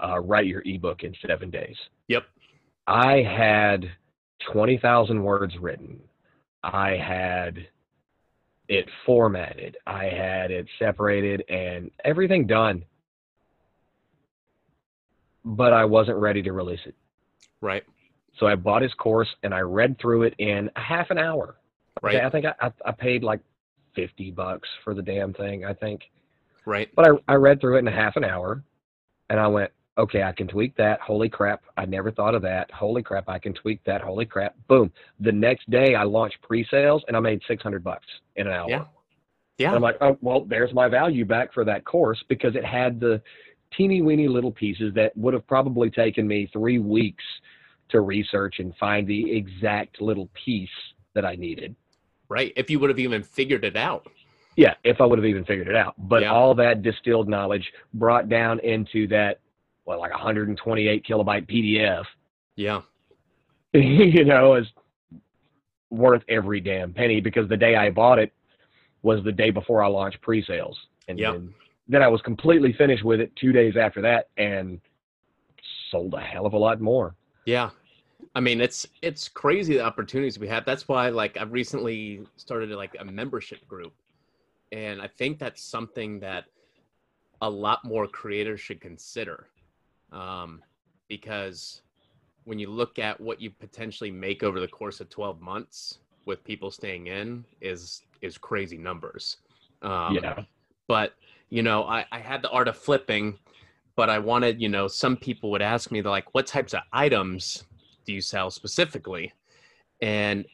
uh, 0.03 0.21
Write 0.21 0.47
Your 0.47 0.63
Ebook 0.65 1.03
in 1.03 1.13
Seven 1.27 1.51
Days. 1.51 1.77
yep 2.07 2.23
I 2.87 3.17
had 3.23 3.91
20,000 4.53 5.23
words 5.23 5.55
written. 5.61 6.01
I 6.63 6.91
had 6.97 7.67
it 8.69 8.87
formatted. 9.05 9.77
I 9.89 10.05
had 10.05 10.53
it 10.53 10.69
separated 10.79 11.43
and 11.49 11.91
everything 12.05 12.47
done. 12.47 12.85
But 15.45 15.73
I 15.73 15.85
wasn't 15.85 16.19
ready 16.19 16.43
to 16.43 16.53
release 16.53 16.81
it. 16.87 16.95
right 17.61 17.83
So 18.39 18.47
I 18.47 18.55
bought 18.55 18.83
his 18.83 18.95
course 18.95 19.29
and 19.43 19.53
I 19.53 19.61
read 19.61 19.99
through 20.01 20.23
it 20.23 20.35
in 20.39 20.71
a 20.77 20.81
half 20.81 21.11
an 21.11 21.19
hour. 21.19 21.57
Right 22.01 22.17
I 22.27 22.31
think 22.31 22.47
I, 22.47 22.55
I, 22.61 22.73
I 22.87 22.93
paid 22.93 23.23
like 23.23 23.41
50 23.95 24.31
bucks 24.31 24.69
for 24.85 24.95
the 24.95 25.03
damn 25.03 25.33
thing, 25.35 25.65
I 25.65 25.75
think. 25.75 26.03
right 26.67 26.89
But 26.95 27.07
I, 27.09 27.33
I 27.33 27.35
read 27.35 27.61
through 27.61 27.77
it 27.77 27.81
in 27.81 27.89
a 27.89 27.93
half 27.93 28.17
an 28.17 28.25
hour 28.25 28.63
and 29.29 29.39
I 29.39 29.47
went, 29.47 29.71
okay, 29.99 30.23
I 30.23 30.33
can 30.33 30.49
tweak 30.49 30.77
that. 30.77 31.01
Holy 31.01 31.29
crap. 31.29 31.63
I 31.77 31.85
never 31.85 32.11
thought 32.11 32.35
of 32.35 32.43
that. 32.43 32.71
Holy 32.71 33.03
crap. 33.03 33.29
I 33.29 33.39
can 33.39 33.53
tweak 33.53 33.83
that. 33.85 34.01
Holy 34.01 34.25
crap. 34.25 34.55
Boom. 34.69 34.91
The 35.21 35.33
next 35.33 35.69
day 35.71 35.95
I 35.95 36.05
launched 36.05 36.41
pre-sales 36.43 37.03
and 37.09 37.17
I 37.17 37.21
made 37.21 37.43
600 37.47 37.85
bucks 37.85 38.07
in 38.37 38.47
an 38.47 38.53
hour. 38.53 38.71
yeah 38.71 38.85
yeah 39.59 39.69
And 39.69 39.77
I'm 39.77 39.83
like, 39.83 39.99
oh, 40.01 40.17
well, 40.21 40.45
there's 40.45 40.73
my 40.73 40.89
value 40.89 41.25
back 41.25 41.53
for 41.53 41.65
that 41.65 41.85
course 41.85 42.23
because 42.29 42.57
it 42.57 42.65
had 42.65 43.01
the 43.01 43.21
teeny 43.77 44.03
weeny 44.03 44.29
little 44.29 44.53
pieces 44.53 44.93
that 44.95 45.17
would 45.17 45.35
have 45.35 45.47
probably 45.47 45.91
taken 45.91 46.27
me 46.27 46.49
three 46.53 46.79
weeks 46.79 47.25
to 47.91 48.01
research 48.01 48.57
and 48.59 48.75
find 48.77 49.07
the 49.07 49.35
exact 49.37 50.01
little 50.01 50.29
piece 50.45 50.69
that 51.15 51.25
I 51.25 51.37
needed. 51.37 51.75
Right 52.33 52.53
if 52.57 52.71
you 52.71 52.79
would 52.81 52.91
have 52.91 52.99
even 52.99 53.23
figured 53.23 53.65
it 53.65 53.77
out 53.77 54.07
Yeah, 54.57 54.75
if 54.85 55.01
I 55.01 55.07
would 55.07 55.19
have 55.19 55.27
even 55.27 55.45
figured 55.45 55.69
it 55.69 55.77
out. 55.77 55.95
But 55.99 56.23
Yeah. 56.23 56.33
all 56.33 56.55
that 56.57 56.83
distilled 56.83 57.29
knowledge 57.29 57.73
brought 57.95 58.29
down 58.29 58.59
into 58.61 59.07
that, 59.09 59.41
what, 59.85 59.99
like 59.99 60.11
128 60.13 61.07
kilobyte 61.07 61.47
PDF, 61.49 62.05
yeah 62.57 62.83
you 63.73 64.25
know, 64.25 64.55
is 64.57 64.67
worth 65.91 66.23
every 66.29 66.61
damn 66.61 66.93
penny 66.93 67.21
because 67.21 67.49
the 67.49 67.57
day 67.57 67.77
I 67.77 67.91
bought 67.91 68.19
it 68.19 68.33
was 69.03 69.23
the 69.25 69.33
day 69.33 69.51
before 69.51 69.83
I 69.83 69.89
launched 69.89 70.21
pre-sales. 70.21 70.79
And 71.09 71.19
Yep. 71.19 71.33
then, 71.33 71.55
then 71.89 72.03
I 72.03 72.09
was 72.09 72.21
completely 72.23 72.73
finished 72.75 73.05
with 73.05 73.21
it 73.21 73.35
two 73.37 73.53
days 73.53 73.77
after 73.77 74.01
that 74.03 74.29
and 74.37 74.81
sold 75.91 76.15
a 76.15 76.21
hell 76.21 76.47
of 76.47 76.53
a 76.53 76.59
lot 76.59 76.81
more. 76.81 77.15
Yeah. 77.47 77.71
I 78.35 78.41
mean, 78.41 78.61
it's 78.61 78.87
it's 79.03 79.29
crazy 79.29 79.75
the 79.75 79.85
opportunities 79.85 80.39
we 80.39 80.49
have. 80.49 80.65
That's 80.65 80.89
why 80.89 81.09
like 81.09 81.37
I've 81.37 81.53
recently 81.53 82.27
started 82.37 82.71
like 82.71 82.97
a 82.99 83.05
membership 83.05 83.67
group. 83.69 83.93
And 84.71 85.03
I 85.03 85.07
think 85.07 85.39
that's 85.39 85.63
something 85.63 86.21
that 86.21 86.45
a 87.43 87.51
lot 87.51 87.85
more 87.85 88.07
creators 88.07 88.61
should 88.61 88.81
consider. 88.81 89.49
Um, 90.13 90.63
because 91.09 91.83
when 92.45 92.59
you 92.59 92.71
look 92.71 92.99
at 92.99 93.21
what 93.21 93.41
you 93.41 93.51
potentially 93.51 94.11
make 94.11 94.43
over 94.43 94.61
the 94.61 94.69
course 94.69 95.01
of 95.01 95.09
12 95.11 95.41
months 95.41 95.99
with 96.25 96.43
people 96.45 96.71
staying 96.71 97.09
in 97.09 97.45
is 97.61 98.03
is 98.21 98.39
crazy 98.39 98.79
numbers. 98.79 99.39
Um, 99.83 100.15
yeah. 100.15 100.45
but 100.87 101.15
you 101.51 101.63
know 101.63 101.85
I, 101.85 102.07
I 102.13 102.19
had 102.19 102.41
the 102.41 102.51
art 102.51 102.69
of 102.69 102.77
flipping 102.77 103.39
but 103.97 104.09
i 104.09 104.19
wanted 104.19 104.61
you 104.61 104.69
know 104.69 104.87
some 104.87 105.17
people 105.17 105.51
would 105.51 105.61
ask 105.61 105.91
me 105.91 106.01
they're 106.01 106.11
like 106.11 106.33
what 106.35 106.47
types 106.47 106.73
of 106.73 106.83
items 106.93 107.65
do 108.05 108.13
you 108.13 108.21
sell 108.21 108.51
specifically? 108.51 109.33
And 110.01 110.47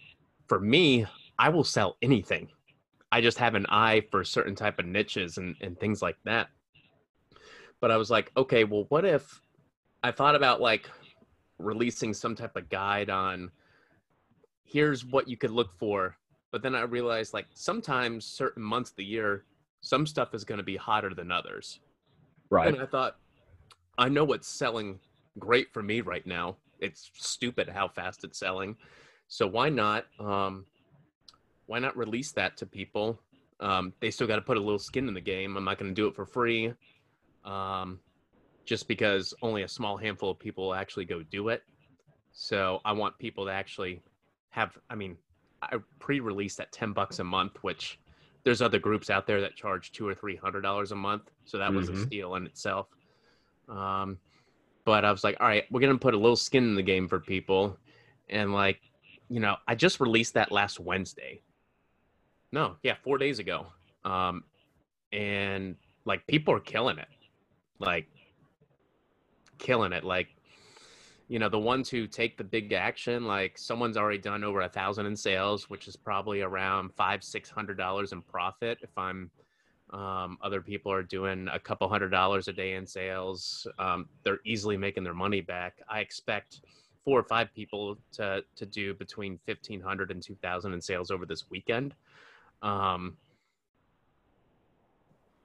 for 0.48 0.58
me 0.60 1.06
i 1.38 1.48
will 1.48 1.64
sell 1.64 1.96
anything. 2.02 2.48
I 3.12 3.20
just 3.20 3.38
have 3.38 3.54
an 3.54 3.64
eye 3.68 4.02
for 4.10 4.22
certain 4.22 4.54
type 4.54 4.78
of 4.78 4.84
niches 4.84 5.38
and, 5.38 5.54
and 5.60 5.78
things 5.78 6.02
like 6.02 6.16
that. 6.24 6.48
But 7.80 7.90
i 7.90 7.96
was 7.96 8.10
like 8.10 8.32
okay 8.36 8.64
well 8.64 8.86
what 8.88 9.04
if 9.04 9.40
i 10.02 10.10
thought 10.10 10.34
about 10.34 10.60
like 10.60 10.90
releasing 11.58 12.12
some 12.12 12.34
type 12.34 12.56
of 12.56 12.68
guide 12.68 13.10
on 13.10 13.50
here's 14.64 15.04
what 15.04 15.28
you 15.28 15.36
could 15.36 15.50
look 15.50 15.72
for 15.78 16.16
but 16.50 16.62
then 16.62 16.74
i 16.74 16.82
realized 16.82 17.32
like 17.34 17.46
sometimes 17.54 18.24
certain 18.24 18.62
months 18.62 18.90
of 18.90 18.96
the 18.96 19.04
year 19.04 19.44
some 19.80 20.06
stuff 20.06 20.34
is 20.34 20.44
going 20.44 20.58
to 20.58 20.64
be 20.64 20.76
hotter 20.76 21.14
than 21.14 21.30
others. 21.30 21.80
Right. 22.50 22.68
and 22.68 22.82
i 22.82 22.86
thought 22.86 23.16
i 23.96 24.08
know 24.08 24.24
what's 24.24 24.48
selling 24.48 24.98
great 25.38 25.72
for 25.72 25.82
me 25.82 26.00
right 26.00 26.26
now 26.26 26.56
it's 26.80 27.10
stupid 27.14 27.68
how 27.68 27.88
fast 27.88 28.24
it's 28.24 28.38
selling. 28.38 28.76
So 29.28 29.46
why 29.46 29.68
not 29.68 30.06
um 30.18 30.66
why 31.66 31.78
not 31.78 31.96
release 31.96 32.32
that 32.32 32.56
to 32.58 32.66
people? 32.66 33.20
Um 33.60 33.92
they 34.00 34.10
still 34.10 34.26
got 34.26 34.36
to 34.36 34.42
put 34.42 34.56
a 34.56 34.60
little 34.60 34.78
skin 34.78 35.08
in 35.08 35.14
the 35.14 35.20
game. 35.20 35.56
I'm 35.56 35.64
not 35.64 35.78
going 35.78 35.90
to 35.90 35.94
do 35.94 36.06
it 36.08 36.14
for 36.14 36.26
free 36.26 36.72
um 37.44 38.00
just 38.64 38.88
because 38.88 39.32
only 39.42 39.62
a 39.62 39.68
small 39.68 39.96
handful 39.96 40.30
of 40.30 40.38
people 40.38 40.74
actually 40.74 41.04
go 41.04 41.22
do 41.22 41.48
it. 41.48 41.62
So 42.32 42.80
i 42.84 42.92
want 42.92 43.18
people 43.18 43.46
to 43.46 43.52
actually 43.52 44.02
have 44.50 44.76
I 44.90 44.94
mean, 44.94 45.16
I 45.62 45.76
pre-released 45.98 46.60
at 46.60 46.72
ten 46.72 46.92
bucks 46.92 47.18
a 47.18 47.24
month, 47.24 47.62
which 47.62 47.98
there's 48.44 48.62
other 48.62 48.78
groups 48.78 49.10
out 49.10 49.26
there 49.26 49.40
that 49.40 49.56
charge 49.56 49.92
two 49.92 50.06
or 50.06 50.14
three 50.14 50.36
hundred 50.36 50.62
dollars 50.62 50.92
a 50.92 50.96
month, 50.96 51.30
so 51.44 51.58
that 51.58 51.74
was 51.74 51.88
Mhm. 51.88 51.94
a 51.94 52.06
steal 52.06 52.34
in 52.36 52.46
itself. 52.46 52.86
Um, 53.68 54.18
but 54.88 55.04
I 55.04 55.12
was 55.12 55.22
like, 55.22 55.36
all 55.38 55.46
right, 55.46 55.64
we're 55.70 55.82
gonna 55.82 55.98
put 55.98 56.14
a 56.14 56.16
little 56.16 56.34
skin 56.34 56.64
in 56.64 56.74
the 56.74 56.82
game 56.82 57.08
for 57.08 57.20
people, 57.20 57.76
and 58.30 58.54
like, 58.54 58.80
you 59.28 59.38
know, 59.38 59.56
I 59.66 59.74
just 59.74 60.00
released 60.00 60.32
that 60.32 60.50
last 60.50 60.80
Wednesday. 60.80 61.42
No, 62.52 62.76
yeah, 62.82 62.94
four 63.04 63.18
days 63.18 63.38
ago. 63.38 63.66
Um, 64.06 64.44
and 65.12 65.76
like 66.06 66.26
people 66.26 66.54
are 66.54 66.60
killing 66.60 66.96
it, 66.96 67.08
like 67.78 68.06
killing 69.58 69.92
it. 69.92 70.04
Like, 70.04 70.28
you 71.28 71.38
know, 71.38 71.50
the 71.50 71.58
ones 71.58 71.90
who 71.90 72.06
take 72.06 72.38
the 72.38 72.44
big 72.44 72.72
action, 72.72 73.26
like 73.26 73.58
someone's 73.58 73.98
already 73.98 74.16
done 74.16 74.42
over 74.42 74.62
a 74.62 74.70
thousand 74.70 75.04
in 75.04 75.14
sales, 75.14 75.68
which 75.68 75.86
is 75.86 75.96
probably 75.96 76.40
around 76.40 76.94
five, 76.94 77.22
six 77.22 77.50
hundred 77.50 77.76
dollars 77.76 78.12
in 78.12 78.22
profit. 78.22 78.78
If 78.80 78.96
I'm, 78.96 79.30
um, 79.90 80.38
other 80.42 80.60
people 80.60 80.92
are 80.92 81.02
doing 81.02 81.48
a 81.52 81.58
couple 81.58 81.88
hundred 81.88 82.10
dollars 82.10 82.48
a 82.48 82.52
day 82.52 82.74
in 82.74 82.86
sales. 82.86 83.66
Um, 83.78 84.08
they're 84.22 84.40
easily 84.44 84.76
making 84.76 85.04
their 85.04 85.14
money 85.14 85.40
back. 85.40 85.80
I 85.88 86.00
expect 86.00 86.60
four 87.08 87.18
or 87.18 87.24
five 87.24 87.52
people 87.54 87.96
to 88.12 88.44
to 88.54 88.66
do 88.66 88.92
between 88.92 89.38
1500 89.46 90.10
and 90.10 90.22
2000 90.22 90.74
in 90.74 90.80
sales 90.82 91.10
over 91.10 91.24
this 91.24 91.48
weekend 91.48 91.94
um 92.60 93.16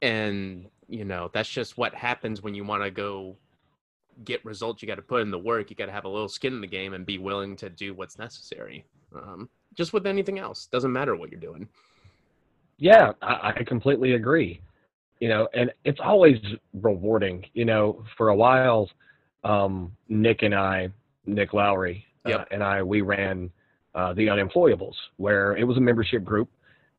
and 0.02 0.68
you 0.90 1.06
know 1.06 1.30
that's 1.34 1.48
just 1.48 1.78
what 1.78 1.94
happens 1.94 2.42
when 2.42 2.54
you 2.54 2.66
want 2.66 2.84
to 2.84 2.92
go 2.92 3.38
get 4.26 4.44
results 4.44 4.82
you 4.82 4.90
got 4.90 4.96
to 4.96 5.02
put 5.02 5.22
in 5.22 5.32
the 5.32 5.40
work 5.40 5.70
you 5.70 5.76
got 5.78 5.86
to 5.86 5.92
have 5.94 6.04
a 6.04 6.10
little 6.10 6.28
skin 6.28 6.54
in 6.54 6.60
the 6.60 6.68
game 6.68 6.94
and 6.94 7.06
be 7.06 7.18
willing 7.18 7.56
to 7.56 7.70
do 7.70 7.94
what's 7.94 8.20
necessary 8.20 8.86
um 9.16 9.48
just 9.74 9.94
with 9.94 10.06
anything 10.06 10.40
else 10.40 10.66
doesn't 10.66 10.92
matter 10.92 11.16
what 11.16 11.32
you're 11.32 11.40
doing 11.40 11.66
Yeah, 12.84 13.14
I, 13.22 13.54
I 13.56 13.64
completely 13.64 14.12
agree. 14.16 14.60
You 15.22 15.30
know, 15.30 15.48
and 15.54 15.72
it's 15.86 16.02
always 16.04 16.36
rewarding. 16.74 17.46
You 17.54 17.64
know, 17.64 18.04
for 18.18 18.28
a 18.28 18.36
while, 18.36 18.90
um, 19.46 19.96
Nick 20.10 20.44
and 20.44 20.54
I, 20.54 20.90
Nick 21.26 21.54
Lowry, 21.54 22.06
uh, 22.26 22.44
and 22.52 22.62
I, 22.62 22.84
we 22.84 23.00
ran 23.00 23.50
uh, 23.96 24.12
the 24.12 24.28
Unemployables, 24.28 24.96
where 25.16 25.56
it 25.56 25.64
was 25.64 25.78
a 25.78 25.80
membership 25.80 26.26
group, 26.26 26.50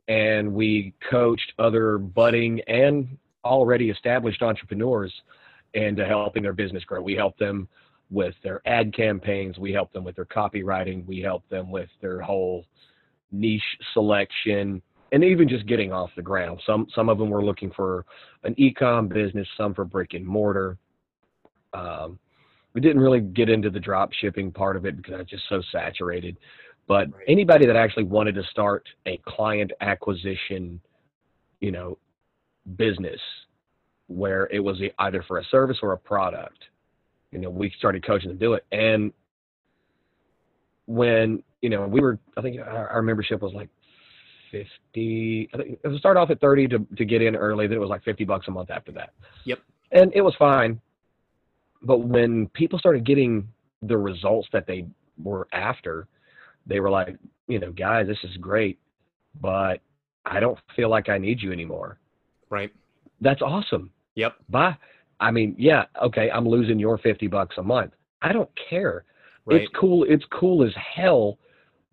and 0.08 0.54
we 0.54 0.94
coached 1.10 1.52
other 1.58 1.98
budding 1.98 2.62
and 2.66 3.18
already 3.44 3.90
established 3.90 4.40
entrepreneurs 4.40 5.12
into 5.74 6.06
helping 6.06 6.44
their 6.44 6.54
business 6.54 6.82
grow. 6.84 7.02
We 7.02 7.14
helped 7.14 7.38
them 7.38 7.68
with 8.08 8.34
their 8.42 8.62
ad 8.64 8.96
campaigns. 8.96 9.58
We 9.58 9.74
helped 9.74 9.92
them 9.92 10.04
with 10.04 10.16
their 10.16 10.24
copywriting. 10.24 11.04
We 11.04 11.20
helped 11.20 11.50
them 11.50 11.70
with 11.70 11.90
their 12.00 12.22
whole 12.22 12.64
niche 13.32 13.76
selection 13.92 14.80
and 15.14 15.22
even 15.22 15.48
just 15.48 15.64
getting 15.66 15.92
off 15.92 16.10
the 16.16 16.22
ground. 16.22 16.60
Some 16.66 16.88
some 16.92 17.08
of 17.08 17.18
them 17.18 17.30
were 17.30 17.44
looking 17.44 17.70
for 17.70 18.04
an 18.42 18.52
e-com 18.58 19.06
business, 19.06 19.46
some 19.56 19.72
for 19.72 19.84
brick 19.84 20.12
and 20.14 20.26
mortar. 20.26 20.76
Um, 21.72 22.18
we 22.72 22.80
didn't 22.80 23.00
really 23.00 23.20
get 23.20 23.48
into 23.48 23.70
the 23.70 23.78
drop 23.78 24.12
shipping 24.12 24.50
part 24.50 24.76
of 24.76 24.84
it 24.84 24.96
because 24.96 25.20
it's 25.20 25.30
just 25.30 25.44
so 25.48 25.62
saturated. 25.70 26.36
But 26.88 27.06
anybody 27.28 27.64
that 27.64 27.76
actually 27.76 28.04
wanted 28.04 28.34
to 28.34 28.42
start 28.50 28.88
a 29.06 29.20
client 29.24 29.70
acquisition, 29.80 30.80
you 31.60 31.70
know, 31.70 31.96
business 32.74 33.20
where 34.08 34.48
it 34.50 34.58
was 34.58 34.82
either 34.98 35.22
for 35.28 35.38
a 35.38 35.44
service 35.44 35.78
or 35.80 35.92
a 35.92 35.98
product, 35.98 36.58
you 37.30 37.38
know, 37.38 37.50
we 37.50 37.72
started 37.78 38.04
coaching 38.04 38.30
them 38.30 38.38
to 38.38 38.44
do 38.44 38.54
it. 38.54 38.66
And 38.72 39.12
when 40.86 41.44
you 41.62 41.70
know 41.70 41.86
we 41.86 42.00
were, 42.00 42.18
I 42.36 42.42
think 42.42 42.58
our, 42.60 42.88
our 42.88 43.02
membership 43.02 43.40
was 43.40 43.54
like 43.54 43.68
50 44.54 45.50
i 45.52 45.56
think 45.56 45.78
it 45.82 45.88
was 45.88 45.98
start 45.98 46.16
off 46.16 46.30
at 46.30 46.40
30 46.40 46.68
to, 46.68 46.86
to 46.96 47.04
get 47.04 47.22
in 47.22 47.34
early 47.34 47.66
then 47.66 47.76
it 47.76 47.80
was 47.80 47.90
like 47.90 48.04
50 48.04 48.24
bucks 48.24 48.46
a 48.48 48.50
month 48.50 48.70
after 48.70 48.92
that. 48.92 49.10
Yep. 49.44 49.58
and 49.92 50.12
it 50.14 50.22
was 50.22 50.34
fine. 50.38 50.80
But 51.82 51.98
when 51.98 52.48
people 52.54 52.78
started 52.78 53.04
getting 53.04 53.48
the 53.82 53.98
results 53.98 54.48
that 54.52 54.66
they 54.66 54.86
were 55.22 55.46
after 55.52 56.06
they 56.66 56.80
were 56.80 56.90
like 56.90 57.16
you 57.48 57.58
know 57.58 57.72
guys 57.72 58.06
this 58.06 58.18
is 58.24 58.36
great 58.38 58.78
but 59.40 59.80
i 60.24 60.40
don't 60.40 60.58
feel 60.74 60.88
like 60.88 61.08
i 61.08 61.18
need 61.18 61.42
you 61.42 61.52
anymore. 61.52 61.98
Right. 62.50 62.72
That's 63.20 63.42
awesome. 63.42 63.90
Yep. 64.14 64.36
Bye. 64.48 64.76
I 65.18 65.30
mean 65.30 65.54
yeah 65.58 65.84
okay 66.02 66.30
i'm 66.30 66.48
losing 66.48 66.78
your 66.78 66.98
50 66.98 67.26
bucks 67.26 67.56
a 67.58 67.62
month. 67.62 67.92
I 68.22 68.32
don't 68.32 68.50
care. 68.70 69.04
Right. 69.46 69.62
it's 69.62 69.72
cool 69.78 70.04
it's 70.08 70.24
cool 70.30 70.64
as 70.64 70.72
hell 70.76 71.38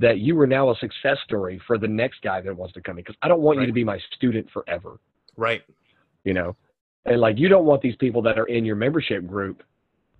that 0.01 0.19
you 0.19 0.39
are 0.41 0.47
now 0.47 0.69
a 0.71 0.75
success 0.77 1.17
story 1.23 1.59
for 1.67 1.77
the 1.77 1.87
next 1.87 2.21
guy 2.21 2.41
that 2.41 2.55
wants 2.55 2.73
to 2.73 2.81
come 2.81 2.97
in 2.97 3.03
because 3.03 3.15
i 3.21 3.27
don't 3.27 3.41
want 3.41 3.59
you 3.59 3.65
to 3.65 3.73
be 3.73 3.83
my 3.83 3.99
student 4.15 4.49
forever 4.51 4.99
right 5.37 5.61
you 6.23 6.33
know 6.33 6.55
and 7.05 7.19
like 7.19 7.37
you 7.37 7.47
don't 7.47 7.65
want 7.65 7.81
these 7.81 7.95
people 7.97 8.21
that 8.21 8.37
are 8.37 8.45
in 8.45 8.65
your 8.65 8.75
membership 8.75 9.25
group 9.25 9.63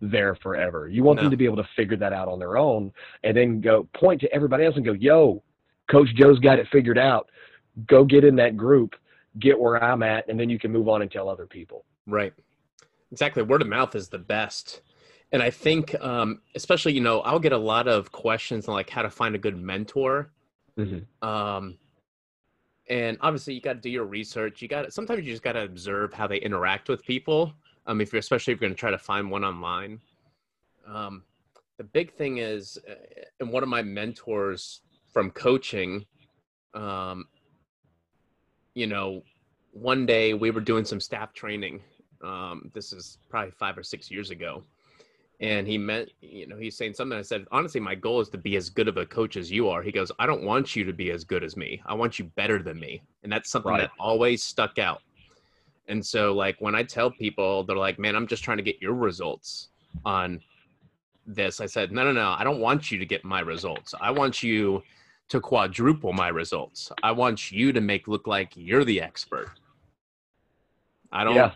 there 0.01 0.35
forever 0.35 0.87
you 0.87 1.03
want 1.03 1.17
No. 1.17 1.23
them 1.23 1.31
to 1.31 1.37
be 1.37 1.45
able 1.45 1.57
to 1.57 1.67
figure 1.75 1.97
that 1.97 2.13
out 2.13 2.27
on 2.27 2.39
their 2.39 2.57
own 2.57 2.91
and 3.23 3.35
then 3.37 3.61
go 3.61 3.87
point 3.93 4.21
to 4.21 4.33
everybody 4.33 4.65
else 4.65 4.75
and 4.75 4.85
go 4.85 4.93
yo 4.93 5.43
coach 5.89 6.09
joe's 6.15 6.39
got 6.39 6.57
it 6.59 6.67
figured 6.71 6.97
out 6.97 7.29
go 7.87 8.03
get 8.03 8.23
in 8.23 8.35
that 8.37 8.57
group 8.57 8.95
get 9.39 9.59
where 9.59 9.81
i'm 9.83 10.01
at 10.03 10.27
and 10.27 10.39
then 10.39 10.49
you 10.49 10.57
can 10.59 10.71
move 10.71 10.87
on 10.89 11.01
and 11.01 11.11
tell 11.11 11.27
other 11.29 11.45
people 11.45 11.85
Right. 12.07 12.33
Exactly. 13.11 13.43
Word 13.43 13.61
of 13.61 13.67
mouth 13.67 13.93
is 13.95 14.09
the 14.09 14.17
best. 14.17 14.81
And 15.31 15.41
I 15.41 15.49
think, 15.49 15.95
um, 16.01 16.41
especially, 16.55 16.93
you 16.93 17.01
know, 17.01 17.21
I'll 17.21 17.39
get 17.39 17.53
a 17.53 17.57
lot 17.57 17.87
of 17.87 18.11
questions 18.11 18.67
on 18.67 18.73
like 18.73 18.89
how 18.89 19.01
to 19.01 19.09
find 19.09 19.33
a 19.33 19.37
good 19.37 19.57
mentor. 19.57 20.31
Mhm. 20.77 21.05
Um, 21.21 21.77
and 22.89 23.17
obviously, 23.21 23.53
you 23.53 23.61
got 23.61 23.73
to 23.73 23.79
do 23.79 23.89
your 23.89 24.05
research. 24.05 24.61
You 24.61 24.67
got 24.67 24.91
sometimes 24.91 25.25
you 25.25 25.31
just 25.31 25.43
got 25.43 25.53
to 25.53 25.63
observe 25.63 26.13
how 26.13 26.27
they 26.27 26.37
interact 26.37 26.89
with 26.89 27.03
people. 27.05 27.53
Um, 27.85 28.01
if 28.01 28.11
you're 28.11 28.19
especially 28.19 28.53
if 28.53 28.59
you're 28.59 28.67
going 28.67 28.75
to 28.75 28.79
try 28.79 28.91
to 28.91 28.97
find 28.97 29.31
one 29.31 29.43
online. 29.43 30.01
Um, 30.85 31.23
the 31.77 31.83
big 31.85 32.13
thing 32.13 32.37
is, 32.37 32.77
uh, 32.89 32.95
and 33.39 33.51
one 33.51 33.63
of 33.63 33.69
my 33.69 33.81
mentors 33.81 34.81
from 35.11 35.31
coaching, 35.31 36.05
um, 36.73 37.25
you 38.73 38.87
know, 38.87 39.23
one 39.71 40.05
day 40.05 40.33
we 40.33 40.51
were 40.51 40.61
doing 40.61 40.85
some 40.85 40.99
staff 40.99 41.33
training. 41.33 41.81
Um, 42.21 42.69
this 42.73 42.93
is 42.93 43.17
probably 43.29 43.51
five 43.51 43.77
or 43.77 43.83
six 43.83 44.11
years 44.11 44.31
ago. 44.31 44.63
And 45.41 45.67
he 45.67 45.75
meant, 45.77 46.11
you 46.21 46.45
know, 46.45 46.55
he's 46.55 46.77
saying 46.77 46.93
something. 46.93 47.17
I 47.17 47.23
said, 47.23 47.45
honestly, 47.51 47.81
my 47.81 47.95
goal 47.95 48.21
is 48.21 48.29
to 48.29 48.37
be 48.37 48.55
as 48.57 48.69
good 48.69 48.87
of 48.87 48.97
a 48.97 49.05
coach 49.07 49.37
as 49.37 49.51
you 49.51 49.69
are. 49.69 49.81
He 49.81 49.91
goes, 49.91 50.11
I 50.19 50.27
don't 50.27 50.43
want 50.43 50.75
you 50.75 50.83
to 50.83 50.93
be 50.93 51.09
as 51.09 51.23
good 51.23 51.43
as 51.43 51.57
me. 51.57 51.81
I 51.87 51.95
want 51.95 52.19
you 52.19 52.25
better 52.35 52.61
than 52.61 52.79
me. 52.79 53.01
And 53.23 53.31
that's 53.31 53.49
something 53.49 53.71
Right. 53.71 53.81
that 53.81 53.91
always 53.99 54.43
stuck 54.43 54.77
out. 54.77 55.01
And 55.87 56.05
so, 56.05 56.33
like, 56.33 56.57
when 56.59 56.75
I 56.75 56.83
tell 56.83 57.09
people, 57.09 57.63
they're 57.63 57.75
like, 57.75 57.97
man, 57.97 58.15
I'm 58.15 58.27
just 58.27 58.43
trying 58.43 58.57
to 58.57 58.63
get 58.63 58.79
your 58.79 58.93
results 58.93 59.69
on 60.05 60.39
this. 61.25 61.59
I 61.59 61.65
said, 61.65 61.91
no, 61.91 62.03
no, 62.03 62.11
no. 62.11 62.35
I 62.37 62.43
don't 62.43 62.59
want 62.59 62.91
you 62.91 62.99
to 62.99 63.05
get 63.05 63.25
my 63.25 63.39
results. 63.39 63.95
I 63.99 64.11
want 64.11 64.43
you 64.43 64.83
to 65.29 65.41
quadruple 65.41 66.13
my 66.13 66.27
results. 66.27 66.91
I 67.01 67.11
want 67.13 67.51
you 67.51 67.73
to 67.73 67.81
make 67.81 68.07
look 68.07 68.27
like 68.27 68.51
you're 68.55 68.85
the 68.85 69.01
expert. 69.01 69.49
I 71.11 71.23
don't 71.23 71.35
Yeah. 71.35 71.53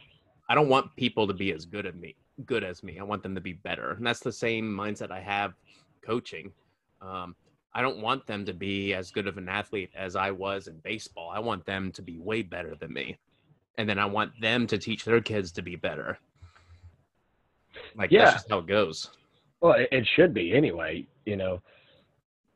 I 0.49 0.55
don't 0.55 0.69
want 0.69 0.95
people 0.95 1.27
to 1.27 1.33
be 1.33 1.51
as 1.51 1.65
good 1.65 1.85
at 1.85 1.95
me, 1.95 2.15
good 2.45 2.63
as 2.63 2.83
me. 2.83 2.99
I 2.99 3.03
want 3.03 3.23
them 3.23 3.35
to 3.35 3.41
be 3.41 3.53
better. 3.53 3.91
And 3.91 4.05
that's 4.05 4.19
the 4.19 4.31
same 4.31 4.65
mindset 4.65 5.11
I 5.11 5.21
have 5.21 5.53
coaching. 6.01 6.51
Um, 7.01 7.35
I 7.73 7.81
don't 7.81 8.01
want 8.01 8.25
them 8.25 8.45
to 8.45 8.53
be 8.53 8.93
as 8.93 9.11
good 9.11 9.27
of 9.27 9.37
an 9.37 9.49
athlete 9.49 9.91
as 9.95 10.15
I 10.15 10.31
was 10.31 10.67
in 10.67 10.77
baseball. 10.79 11.29
I 11.33 11.39
want 11.39 11.65
them 11.65 11.91
to 11.93 12.01
be 12.01 12.17
way 12.17 12.41
better 12.41 12.75
than 12.75 12.93
me. 12.93 13.17
And 13.77 13.87
then 13.87 13.99
I 13.99 14.05
want 14.05 14.31
them 14.39 14.67
to 14.67 14.77
teach 14.77 15.03
their 15.03 15.21
kids 15.21 15.51
to 15.53 15.61
be 15.61 15.75
better. 15.75 16.17
Like 17.95 18.11
Yeah. 18.11 18.25
that's 18.25 18.33
just 18.35 18.49
how 18.49 18.59
it 18.59 18.67
goes. 18.67 19.09
Well, 19.61 19.73
it, 19.73 19.89
it 19.91 20.07
should 20.15 20.33
be 20.33 20.53
anyway. 20.53 21.05
You 21.25 21.35
know, 21.35 21.61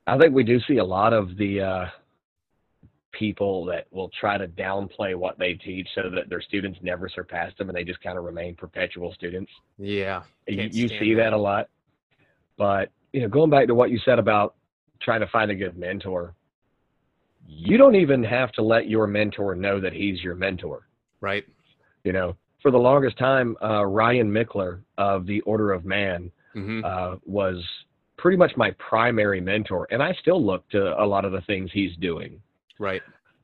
I 0.07 0.17
think 0.17 0.33
we 0.33 0.43
do 0.43 0.59
see 0.61 0.77
a 0.77 0.83
lot 0.83 1.13
of 1.13 1.35
the 1.37 1.61
uh, 1.61 1.85
people 3.11 3.65
that 3.65 3.87
will 3.91 4.09
try 4.19 4.37
to 4.37 4.47
downplay 4.47 5.15
what 5.15 5.37
they 5.39 5.53
teach 5.53 5.87
so 5.95 6.09
that 6.09 6.29
their 6.29 6.41
students 6.41 6.79
never 6.81 7.09
surpass 7.09 7.51
them 7.57 7.69
and 7.69 7.75
they 7.77 7.83
just 7.83 8.01
kind 8.01 8.17
of 8.17 8.23
remain 8.23 8.55
perpetual 8.55 9.13
students. 9.13 9.51
Yeah. 9.77 10.23
You, 10.47 10.69
you 10.71 10.87
see 10.87 11.13
that 11.15 11.33
a 11.33 11.37
lot. 11.37 11.69
But, 12.57 12.91
you 13.13 13.21
know, 13.21 13.27
going 13.27 13.49
back 13.49 13.67
to 13.67 13.75
what 13.75 13.89
you 13.89 13.99
said 14.05 14.19
about 14.19 14.55
trying 15.01 15.21
to 15.21 15.27
find 15.27 15.49
a 15.49 15.55
good 15.55 15.77
mentor, 15.77 16.35
you 17.47 17.77
don't 17.77 17.95
even 17.95 18.23
have 18.23 18.51
to 18.53 18.61
let 18.61 18.87
your 18.87 19.07
mentor 19.07 19.55
know 19.55 19.79
that 19.79 19.93
he's 19.93 20.21
your 20.21 20.35
mentor 20.35 20.87
Right. 21.21 21.43
you 22.03 22.13
know 22.13 22.35
for 22.61 22.71
the 22.71 22.77
longest 22.77 23.17
time 23.17 23.57
uh, 23.61 23.85
ryan 23.85 24.31
michler 24.31 24.81
of 24.97 25.25
the 25.25 25.41
order 25.41 25.71
of 25.73 25.83
man 25.83 26.31
hmm 26.53 26.81
uh, 26.85 27.15
was 27.25 27.61
pretty 28.17 28.37
much 28.37 28.51
my 28.55 28.71
primary 28.77 29.41
mentor 29.41 29.87
and 29.91 30.01
i 30.01 30.13
still 30.21 30.43
look 30.45 30.67
to 30.69 31.01
a 31.01 31.05
lot 31.05 31.25
of 31.25 31.31
the 31.31 31.41
things 31.41 31.69
he's 31.73 31.95
doing 31.97 32.39
Right. 32.79 33.01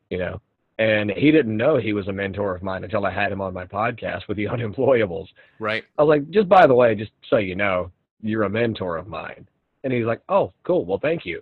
you 0.10 0.18
know 0.18 0.42
and 0.78 1.10
he 1.12 1.32
didn't 1.32 1.56
know 1.56 1.78
he 1.78 1.94
was 1.94 2.08
a 2.10 2.12
mentor 2.14 2.56
of 2.56 2.64
mine 2.64 2.84
until 2.84 3.06
i 3.06 3.12
had 3.12 3.32
him 3.32 3.42
on 3.42 3.54
my 3.54 3.66
podcast 3.66 4.28
with 4.28 4.38
the 4.38 4.46
unemployables 4.56 5.28
Right. 5.60 5.84
i 5.98 6.04
was 6.04 6.10
like 6.18 6.30
just 6.32 6.50
by 6.50 6.66
the 6.68 6.74
way 6.74 6.96
just 6.96 7.12
so 7.30 7.38
you 7.38 7.56
know 7.56 7.92
you're 8.22 8.44
a 8.44 8.50
mentor 8.50 8.98
of 8.98 9.08
mine 9.08 9.48
and 9.84 9.94
he's 9.94 10.06
like 10.06 10.22
oh 10.30 10.52
cool 10.64 10.86
well 10.86 11.00
thank 11.02 11.26
you 11.26 11.42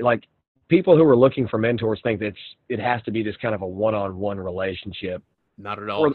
like 0.00 0.24
people 0.68 0.96
who 0.96 1.04
are 1.04 1.16
looking 1.16 1.48
for 1.48 1.58
mentors 1.58 2.00
think 2.02 2.20
that 2.20 2.26
it's, 2.28 2.38
it 2.68 2.78
has 2.78 3.02
to 3.02 3.10
be 3.10 3.22
this 3.22 3.36
kind 3.42 3.54
of 3.54 3.62
a 3.62 3.66
one-on-one 3.66 4.38
relationship 4.38 5.22
Not 5.58 5.82
at 5.82 5.90
all. 5.90 6.06
or 6.06 6.14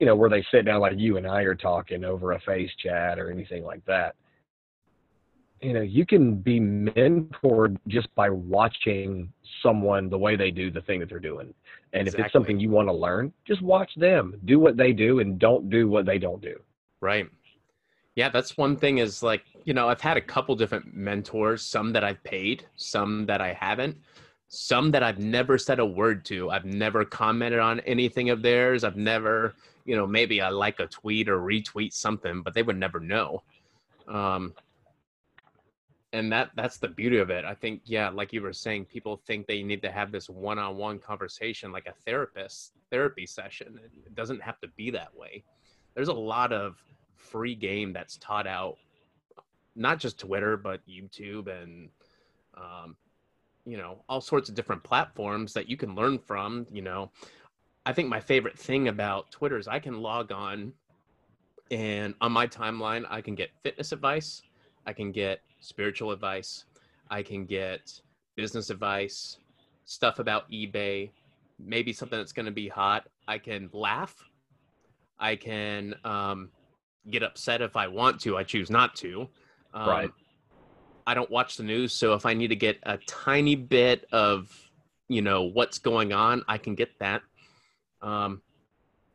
you 0.00 0.06
know 0.06 0.16
where 0.16 0.30
they 0.30 0.44
sit 0.50 0.64
down 0.64 0.80
like 0.80 0.94
you 0.96 1.18
and 1.18 1.26
I 1.26 1.42
are 1.42 1.54
talking 1.54 2.04
over 2.04 2.32
a 2.32 2.40
face 2.40 2.70
chat 2.82 3.18
or 3.18 3.30
anything 3.30 3.64
like 3.64 3.84
that. 3.84 4.16
You 5.62 5.74
know, 5.74 5.80
you 5.80 6.04
can 6.04 6.34
be 6.34 6.58
mentored 6.58 7.76
just 7.86 8.12
by 8.16 8.28
watching 8.30 9.32
someone 9.62 10.10
the 10.10 10.18
way 10.18 10.34
they 10.34 10.50
do 10.50 10.72
the 10.72 10.80
thing 10.80 10.98
that 10.98 11.08
they're 11.08 11.20
doing. 11.20 11.54
And 11.92 12.08
if 12.08 12.18
it's 12.18 12.32
something 12.32 12.58
you 12.58 12.68
want 12.68 12.88
to 12.88 12.92
learn, 12.92 13.32
just 13.46 13.62
watch 13.62 13.94
them. 13.94 14.40
Do 14.44 14.58
what 14.58 14.76
they 14.76 14.92
do 14.92 15.20
and 15.20 15.38
don't 15.38 15.70
do 15.70 15.88
what 15.88 16.04
they 16.04 16.18
don't 16.18 16.42
do. 16.42 16.58
Right. 17.00 17.28
Yeah, 18.16 18.28
that's 18.28 18.56
one 18.56 18.76
thing 18.76 18.98
is 18.98 19.22
like, 19.22 19.44
you 19.64 19.72
know, 19.72 19.88
I've 19.88 20.00
had 20.00 20.16
a 20.16 20.20
couple 20.20 20.56
different 20.56 20.94
mentors, 20.96 21.62
some 21.62 21.92
that 21.92 22.02
I've 22.02 22.22
paid, 22.24 22.66
some 22.76 23.24
that 23.26 23.40
I 23.40 23.52
haven't, 23.52 23.96
some 24.48 24.90
that 24.90 25.04
I've 25.04 25.20
never 25.20 25.58
said 25.58 25.78
a 25.78 25.86
word 25.86 26.24
to. 26.26 26.50
I've 26.50 26.64
never 26.64 27.04
commented 27.04 27.60
on 27.60 27.80
anything 27.80 28.30
of 28.30 28.42
theirs. 28.42 28.82
I've 28.82 28.96
never, 28.96 29.54
you 29.84 29.94
know, 29.94 30.08
maybe 30.08 30.40
I 30.40 30.48
like 30.48 30.80
a 30.80 30.86
tweet 30.88 31.28
or 31.28 31.38
retweet 31.38 31.92
something, 31.92 32.42
but 32.42 32.52
they 32.52 32.64
would 32.64 32.78
never 32.78 32.98
know. 32.98 33.44
Um 34.08 34.54
and 36.12 36.30
that 36.32 36.50
that's 36.54 36.78
the 36.78 36.88
beauty 36.88 37.18
of 37.18 37.30
it. 37.30 37.44
I 37.44 37.54
think 37.54 37.82
yeah, 37.84 38.10
like 38.10 38.32
you 38.32 38.42
were 38.42 38.52
saying, 38.52 38.86
people 38.86 39.20
think 39.26 39.46
they 39.46 39.62
need 39.62 39.82
to 39.82 39.90
have 39.90 40.12
this 40.12 40.28
one-on-one 40.28 40.98
conversation 40.98 41.72
like 41.72 41.86
a 41.86 41.94
therapist 42.04 42.72
therapy 42.90 43.26
session. 43.26 43.78
It 44.06 44.14
doesn't 44.14 44.42
have 44.42 44.60
to 44.60 44.68
be 44.68 44.90
that 44.90 45.14
way 45.16 45.44
there's 45.94 46.08
a 46.08 46.12
lot 46.12 46.52
of 46.52 46.82
free 47.16 47.54
game 47.54 47.92
that's 47.92 48.16
taught 48.18 48.46
out 48.46 48.76
not 49.74 49.98
just 49.98 50.18
twitter 50.18 50.56
but 50.56 50.80
youtube 50.88 51.48
and 51.48 51.88
um, 52.56 52.96
you 53.64 53.76
know 53.76 53.98
all 54.08 54.20
sorts 54.20 54.48
of 54.48 54.54
different 54.54 54.82
platforms 54.82 55.52
that 55.52 55.68
you 55.68 55.76
can 55.76 55.94
learn 55.94 56.18
from 56.18 56.66
you 56.72 56.82
know 56.82 57.10
i 57.86 57.92
think 57.92 58.08
my 58.08 58.20
favorite 58.20 58.58
thing 58.58 58.88
about 58.88 59.30
twitter 59.30 59.56
is 59.56 59.68
i 59.68 59.78
can 59.78 60.00
log 60.00 60.32
on 60.32 60.72
and 61.70 62.14
on 62.20 62.32
my 62.32 62.46
timeline 62.46 63.04
i 63.08 63.20
can 63.20 63.34
get 63.34 63.50
fitness 63.62 63.92
advice 63.92 64.42
i 64.86 64.92
can 64.92 65.12
get 65.12 65.40
spiritual 65.62 66.10
advice 66.10 66.64
i 67.10 67.22
can 67.22 67.44
get 67.46 68.00
business 68.36 68.68
advice 68.70 69.38
stuff 69.84 70.18
about 70.18 70.50
ebay 70.50 71.10
maybe 71.58 71.92
something 71.92 72.18
that's 72.18 72.32
going 72.32 72.46
to 72.46 72.52
be 72.52 72.68
hot 72.68 73.08
i 73.26 73.38
can 73.38 73.70
laugh 73.72 74.24
I 75.22 75.36
can 75.36 75.94
um, 76.04 76.50
get 77.08 77.22
upset 77.22 77.62
if 77.62 77.76
I 77.76 77.86
want 77.86 78.20
to. 78.22 78.36
I 78.36 78.42
choose 78.42 78.68
not 78.68 78.96
to. 78.96 79.28
Um, 79.72 79.88
Right. 79.88 80.10
I 81.06 81.14
don't 81.14 81.30
watch 81.30 81.56
the 81.56 81.62
news, 81.62 81.92
so 81.92 82.14
if 82.14 82.26
I 82.26 82.34
need 82.34 82.48
to 82.48 82.56
get 82.56 82.78
a 82.84 82.96
tiny 82.98 83.56
bit 83.56 84.06
of, 84.12 84.52
you 85.08 85.20
know, 85.20 85.42
what's 85.42 85.78
going 85.78 86.12
on, 86.12 86.44
I 86.46 86.58
can 86.58 86.76
get 86.76 86.90
that. 87.00 87.22
Um, 88.02 88.42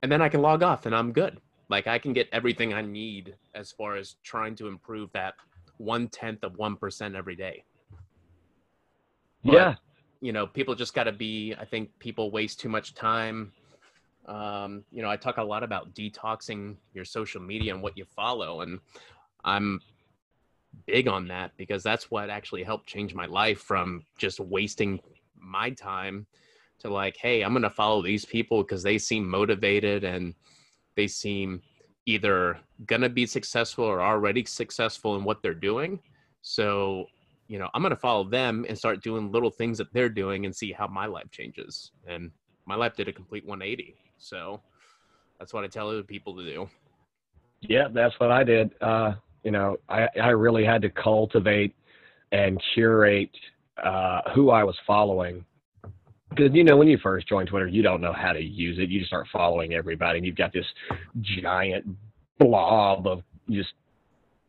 and 0.02 0.12
then 0.12 0.22
I 0.22 0.28
can 0.28 0.42
log 0.42 0.64
off, 0.64 0.86
and 0.86 0.94
I'm 0.94 1.14
good. 1.14 1.40
Like 1.70 1.88
I 1.88 1.98
can 1.98 2.12
get 2.14 2.28
everything 2.32 2.74
I 2.74 2.82
need 2.82 3.36
as 3.54 3.72
far 3.72 3.96
as 3.96 4.16
trying 4.24 4.56
to 4.56 4.68
improve 4.68 5.12
that 5.14 5.36
one 5.78 6.08
tenth 6.08 6.44
of 6.44 6.58
one 6.58 6.76
percent 6.76 7.16
every 7.16 7.36
day. 7.36 7.64
But- 9.44 9.54
yeah. 9.54 9.76
you 10.22 10.34
know 10.34 10.48
people 10.48 10.76
just 10.76 10.94
got 10.94 11.04
to 11.04 11.12
be 11.12 11.54
i 11.60 11.66
think 11.66 11.90
people 12.00 12.32
waste 12.32 12.60
too 12.60 12.70
much 12.70 12.94
time 12.94 13.52
um, 14.26 14.84
you 14.92 15.02
know 15.02 15.10
i 15.10 15.16
talk 15.16 15.38
a 15.38 15.44
lot 15.44 15.64
about 15.64 15.94
detoxing 15.94 16.76
your 16.94 17.06
social 17.06 17.40
media 17.40 17.74
and 17.74 17.82
what 17.82 17.98
you 17.98 18.04
follow 18.04 18.62
and 18.62 18.80
i'm 19.46 19.80
big 20.86 21.08
on 21.08 21.28
that 21.28 21.52
because 21.56 21.82
that's 21.82 22.12
what 22.12 22.30
actually 22.30 22.64
helped 22.64 22.88
change 22.88 23.14
my 23.14 23.26
life 23.26 23.60
from 23.60 24.04
just 24.18 24.40
wasting 24.40 25.00
my 25.40 25.70
time 25.70 26.26
to 26.80 26.90
like 26.90 27.16
hey 27.18 27.42
i'm 27.44 27.54
going 27.54 27.62
to 27.62 27.70
follow 27.70 28.02
these 28.02 28.26
people 28.26 28.64
because 28.64 28.84
they 28.84 28.98
seem 28.98 29.28
motivated 29.30 30.04
and 30.04 30.34
they 30.96 31.08
seem 31.08 31.62
either 32.08 32.60
going 32.88 33.02
to 33.02 33.10
be 33.10 33.28
successful 33.28 33.86
or 33.86 34.02
already 34.02 34.44
successful 34.44 35.16
in 35.16 35.24
what 35.24 35.44
they're 35.44 35.54
doing 35.54 36.00
so 36.42 37.06
you 37.48 37.60
know, 37.60 37.70
I'm 37.74 37.82
going 37.82 37.92
to 37.92 37.96
follow 37.96 38.24
them 38.24 38.66
and 38.68 38.78
start 38.78 39.02
doing 39.02 39.32
little 39.32 39.50
things 39.50 39.78
that 39.78 39.92
they're 39.94 40.10
doing 40.10 40.46
and 40.46 40.56
see 40.56 40.72
how 40.72 40.88
my 40.88 41.06
life 41.06 41.32
changes. 41.32 41.92
And 42.06 42.32
my 42.66 42.76
life 42.76 42.96
did 42.96 43.08
a 43.08 43.14
complete 43.14 43.46
180. 43.46 43.96
So 44.18 44.62
that's 45.40 45.54
what 45.54 45.64
I 45.64 45.68
tell 45.68 45.90
other 45.90 46.04
people 46.04 46.36
to 46.36 46.44
do. 46.44 46.70
Yeah, 47.62 47.88
that's 47.92 48.20
what 48.20 48.32
I 48.32 48.44
did. 48.44 48.72
Uh, 48.82 49.14
you 49.44 49.52
know, 49.52 49.78
I, 49.88 50.08
I 50.22 50.30
really 50.30 50.66
had 50.66 50.82
to 50.82 50.90
cultivate 50.90 51.74
and 52.32 52.62
curate 52.74 53.32
uh, 53.82 54.22
who 54.36 54.50
I 54.50 54.64
was 54.64 54.76
following. 54.86 55.46
Because, 56.38 56.54
you 56.54 56.64
know, 56.64 56.78
when 56.78 56.88
you 56.88 56.98
first 57.00 57.28
join 57.28 57.46
Twitter, 57.48 57.68
you 57.68 57.82
don't 57.82 58.00
know 58.02 58.14
how 58.14 58.32
to 58.32 58.42
use 58.42 58.78
it. 58.80 58.90
You 58.90 59.00
just 59.00 59.10
start 59.10 59.28
following 59.34 59.74
everybody, 59.74 60.20
and 60.20 60.26
you've 60.26 60.36
got 60.36 60.54
this 60.54 60.66
giant 61.22 61.86
blob 62.40 63.08
of 63.08 63.24
just 63.50 63.70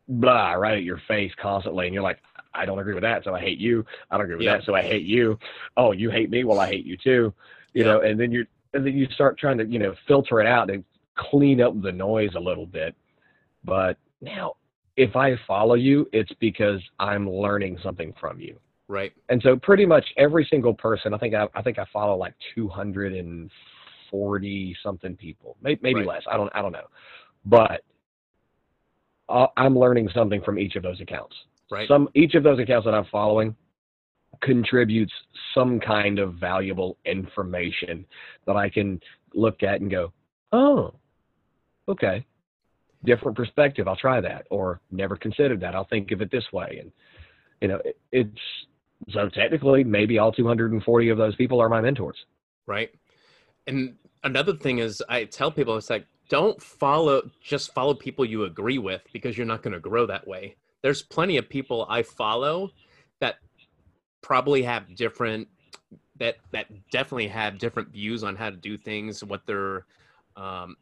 blah 0.07 0.53
right 0.53 0.77
at 0.77 0.83
your 0.83 1.01
face 1.07 1.31
constantly. 1.41 1.85
And 1.85 1.93
you're 1.93 2.03
like, 2.03 2.19
I 2.53 2.65
don't 2.65 2.79
agree 2.79 2.93
with 2.93 3.03
that, 3.03 3.23
so 3.23 3.33
I 3.33 3.39
hate 3.39 3.57
you. 3.59 3.85
I 4.11 4.17
don't 4.17 4.25
agree 4.25 4.35
with 4.37 4.45
Yeah. 4.45 4.57
that, 4.57 4.65
so 4.65 4.75
I 4.75 4.81
hate 4.81 5.03
you. 5.03 5.37
Oh, 5.77 5.91
you 5.91 6.09
hate 6.09 6.29
me? 6.29 6.43
Well, 6.43 6.59
I 6.59 6.67
hate 6.67 6.85
you 6.85 6.97
too. 6.97 7.33
You 7.73 7.83
Yeah. 7.83 7.85
know, 7.85 8.01
and 8.01 8.19
then 8.19 8.31
you're, 8.31 8.45
and 8.73 8.85
then 8.85 8.95
you 8.95 9.07
start 9.07 9.37
trying 9.37 9.57
to, 9.59 9.65
you 9.65 9.79
know, 9.79 9.95
filter 10.07 10.41
it 10.41 10.47
out 10.47 10.69
and 10.69 10.83
clean 11.15 11.61
up 11.61 11.79
the 11.81 11.91
noise 11.91 12.33
a 12.35 12.39
little 12.39 12.65
bit. 12.65 12.95
But 13.63 13.97
now, 14.21 14.55
if 14.95 15.15
I 15.15 15.35
follow 15.47 15.75
you, 15.75 16.07
it's 16.11 16.33
because 16.39 16.81
I'm 16.99 17.29
learning 17.29 17.77
something 17.83 18.13
from 18.19 18.39
you. 18.39 18.59
Right. 18.89 19.13
And 19.29 19.41
so, 19.43 19.55
pretty 19.55 19.85
much 19.85 20.05
every 20.17 20.45
single 20.49 20.73
person, 20.73 21.13
I 21.13 21.17
think 21.19 21.33
I, 21.35 21.47
I 21.53 21.61
think 21.61 21.79
I 21.79 21.85
follow 21.93 22.17
like 22.17 22.33
240 22.55 24.77
something 24.83 25.15
people, 25.15 25.55
maybe, 25.61 25.79
maybe 25.83 25.99
Right. 25.99 26.07
less. 26.07 26.23
I 26.29 26.35
don't, 26.35 26.49
I 26.55 26.63
don't 26.63 26.71
know. 26.71 26.87
But 27.45 27.83
uh, 29.29 29.45
I'm 29.55 29.77
learning 29.77 30.09
something 30.13 30.41
from 30.41 30.57
each 30.57 30.75
of 30.75 30.81
those 30.81 30.99
accounts. 30.99 31.35
Right. 31.71 31.87
Some 31.87 32.09
each 32.15 32.33
of 32.33 32.41
those 32.41 32.57
accounts 32.59 32.85
that 32.85 32.95
I'm 32.95 33.05
following 33.11 33.55
contributes 34.41 35.13
some 35.53 35.79
kind 35.79 36.17
of 36.17 36.33
valuable 36.35 36.97
information 37.05 38.07
that 38.47 38.55
I 38.55 38.69
can 38.69 38.99
look 39.35 39.61
at 39.61 39.81
and 39.81 39.91
go, 39.91 40.11
oh, 40.51 40.95
okay, 41.87 42.25
different 43.05 43.37
perspective. 43.37 43.87
I'll 43.87 43.95
try 43.95 44.19
that, 44.19 44.47
or 44.49 44.81
never 44.89 45.15
considered 45.15 45.59
that. 45.61 45.75
I'll 45.75 45.85
think 45.85 46.09
of 46.11 46.21
it 46.21 46.31
this 46.31 46.51
way, 46.51 46.79
and 46.81 46.91
you 47.61 47.67
know, 47.67 47.79
it, 47.85 47.99
it's 48.11 48.39
so 49.07 49.29
technically 49.29 49.83
maybe 49.83 50.17
all 50.19 50.31
240 50.31 51.09
of 51.09 51.17
those 51.17 51.35
people 51.35 51.61
are 51.61 51.69
my 51.69 51.81
mentors. 51.81 52.25
right. 52.67 52.89
And 53.67 53.95
another 54.23 54.53
thing 54.53 54.79
is, 54.79 55.03
I 55.09 55.25
tell 55.25 55.51
people 55.51 55.77
it's 55.77 55.89
like, 55.89 56.05
don't 56.29 56.61
follow, 56.61 57.29
just 57.41 57.73
follow 57.73 57.93
people 57.93 58.25
you 58.25 58.45
agree 58.45 58.77
with 58.77 59.01
because 59.13 59.37
you're 59.37 59.47
not 59.47 59.61
going 59.63 59.73
to 59.73 59.79
grow 59.79 60.05
that 60.07 60.27
way. 60.27 60.55
There's 60.81 61.01
plenty 61.01 61.37
of 61.37 61.49
people 61.49 61.85
I 61.89 62.03
follow 62.03 62.71
that 63.19 63.35
probably 64.21 64.63
have 64.63 64.95
different 64.95 65.47
that 66.19 66.35
that 66.51 66.67
definitely 66.91 67.27
have 67.27 67.57
different 67.57 67.89
views 67.89 68.23
on 68.23 68.35
how 68.35 68.49
to 68.49 68.57
do 68.57 68.77
things 68.77 69.23
what 69.23 69.45
their 69.45 69.85
um 70.35 70.75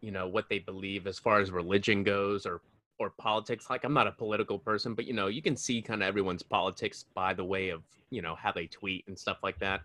you 0.00 0.10
know 0.10 0.28
what 0.28 0.48
they 0.50 0.58
believe 0.58 1.06
as 1.06 1.18
far 1.18 1.40
as 1.40 1.50
religion 1.50 2.02
goes 2.02 2.44
or 2.44 2.60
or 2.98 3.10
politics 3.10 3.68
like 3.70 3.84
i'm 3.84 3.94
not 3.94 4.06
a 4.06 4.12
political 4.12 4.58
person 4.58 4.94
but 4.94 5.06
you 5.06 5.12
know 5.12 5.26
you 5.26 5.42
can 5.42 5.56
see 5.56 5.82
kind 5.82 6.02
of 6.02 6.08
everyone's 6.08 6.42
politics 6.42 7.04
by 7.14 7.34
the 7.34 7.44
way 7.44 7.70
of 7.70 7.82
you 8.10 8.22
know 8.22 8.34
how 8.34 8.52
they 8.52 8.66
tweet 8.66 9.04
and 9.08 9.18
stuff 9.18 9.38
like 9.42 9.58
that 9.58 9.80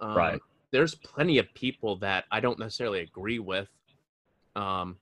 um, 0.00 0.14
Right. 0.14 0.40
there's 0.70 0.94
plenty 0.94 1.38
of 1.38 1.52
people 1.54 1.96
that 1.96 2.24
i 2.30 2.40
don't 2.40 2.58
necessarily 2.58 3.00
agree 3.00 3.38
with 3.38 3.68
um 4.56 4.96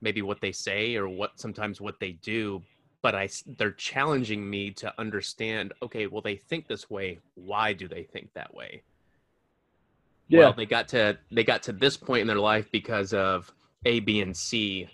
maybe 0.00 0.22
what 0.22 0.40
they 0.40 0.52
say 0.52 0.96
or 0.96 1.08
what 1.08 1.38
sometimes 1.38 1.80
what 1.80 2.00
they 2.00 2.12
do 2.12 2.62
but 3.02 3.14
i 3.14 3.28
they're 3.58 3.72
challenging 3.72 4.48
me 4.48 4.70
to 4.72 4.92
understand. 4.98 5.72
Okay, 5.82 6.06
well 6.06 6.22
they 6.22 6.36
think 6.36 6.66
this 6.66 6.90
way. 6.90 7.18
Why 7.34 7.72
do 7.72 7.88
they 7.88 8.02
think 8.02 8.32
that 8.34 8.52
way? 8.54 8.82
Well, 10.30 10.52
they 10.52 10.66
got 10.66 10.88
to 10.88 11.18
they 11.30 11.44
got 11.44 11.62
to 11.64 11.72
this 11.72 11.96
point 11.96 12.20
in 12.22 12.26
their 12.26 12.38
life 12.38 12.70
because 12.70 13.12
of 13.14 13.52
A, 13.84 14.00
B, 14.00 14.20
and 14.20 14.36
C. 14.36 14.88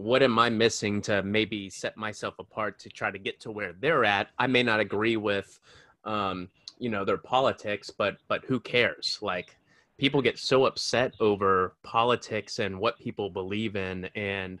What 0.00 0.22
am 0.22 0.38
I 0.38 0.48
missing 0.48 1.02
to 1.02 1.22
maybe 1.22 1.68
set 1.68 1.94
myself 1.94 2.38
apart 2.38 2.78
to 2.78 2.88
try 2.88 3.10
to 3.10 3.18
get 3.18 3.38
to 3.40 3.50
where 3.50 3.74
they're 3.74 4.06
at? 4.06 4.28
I 4.38 4.46
may 4.46 4.62
not 4.62 4.80
agree 4.80 5.18
with, 5.18 5.60
um, 6.06 6.48
you 6.78 6.88
know, 6.88 7.04
their 7.04 7.18
politics, 7.18 7.90
but 7.90 8.16
but 8.26 8.42
who 8.46 8.60
cares? 8.60 9.18
Like 9.20 9.58
people 9.98 10.22
get 10.22 10.38
so 10.38 10.64
upset 10.64 11.12
over 11.20 11.74
politics 11.82 12.60
and 12.60 12.80
what 12.80 12.98
people 12.98 13.28
believe 13.28 13.76
in, 13.76 14.08
and 14.14 14.58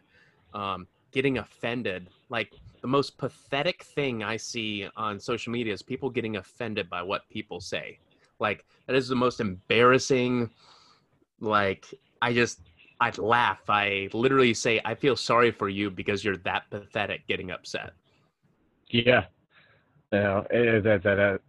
um, 0.52 0.86
getting 1.10 1.38
offended. 1.38 2.10
Like 2.28 2.52
the 2.82 2.88
most 2.88 3.16
pathetic 3.16 3.82
thing 3.82 4.22
I 4.22 4.36
see 4.36 4.88
on 4.94 5.18
social 5.18 5.52
media 5.52 5.72
is 5.72 5.80
people 5.80 6.10
getting 6.10 6.36
offended 6.36 6.90
by 6.90 7.02
what 7.02 7.26
people 7.30 7.62
say. 7.62 7.98
Like 8.40 8.66
that 8.86 8.94
is 8.94 9.08
the 9.08 9.16
most 9.16 9.40
embarrassing. 9.40 10.50
Like 11.40 11.86
I 12.20 12.34
just 12.34 12.60
I 13.00 13.10
laugh. 13.16 13.60
I 13.68 14.08
literally 14.12 14.54
say 14.54 14.80
I 14.84 14.94
feel 14.94 15.16
sorry 15.16 15.50
for 15.50 15.68
you 15.68 15.90
because 15.90 16.24
you're 16.24 16.36
that 16.38 16.64
pathetic 16.70 17.26
getting 17.26 17.50
upset. 17.50 17.92
Yeah. 18.90 19.24
Know, 20.12 20.44
it, 20.50 20.82
that, 20.84 21.02
that, 21.04 21.14
that, 21.14 21.40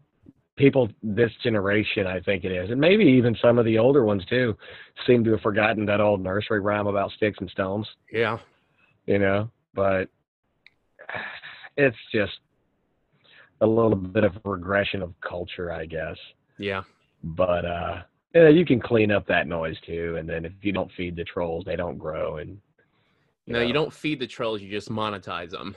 people 0.56 0.90
this 1.02 1.32
generation, 1.44 2.06
I 2.06 2.20
think 2.20 2.44
it 2.44 2.52
is, 2.52 2.70
and 2.70 2.80
maybe 2.80 3.04
even 3.04 3.36
some 3.42 3.58
of 3.58 3.66
the 3.66 3.80
older 3.80 4.06
ones 4.06 4.24
too, 4.26 4.56
seem 5.08 5.24
to 5.24 5.32
have 5.32 5.42
forgotten 5.42 5.86
that 5.88 6.00
old 6.00 6.22
nursery 6.22 6.60
rhyme 6.60 6.88
about 6.88 7.12
sticks 7.12 7.40
and 7.40 7.50
stones. 7.50 7.88
Yeah. 8.12 8.38
You 9.08 9.18
know, 9.18 9.50
but 9.74 10.10
it's 11.78 11.98
just 12.14 12.34
a 13.62 13.66
little 13.66 13.96
bit 13.96 14.24
of 14.24 14.34
regression 14.44 15.02
of 15.02 15.14
culture, 15.22 15.72
I 15.72 15.86
guess. 15.86 16.18
Yeah. 16.60 16.84
But 17.24 17.66
uh 17.66 18.02
yeah, 18.34 18.48
you 18.50 18.66
can 18.66 18.80
clean 18.80 19.12
up 19.12 19.28
that 19.28 19.48
noise 19.48 19.78
too, 19.86 20.16
and 20.18 20.28
then 20.28 20.46
if 20.46 20.54
you 20.62 20.72
don't 20.72 20.92
feed 20.94 21.16
the 21.16 21.24
trolls, 21.24 21.66
they 21.66 21.76
don't 21.76 21.98
grow. 21.98 22.38
And 22.38 22.60
you 23.46 23.54
no, 23.54 23.60
know, 23.60 23.66
you 23.66 23.74
don't 23.74 23.92
feed 23.92 24.20
the 24.20 24.28
trolls; 24.28 24.62
you 24.62 24.70
just 24.70 24.90
monetize 24.90 25.52
them. 25.52 25.76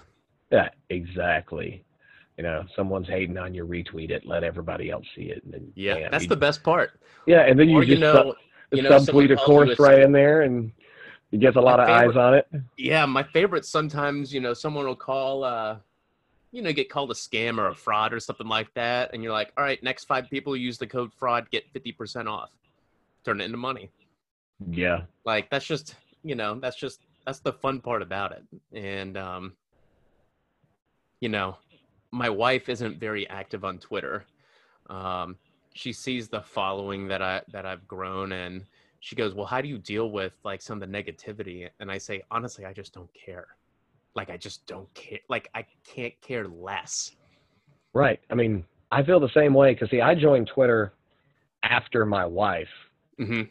Yeah, 0.51 0.69
exactly. 0.91 1.85
You 2.37 2.45
know, 2.45 2.65
someone's 2.77 3.09
hating 3.09 3.39
on 3.39 3.55
you, 3.55 3.67
retweet 3.67 4.11
it, 4.11 4.27
let 4.27 4.45
everybody 4.45 4.91
else 4.91 5.07
see 5.17 5.25
it, 5.25 5.43
and 5.45 5.53
then 5.53 5.73
yeah, 5.75 5.95
bam, 5.95 6.11
that's 6.11 6.25
you, 6.25 6.29
the 6.29 6.37
best 6.37 6.63
part. 6.63 7.01
Yeah, 7.27 7.41
and 7.41 7.59
then 7.59 7.69
you 7.69 7.79
or, 7.79 7.85
just 7.85 7.91
you 7.91 7.99
know, 7.99 8.15
sub, 8.15 8.37
you 8.73 8.83
know, 8.83 8.91
subtweet 8.91 9.33
a 9.33 9.37
course 9.37 9.79
right 9.79 10.01
in 10.01 10.13
there, 10.13 10.43
and 10.43 10.73
you 11.31 11.39
get 11.39 11.57
a 11.57 11.61
lot 11.61 11.81
of 11.81 11.87
favorite, 11.87 12.11
eyes 12.11 12.17
on 12.17 12.35
it. 12.35 12.49
Yeah, 12.77 13.07
my 13.07 13.23
favorite. 13.23 13.65
Sometimes 13.65 14.33
you 14.33 14.41
know, 14.41 14.55
someone 14.55 14.87
will 14.87 14.97
call. 14.97 15.45
uh 15.45 15.77
you 16.55 16.63
know, 16.63 16.73
get 16.73 16.89
called 16.89 17.11
a 17.11 17.15
scam 17.15 17.59
or 17.59 17.67
a 17.67 17.75
fraud 17.75 18.13
or 18.13 18.21
something 18.21 18.47
like 18.47 18.73
that, 18.75 19.13
and 19.13 19.25
you're 19.25 19.33
like, 19.33 19.53
all 19.57 19.65
right, 19.65 19.83
next 19.83 20.05
five 20.05 20.31
people 20.31 20.57
use 20.57 20.79
the 20.79 20.87
code 20.87 21.13
fraud, 21.13 21.51
get 21.51 21.69
fifty 21.73 21.91
percent 21.91 22.29
off, 22.29 22.53
turn 23.25 23.41
it 23.41 23.45
into 23.45 23.57
money. 23.57 23.91
Yeah, 24.71 25.03
like 25.25 25.51
that's 25.51 25.67
just 25.67 25.97
you 26.23 26.37
know, 26.37 26.55
that's 26.61 26.77
just 26.77 27.01
that's 27.27 27.41
the 27.41 27.53
fun 27.53 27.81
part 27.81 28.03
about 28.03 28.31
it, 28.31 28.45
and 28.73 29.17
um, 29.19 29.55
you 31.19 31.29
know, 31.29 31.57
my 32.13 32.31
wife 32.31 32.69
isn't 32.69 33.01
very 33.01 33.29
active 33.29 33.65
on 33.65 33.79
Twitter. 33.79 34.25
Um, 34.89 35.37
she 35.75 35.93
sees 35.93 36.29
the 36.29 36.41
following 36.41 37.09
that 37.09 37.21
I 37.21 37.43
that 37.51 37.67
I've 37.67 37.89
grown, 37.89 38.31
and 38.31 38.65
she 39.01 39.17
goes, 39.17 39.35
"Well, 39.35 39.47
how 39.47 39.61
do 39.61 39.67
you 39.67 39.79
deal 39.79 40.09
with 40.13 40.35
like 40.45 40.63
some 40.63 40.81
of 40.81 40.89
the 40.89 41.03
negativity?" 41.03 41.69
And 41.81 41.91
I 41.91 41.99
say, 41.99 42.23
honestly, 42.31 42.65
I 42.65 42.73
just 42.73 42.95
don't 42.95 43.11
care 43.13 43.49
like 44.15 44.31
I 44.31 44.37
just 44.37 44.67
don't 44.67 44.93
care. 44.95 45.19
Like 45.29 45.49
I 45.55 45.65
can't 45.85 46.19
care 46.21 46.47
less. 46.49 47.13
Right. 47.93 48.21
I 48.31 48.35
mean, 48.35 48.65
I 48.91 49.03
feel 49.03 49.21
the 49.21 49.31
same 49.35 49.55
way 49.55 49.73
because 49.73 49.91
see, 49.91 50.01
I 50.01 50.15
joined 50.15 50.51
Twitter 50.53 50.93
after 51.63 52.05
my 52.05 52.27
wife, 52.27 52.69
mm-hmm. 53.19 53.43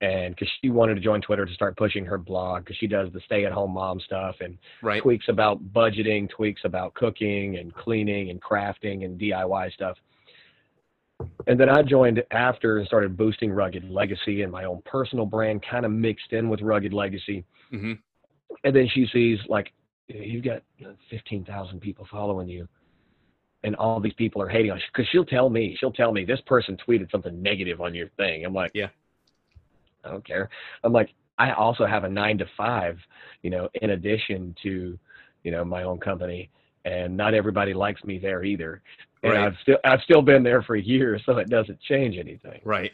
and 0.00 0.34
because 0.34 0.48
she 0.60 0.70
wanted 0.70 0.94
to 0.94 1.00
join 1.00 1.20
Twitter 1.20 1.44
to 1.44 1.52
start 1.52 1.76
pushing 1.76 2.04
her 2.04 2.18
blog 2.18 2.64
because 2.64 2.76
she 2.76 2.86
does 2.86 3.12
the 3.12 3.20
stay-at-home 3.20 3.72
mom 3.72 4.00
stuff 4.00 4.36
and 4.40 4.58
right. 4.82 5.02
tweaks 5.02 5.26
about 5.28 5.62
budgeting, 5.72 6.30
tweaks 6.30 6.62
about 6.64 6.94
cooking 6.94 7.56
and 7.56 7.74
cleaning 7.74 8.30
and 8.30 8.40
crafting 8.40 9.04
and 9.04 9.20
DIY 9.20 9.72
stuff. 9.72 9.96
And 11.46 11.58
then 11.58 11.68
I 11.68 11.82
joined 11.82 12.22
after 12.30 12.78
and 12.78 12.86
started 12.86 13.16
boosting 13.16 13.50
Rugged 13.50 13.90
Legacy 13.90 14.42
and 14.42 14.52
my 14.52 14.64
own 14.64 14.82
personal 14.84 15.24
brand, 15.24 15.64
kind 15.68 15.86
of 15.86 15.90
mixed 15.90 16.32
in 16.32 16.48
with 16.48 16.60
Rugged 16.60 16.92
Legacy. 16.92 17.44
Mm-hmm. 17.72 17.92
And 18.64 18.76
then 18.76 18.88
she 18.92 19.06
sees 19.12 19.38
like 19.48 19.72
you've 20.08 20.44
got 20.44 20.62
15,000 21.10 21.80
people 21.80 22.06
following 22.10 22.48
you 22.48 22.68
and 23.66 23.74
all 23.76 24.00
these 24.00 24.14
people 24.14 24.40
are 24.40 24.48
hating 24.48 24.70
on 24.70 24.78
you 24.78 24.84
because 24.94 25.08
she'll 25.10 25.24
tell 25.24 25.50
me 25.50 25.76
she'll 25.78 25.92
tell 25.92 26.12
me 26.12 26.24
this 26.24 26.40
person 26.46 26.76
tweeted 26.86 27.10
something 27.10 27.42
negative 27.42 27.80
on 27.80 27.94
your 27.94 28.08
thing. 28.16 28.44
I'm 28.44 28.54
like 28.54 28.70
yeah. 28.74 28.88
I 30.04 30.10
don't 30.10 30.24
care. 30.24 30.48
I'm 30.84 30.92
like 30.92 31.10
i 31.38 31.52
also 31.52 31.84
have 31.84 32.04
a 32.04 32.08
nine 32.08 32.38
to 32.38 32.46
five 32.56 32.98
you 33.42 33.50
know 33.50 33.68
in 33.82 33.90
addition 33.90 34.56
to 34.62 34.98
you 35.42 35.50
know 35.50 35.62
my 35.66 35.82
own 35.82 35.98
company 35.98 36.48
and 36.86 37.14
not 37.14 37.34
everybody 37.34 37.74
likes 37.74 38.02
me 38.04 38.18
there 38.18 38.44
either. 38.44 38.82
And 39.22 39.32
right. 39.32 39.46
i've 39.46 39.56
still 39.62 39.78
i've 39.84 40.00
still 40.02 40.22
been 40.22 40.42
there 40.42 40.62
for 40.62 40.76
years 40.76 41.22
so 41.26 41.36
it 41.38 41.50
doesn't 41.50 41.80
change 41.80 42.16
anything. 42.16 42.60
Right. 42.64 42.92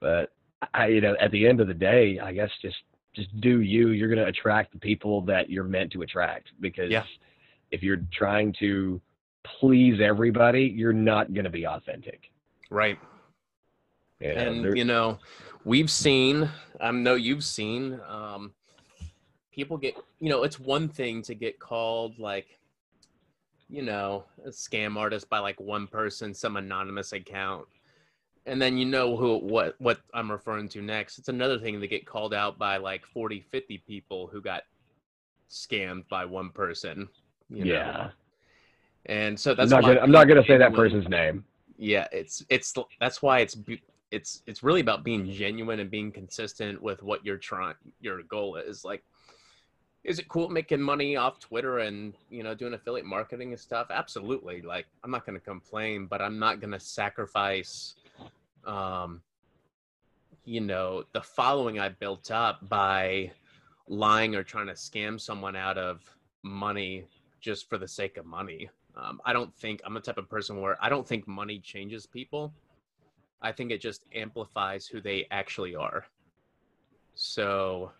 But 0.00 0.32
i 0.72 0.86
you 0.86 1.00
know 1.00 1.16
at 1.20 1.32
the 1.32 1.48
end 1.48 1.60
of 1.60 1.68
the 1.68 1.74
day 1.74 2.20
i 2.22 2.32
guess 2.32 2.50
just 2.60 2.76
just 3.14 3.40
do 3.40 3.60
you, 3.60 3.88
you're 3.90 4.08
going 4.08 4.18
to 4.18 4.26
attract 4.26 4.72
the 4.72 4.78
people 4.78 5.20
that 5.22 5.50
you're 5.50 5.64
meant 5.64 5.92
to 5.92 6.02
attract. 6.02 6.50
Because 6.60 6.90
yeah. 6.90 7.04
if 7.70 7.82
you're 7.82 8.02
trying 8.12 8.52
to 8.60 9.00
please 9.42 10.00
everybody, 10.00 10.64
you're 10.64 10.92
not 10.92 11.32
going 11.32 11.44
to 11.44 11.50
be 11.50 11.66
authentic. 11.66 12.30
Right. 12.70 12.98
Yeah, 14.20 14.40
and 14.40 14.76
you 14.76 14.84
know, 14.84 15.18
we've 15.64 15.90
seen. 15.90 16.48
I 16.80 16.90
know 16.90 17.14
you've 17.14 17.42
seen. 17.44 17.98
Um, 18.06 18.52
people 19.50 19.78
get. 19.78 19.96
You 20.18 20.28
know, 20.28 20.42
it's 20.42 20.60
one 20.60 20.88
thing 20.88 21.22
to 21.22 21.34
get 21.34 21.58
called 21.58 22.18
like, 22.18 22.58
you 23.70 23.82
know, 23.82 24.24
a 24.44 24.50
scam 24.50 24.96
artist 24.96 25.30
by 25.30 25.38
like 25.38 25.58
one 25.58 25.86
person, 25.86 26.34
some 26.34 26.58
anonymous 26.58 27.12
account 27.12 27.66
and 28.46 28.60
then 28.60 28.78
you 28.78 28.86
know 28.86 29.16
who 29.16 29.38
what 29.38 29.74
what 29.78 30.00
I'm 30.14 30.30
referring 30.30 30.68
to 30.70 30.82
next. 30.82 31.18
It's 31.18 31.28
another 31.28 31.58
thing 31.58 31.80
to 31.80 31.88
get 31.88 32.06
called 32.06 32.34
out 32.34 32.58
by 32.58 32.78
like 32.78 33.06
40, 33.06 33.40
50 33.40 33.78
people 33.86 34.26
who 34.26 34.40
got 34.40 34.62
scammed 35.50 36.08
by 36.08 36.24
one 36.24 36.50
person. 36.50 37.08
You 37.48 37.64
know? 37.64 37.72
yeah. 37.72 38.10
And 39.06 39.38
so 39.38 39.54
that's 39.54 39.72
I'm 39.72 39.80
not, 39.80 39.88
gonna, 39.88 40.00
I'm 40.00 40.10
not 40.10 40.28
gonna 40.28 40.44
say 40.46 40.58
that 40.58 40.74
person's 40.74 41.08
name. 41.08 41.44
Yeah, 41.78 42.06
it's 42.12 42.44
it's 42.50 42.74
that's 43.00 43.22
why 43.22 43.40
it's 43.40 43.56
it's 44.10 44.42
it's 44.46 44.62
really 44.62 44.80
about 44.80 45.04
being 45.04 45.30
genuine 45.30 45.80
and 45.80 45.90
being 45.90 46.12
consistent 46.12 46.80
with 46.82 47.02
what 47.02 47.24
you're 47.24 47.38
trying 47.38 47.74
your 48.00 48.22
goal 48.24 48.56
is. 48.56 48.84
Like, 48.84 49.02
is 50.04 50.18
it 50.18 50.28
cool 50.28 50.48
making 50.50 50.80
money 50.80 51.16
off 51.16 51.38
Twitter 51.38 51.78
and 51.78 52.14
you 52.28 52.42
know 52.42 52.54
doing 52.54 52.74
affiliate 52.74 53.06
marketing 53.06 53.52
and 53.52 53.60
stuff? 53.60 53.86
Absolutely. 53.90 54.60
Like, 54.60 54.86
I'm 55.02 55.10
not 55.10 55.24
gonna 55.24 55.40
complain, 55.40 56.06
but 56.06 56.20
I'm 56.20 56.38
not 56.38 56.60
gonna 56.60 56.80
sacrifice 56.80 57.94
um, 58.66 59.22
you 60.44 60.60
know, 60.60 61.04
the 61.12 61.20
following 61.20 61.78
I 61.78 61.88
built 61.88 62.30
up 62.30 62.68
by 62.68 63.32
lying 63.88 64.34
or 64.34 64.42
trying 64.42 64.66
to 64.66 64.72
scam 64.72 65.20
someone 65.20 65.56
out 65.56 65.78
of 65.78 66.00
money 66.42 67.04
just 67.40 67.68
for 67.68 67.78
the 67.78 67.88
sake 67.88 68.16
of 68.16 68.26
money. 68.26 68.70
Um, 68.96 69.20
I 69.24 69.32
don't 69.32 69.54
think 69.54 69.80
I'm 69.84 69.94
the 69.94 70.00
type 70.00 70.18
of 70.18 70.28
person 70.28 70.60
where 70.60 70.76
I 70.80 70.88
don't 70.88 71.06
think 71.06 71.26
money 71.28 71.58
changes 71.58 72.06
people. 72.06 72.52
I 73.42 73.52
think 73.52 73.70
it 73.70 73.80
just 73.80 74.04
amplifies 74.14 74.86
who 74.86 75.00
they 75.00 75.26
actually 75.30 75.74
are. 75.74 76.04
So, 77.14 77.92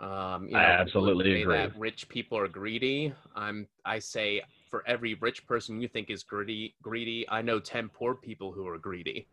um, 0.00 0.46
you 0.46 0.54
know, 0.54 0.58
I 0.58 0.80
absolutely 0.80 1.42
agree. 1.42 1.54
That 1.54 1.78
rich 1.78 2.08
people 2.08 2.38
are 2.38 2.48
greedy. 2.48 3.12
I'm. 3.34 3.68
I 3.84 3.98
say 3.98 4.42
for 4.70 4.82
every 4.86 5.14
rich 5.14 5.46
person 5.46 5.80
you 5.80 5.88
think 5.88 6.10
is 6.10 6.22
greedy, 6.22 6.74
greedy, 6.82 7.28
I 7.28 7.42
know 7.42 7.60
ten 7.60 7.88
poor 7.88 8.14
people 8.14 8.52
who 8.52 8.66
are 8.66 8.78
greedy. 8.78 9.28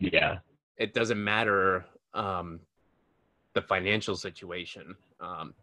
Yeah. 0.00 0.38
It 0.76 0.94
doesn't 0.94 1.22
matter 1.22 1.84
um, 2.14 2.60
the 3.54 3.62
financial 3.62 4.16
situation. 4.16 4.96
Um, 5.20 5.54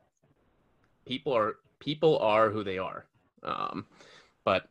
people 1.06 1.36
are 1.36 1.58
people 1.80 2.20
are 2.20 2.50
who 2.50 2.64
they 2.64 2.78
are. 2.78 3.06
Um, 3.44 3.86
but 4.44 4.70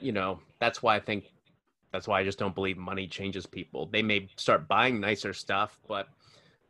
you 0.00 0.12
know 0.12 0.40
that's 0.60 0.82
why 0.82 0.96
I 0.96 1.00
think 1.00 1.24
that's 1.92 2.06
why 2.06 2.20
I 2.20 2.24
just 2.24 2.38
don't 2.38 2.54
believe 2.54 2.76
money 2.76 3.06
changes 3.06 3.46
people. 3.46 3.86
They 3.86 4.02
may 4.02 4.28
start 4.36 4.68
buying 4.68 5.00
nicer 5.00 5.32
stuff, 5.32 5.78
but 5.88 6.08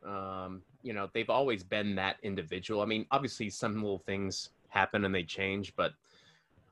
um, 0.05 0.63
you 0.81 0.93
know 0.93 1.09
they've 1.13 1.29
always 1.29 1.63
been 1.63 1.95
that 1.95 2.17
individual. 2.23 2.81
I 2.81 2.85
mean, 2.85 3.05
obviously 3.11 3.49
some 3.49 3.75
little 3.75 3.99
things 3.99 4.49
happen 4.69 5.05
and 5.05 5.13
they 5.13 5.23
change, 5.23 5.75
but 5.75 5.93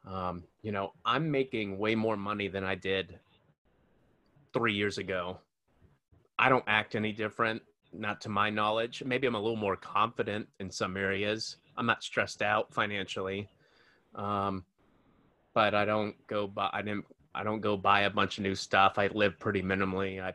um, 0.07 0.43
you 0.63 0.71
know 0.71 0.93
I'm 1.05 1.29
making 1.29 1.77
way 1.77 1.93
more 1.95 2.17
money 2.17 2.47
than 2.47 2.63
I 2.63 2.75
did 2.75 3.19
three 4.53 4.73
years 4.73 4.97
ago 4.97 5.39
I 6.39 6.49
don't 6.49 6.63
act 6.67 6.95
any 6.95 7.11
different, 7.11 7.61
not 7.93 8.21
to 8.21 8.29
my 8.29 8.49
knowledge. 8.49 9.03
Maybe 9.05 9.27
I'm 9.27 9.35
a 9.35 9.39
little 9.39 9.57
more 9.57 9.75
confident 9.75 10.47
in 10.59 10.69
some 10.69 10.97
areas. 10.97 11.57
I'm 11.77 11.85
not 11.85 12.03
stressed 12.03 12.41
out 12.41 12.73
financially, 12.73 13.49
um, 14.15 14.63
but 15.53 15.73
I 15.73 15.85
don't 15.85 16.15
go 16.27 16.47
buy. 16.47 16.69
I 16.73 16.81
didn't. 16.81 17.05
I 17.33 17.43
don't 17.43 17.61
go 17.61 17.77
buy 17.77 18.01
a 18.01 18.09
bunch 18.09 18.37
of 18.37 18.43
new 18.43 18.55
stuff. 18.55 18.97
I 18.97 19.07
live 19.07 19.39
pretty 19.39 19.61
minimally. 19.61 20.21
I 20.21 20.33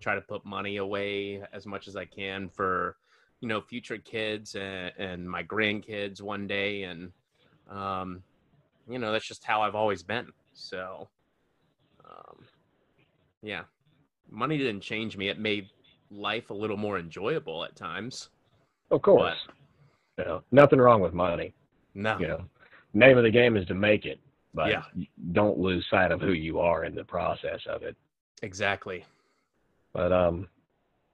try 0.00 0.14
to 0.14 0.20
put 0.20 0.44
money 0.44 0.76
away 0.76 1.42
as 1.52 1.66
much 1.66 1.88
as 1.88 1.96
I 1.96 2.04
can 2.04 2.48
for, 2.48 2.96
you 3.40 3.48
know, 3.48 3.60
future 3.60 3.98
kids 3.98 4.54
and, 4.54 4.92
and 4.98 5.28
my 5.28 5.42
grandkids 5.42 6.20
one 6.20 6.46
day, 6.46 6.84
and 6.84 7.10
um, 7.70 8.22
you 8.88 8.98
know, 8.98 9.10
that's 9.12 9.26
just 9.26 9.44
how 9.44 9.62
I've 9.62 9.74
always 9.74 10.02
been. 10.02 10.28
So, 10.52 11.08
um, 12.04 12.44
yeah 13.42 13.62
money 14.30 14.58
didn't 14.58 14.80
change 14.80 15.16
me. 15.16 15.28
It 15.28 15.38
made 15.38 15.68
life 16.10 16.50
a 16.50 16.54
little 16.54 16.76
more 16.76 16.98
enjoyable 16.98 17.64
at 17.64 17.76
times. 17.76 18.28
Of 18.90 19.02
course. 19.02 19.36
But, 20.16 20.22
you 20.22 20.28
know, 20.28 20.42
nothing 20.52 20.78
wrong 20.78 21.00
with 21.00 21.12
money. 21.12 21.54
No. 21.94 22.18
You 22.18 22.28
know, 22.28 22.44
name 22.92 23.18
of 23.18 23.24
the 23.24 23.30
game 23.30 23.56
is 23.56 23.66
to 23.66 23.74
make 23.74 24.04
it, 24.04 24.20
but 24.52 24.68
yeah. 24.68 24.82
don't 25.32 25.58
lose 25.58 25.84
sight 25.90 26.12
of 26.12 26.20
who 26.20 26.32
you 26.32 26.60
are 26.60 26.84
in 26.84 26.94
the 26.94 27.04
process 27.04 27.60
of 27.68 27.82
it. 27.82 27.96
Exactly. 28.42 29.04
But 29.92 30.12
um, 30.12 30.48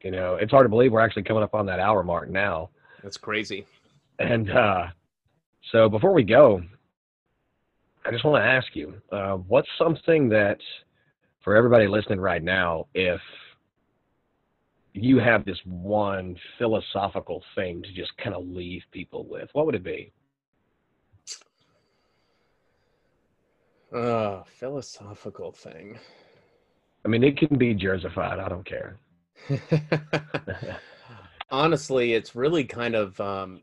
you 0.03 0.11
know, 0.11 0.37
it's 0.37 0.51
hard 0.51 0.65
to 0.65 0.69
believe 0.69 0.93
we're 0.93 1.01
actually 1.01 1.25
coming 1.25 1.43
up 1.43 1.55
on 1.55 1.67
that 1.67 1.81
hour 1.81 2.03
mark 2.03 2.31
now. 2.31 2.71
That's 3.03 3.17
crazy. 3.17 3.67
And 4.19 4.51
uh, 4.51 4.87
so 5.73 5.89
before 5.89 6.13
we 6.13 6.23
go, 6.23 6.63
I 8.05 8.11
just 8.11 8.25
want 8.25 8.43
to 8.43 8.47
ask 8.47 8.75
you, 8.75 8.95
uh, 9.13 9.37
what's 9.37 9.69
something 9.79 10.29
that 10.31 10.59
for 11.41 11.57
everybody 11.57 11.87
listening 11.87 12.21
right 12.21 12.43
now, 12.43 12.87
if 12.95 13.21
you 14.93 15.19
have 15.19 15.45
this 15.45 15.59
one 15.65 16.37
philosophical 16.59 17.43
thing 17.55 17.83
to 17.83 17.93
just 17.93 18.17
kind 18.19 18.35
of 18.35 18.47
leave 18.47 18.83
people 18.91 19.27
with, 19.29 19.49
what 19.53 19.67
would 19.67 19.75
it 19.75 19.85
be? 19.85 20.13
Uh, 23.93 24.43
philosophical 24.59 25.53
thing. 25.53 25.99
I 27.05 27.09
mean, 27.09 27.25
it 27.25 27.37
can 27.37 27.57
be 27.57 27.75
jersified. 27.75 28.39
I 28.39 28.49
don't 28.49 28.67
care. 28.67 28.99
Honestly, 31.51 32.13
it's 32.13 32.37
really 32.37 32.65
kind 32.65 32.95
of 32.95 33.21
um, 33.21 33.63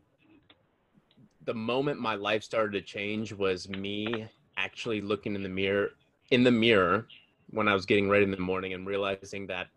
the 1.44 1.54
moment 1.54 2.00
my 2.00 2.14
life 2.14 2.42
started 2.42 2.72
to 2.72 2.82
change 2.82 3.32
was 3.32 3.68
me 3.68 4.26
actually 4.56 5.00
looking 5.00 5.34
in 5.34 5.42
the 5.42 5.48
mirror 5.48 5.90
in 6.30 6.42
the 6.42 6.50
mirror 6.50 7.06
when 7.50 7.68
I 7.68 7.74
was 7.74 7.86
getting 7.86 8.08
ready 8.08 8.24
in 8.24 8.30
the 8.30 8.38
morning 8.38 8.74
and 8.74 8.86
realizing 8.86 9.46
that 9.46 9.68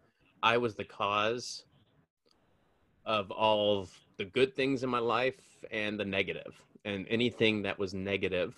I 0.43 0.57
was 0.57 0.75
the 0.75 0.83
cause 0.83 1.65
of 3.05 3.31
all 3.31 3.79
of 3.79 3.91
the 4.17 4.25
good 4.25 4.55
things 4.55 4.83
in 4.83 4.89
my 4.89 4.99
life 4.99 5.39
and 5.71 5.99
the 5.99 6.05
negative. 6.05 6.61
And 6.85 7.05
anything 7.09 7.61
that 7.63 7.77
was 7.77 7.93
negative 7.93 8.55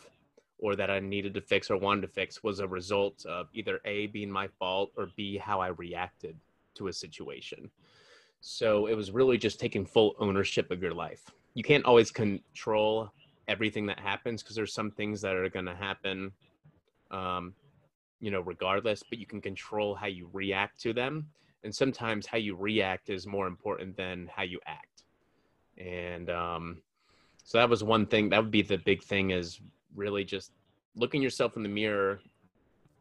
or 0.58 0.76
that 0.76 0.90
I 0.90 1.00
needed 1.00 1.34
to 1.34 1.42
fix 1.42 1.70
or 1.70 1.78
wanted 1.78 2.02
to 2.02 2.08
fix 2.08 2.44
was 2.44 2.60
a 2.60 2.68
result 2.68 3.26
of 3.26 3.48
either 3.54 3.82
A, 3.86 4.08
being 4.08 4.32
my 4.32 4.48
fault, 4.48 4.92
or 4.96 5.10
B, 5.16 5.38
how 5.38 5.60
I 5.60 5.68
reacted 5.68 6.38
to 6.76 6.88
a 6.88 6.94
situation. 6.94 7.70
So 8.40 8.88
it 8.88 8.96
was 8.96 9.12
really 9.12 9.38
just 9.38 9.60
taking 9.60 9.86
full 9.86 10.16
ownership 10.20 10.72
of 10.72 10.82
your 10.82 10.94
life. 10.94 11.32
You 11.54 11.64
can't 11.64 11.86
always 11.86 12.12
control 12.12 13.12
everything 13.48 13.86
that 13.88 14.00
happens 14.00 14.42
because 14.42 14.56
there's 14.56 14.74
some 14.74 14.92
things 14.92 15.22
that 15.22 15.36
are 15.36 15.50
going 15.50 15.66
to 15.66 15.76
happen 15.76 16.32
um, 17.12 17.54
you 18.24 18.32
know 18.32 18.40
regardless 18.40 19.04
but 19.04 19.20
you 19.20 19.26
can 19.26 19.42
control 19.42 19.94
how 19.94 20.08
you 20.08 20.30
react 20.32 20.80
to 20.82 20.94
them. 20.94 21.28
And 21.66 21.76
sometimes 21.76 22.26
how 22.26 22.38
you 22.38 22.56
react 22.56 23.10
is 23.10 23.28
more 23.28 23.48
important 23.48 23.96
than 23.98 24.30
how 24.34 24.44
you 24.44 24.60
act. 24.66 25.04
And 25.78 26.30
um, 26.30 26.82
so 27.44 27.58
that 27.58 27.70
was 27.70 27.84
one 27.84 28.06
thing 28.06 28.30
that 28.30 28.42
would 28.42 28.52
be 28.52 28.62
the 28.62 28.78
big 28.78 29.04
thing 29.04 29.32
is 29.32 29.60
really 29.94 30.24
just 30.24 30.52
looking 30.96 31.22
yourself 31.22 31.58
in 31.58 31.64
the 31.64 31.70
mirror. 31.70 32.22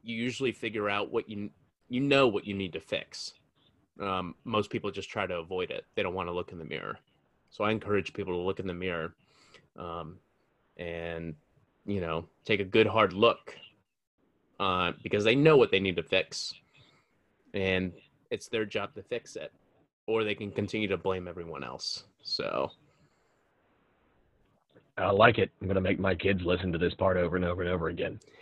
You 0.02 0.16
usually 0.16 0.50
figure 0.50 0.90
out 0.90 1.12
what 1.12 1.28
you 1.28 1.50
you 1.88 2.00
know 2.00 2.26
what 2.26 2.44
you 2.44 2.54
need 2.54 2.72
to 2.72 2.80
fix. 2.80 3.34
Um, 4.00 4.34
most 4.44 4.70
people 4.70 4.90
just 4.90 5.08
try 5.08 5.26
to 5.26 5.36
avoid 5.36 5.70
it. 5.70 5.84
They 5.94 6.02
don't 6.02 6.14
want 6.14 6.28
to 6.28 6.32
look 6.32 6.50
in 6.50 6.58
the 6.58 6.64
mirror. 6.64 6.98
So 7.50 7.62
i 7.62 7.70
encourage 7.70 8.12
people 8.12 8.32
to 8.32 8.40
look 8.40 8.58
in 8.58 8.66
the 8.66 8.74
mirror 8.74 9.14
um, 9.78 10.18
and 10.78 11.34
you 11.86 12.00
know 12.00 12.26
take 12.44 12.60
a 12.60 12.64
good 12.64 12.86
hard 12.86 13.12
look 13.12 13.54
uh, 14.62 14.92
because 15.02 15.24
they 15.24 15.34
know 15.34 15.56
what 15.56 15.72
they 15.72 15.80
need 15.80 15.96
to 15.96 16.04
fix, 16.04 16.54
and 17.52 17.92
it's 18.30 18.46
their 18.46 18.64
job 18.64 18.94
to 18.94 19.02
fix 19.02 19.34
it, 19.34 19.52
or 20.06 20.22
they 20.22 20.36
can 20.36 20.52
continue 20.52 20.86
to 20.86 20.96
blame 20.96 21.26
everyone 21.26 21.64
else. 21.64 22.04
So. 22.22 22.70
I 24.98 25.10
like 25.10 25.38
it. 25.38 25.50
I'm 25.60 25.66
going 25.66 25.74
to 25.74 25.80
make 25.80 25.98
my 25.98 26.14
kids 26.14 26.42
listen 26.44 26.70
to 26.70 26.78
this 26.78 26.92
part 26.94 27.16
over 27.16 27.34
and 27.34 27.46
over 27.46 27.62
and 27.62 27.70
over 27.70 27.88
again. 27.88 28.20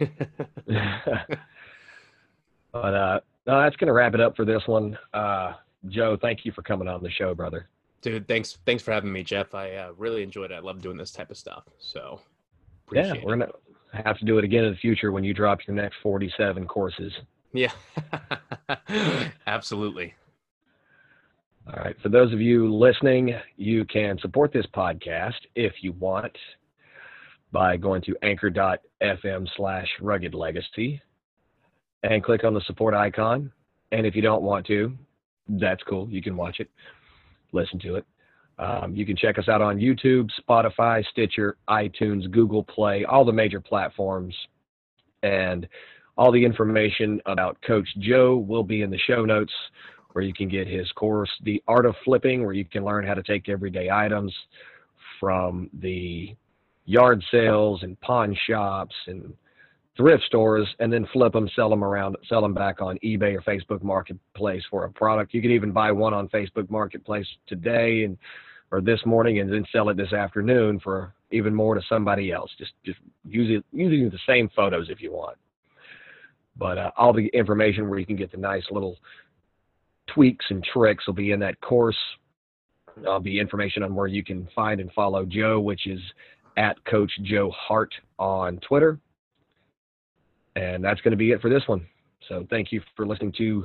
but 2.73 2.95
uh, 2.95 3.21
no, 3.47 3.62
that's 3.62 3.77
going 3.77 3.87
to 3.87 3.93
wrap 3.93 4.14
it 4.14 4.21
up 4.21 4.35
for 4.37 4.45
this 4.45 4.66
one. 4.66 4.99
Uh, 5.14 5.53
Joe, 5.89 6.18
thank 6.21 6.45
you 6.45 6.51
for 6.51 6.62
coming 6.62 6.89
on 6.89 7.05
the 7.05 7.11
show, 7.11 7.35
brother. 7.35 7.68
Dude, 8.03 8.27
thanks 8.27 8.59
thanks 8.66 8.83
for 8.83 8.91
having 8.93 9.12
me, 9.12 9.23
Jeff. 9.23 9.55
I 9.55 9.77
uh, 9.77 9.93
really 9.97 10.25
enjoyed 10.25 10.51
it. 10.51 10.55
I 10.55 10.59
love 10.59 10.83
doing 10.83 10.97
this 10.97 11.12
type 11.12 11.31
of 11.31 11.37
stuff. 11.37 11.64
So, 11.79 12.21
yeah, 12.93 13.14
we're 13.23 13.37
gonna 13.37 13.53
have 13.93 14.18
to 14.18 14.24
do 14.24 14.38
it 14.38 14.45
again 14.45 14.64
in 14.64 14.72
the 14.72 14.78
future 14.78 15.12
when 15.12 15.24
you 15.24 15.34
drop 15.34 15.61
your 15.66 15.76
next 15.76 15.97
47 16.03 16.66
courses. 16.66 17.12
Yeah, 17.53 17.72
absolutely. 19.47 20.14
All 21.66 21.82
right. 21.84 21.97
For 22.01 22.09
those 22.09 22.32
of 22.32 22.41
you 22.41 22.72
listening, 22.72 23.34
you 23.57 23.84
can 23.84 24.18
support 24.18 24.53
this 24.53 24.66
podcast 24.74 25.34
if 25.55 25.72
you 25.82 25.93
want 25.93 26.36
by 27.53 27.76
going 27.76 28.03
to 28.03 28.16
anchor.fm 28.22 29.49
slash 29.57 29.88
rugged 30.01 30.34
legacy 30.34 31.01
and 32.03 32.24
click 32.24 32.45
on 32.45 32.55
the 32.55 32.61
support 32.62 32.95
icon. 32.95 33.53
And 33.93 34.07
if 34.07 34.14
you 34.14 34.22
don't 34.22 34.43
want 34.43 34.66
to, 34.66 34.97
that's 35.49 35.82
cool. 35.82 36.09
You 36.09 36.22
can 36.22 36.36
watch 36.36 36.61
it, 36.61 36.70
listen 37.53 37.78
to 37.80 37.97
it. 37.97 38.07
Um, 38.61 38.95
you 38.95 39.07
can 39.07 39.17
check 39.17 39.39
us 39.39 39.49
out 39.49 39.63
on 39.63 39.79
YouTube, 39.79 40.29
Spotify, 40.47 41.03
Stitcher, 41.07 41.57
iTunes, 41.69 42.31
Google 42.31 42.63
Play, 42.63 43.05
all 43.07 43.25
the 43.25 43.33
major 43.33 43.59
platforms. 43.59 44.35
And 45.23 45.67
all 46.19 46.31
the 46.31 46.45
information 46.45 47.21
about 47.25 47.57
Coach 47.67 47.89
Joe 47.99 48.37
will 48.37 48.63
be 48.63 48.83
in 48.83 48.91
the 48.91 48.99
show 48.99 49.25
notes 49.25 49.53
where 50.13 50.25
you 50.25 50.35
can 50.35 50.49
get 50.49 50.67
his 50.67 50.91
course, 50.93 51.31
The 51.43 51.63
Art 51.67 51.87
of 51.87 51.95
Flipping, 52.05 52.45
where 52.45 52.53
you 52.53 52.67
can 52.67 52.85
learn 52.85 53.07
how 53.07 53.15
to 53.15 53.23
take 53.23 53.49
everyday 53.49 53.89
items 53.91 54.35
from 55.19 55.71
the 55.81 56.37
yard 56.85 57.25
sales 57.31 57.83
and 57.83 57.99
pawn 58.01 58.37
shops 58.47 58.95
and 59.07 59.33
thrift 59.97 60.25
stores 60.25 60.67
and 60.81 60.93
then 60.93 61.07
flip 61.13 61.33
them, 61.33 61.49
sell 61.57 61.71
them 61.71 61.85
around, 61.85 62.17
sell 62.29 62.43
them 62.43 62.55
back 62.55 62.83
on 62.83 62.99
eBay 63.05 63.37
or 63.37 63.43
Facebook 63.43 63.83
Marketplace 63.83 64.63
for 64.71 64.85
a 64.85 64.91
product. 64.91 65.33
You 65.33 65.41
can 65.41 65.51
even 65.51 65.73
buy 65.73 65.93
one 65.93 66.13
on 66.13 66.29
Facebook 66.29 66.69
Marketplace 66.69 67.27
today 67.47 68.05
and 68.05 68.19
or 68.71 68.81
this 68.81 69.01
morning 69.05 69.41
and 69.41 69.53
then 69.53 69.64
sell 69.73 69.89
it 69.89 69.97
this 69.97 70.12
afternoon 70.12 70.81
for 70.81 71.12
even 71.31 71.55
more 71.55 71.75
to 71.75 71.83
somebody 71.89 72.33
else. 72.33 72.51
Just 72.59 72.73
just 72.85 72.99
using 73.25 73.62
using 73.73 74.11
the 74.11 74.18
same 74.27 74.51
photos 74.55 74.89
if 74.91 75.01
you 75.01 75.12
want. 75.12 75.37
But 76.57 76.79
uh, 76.79 76.91
all 76.97 77.12
the 77.12 77.27
information 77.29 77.89
where 77.89 77.99
you 77.99 78.07
can 78.07 78.16
get 78.16 78.31
the 78.31 78.39
nice 78.39 78.64
little 78.71 78.97
tweaks 80.14 80.45
and 80.51 80.62
tricks 80.62 81.07
will 81.07 81.14
be 81.14 81.33
in 81.33 81.41
that 81.41 81.61
course. 81.61 81.97
There'll 82.97 83.21
be 83.21 83.39
information 83.39 83.83
on 83.83 83.95
where 83.95 84.09
you 84.09 84.25
can 84.25 84.49
find 84.55 84.81
and 84.81 84.93
follow 84.93 85.25
Joe, 85.25 85.61
which 85.61 85.87
is 85.87 86.01
at 86.57 86.85
Coach 86.85 87.12
Joe 87.23 87.51
Hart 87.57 87.95
on 88.18 88.59
Twitter. 88.59 88.99
And 90.57 90.85
that's 90.85 91.01
going 91.01 91.12
to 91.12 91.16
be 91.16 91.31
it 91.31 91.41
for 91.41 91.49
this 91.49 91.62
one. 91.66 91.87
So 92.29 92.47
thank 92.51 92.73
you 92.73 92.83
for 92.97 93.07
listening 93.07 93.33
to 93.39 93.64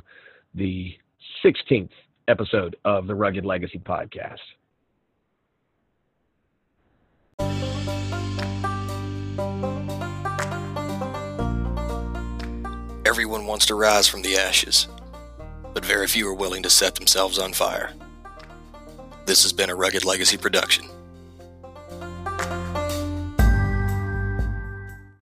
the 0.54 0.94
16th 1.44 1.90
episode 2.28 2.76
of 2.84 3.06
the 3.06 3.14
Rugged 3.14 3.44
Legacy 3.44 3.78
Podcast. 3.78 4.38
Everyone 13.16 13.46
wants 13.46 13.64
to 13.64 13.74
rise 13.74 14.06
from 14.06 14.20
the 14.20 14.36
ashes, 14.36 14.88
but 15.72 15.82
very 15.82 16.06
few 16.06 16.28
are 16.28 16.34
willing 16.34 16.62
to 16.62 16.68
set 16.68 16.96
themselves 16.96 17.38
on 17.38 17.54
fire. 17.54 17.94
This 19.24 19.42
has 19.42 19.54
been 19.54 19.70
a 19.70 19.74
Rugged 19.74 20.04
Legacy 20.04 20.36
production. 20.36 20.84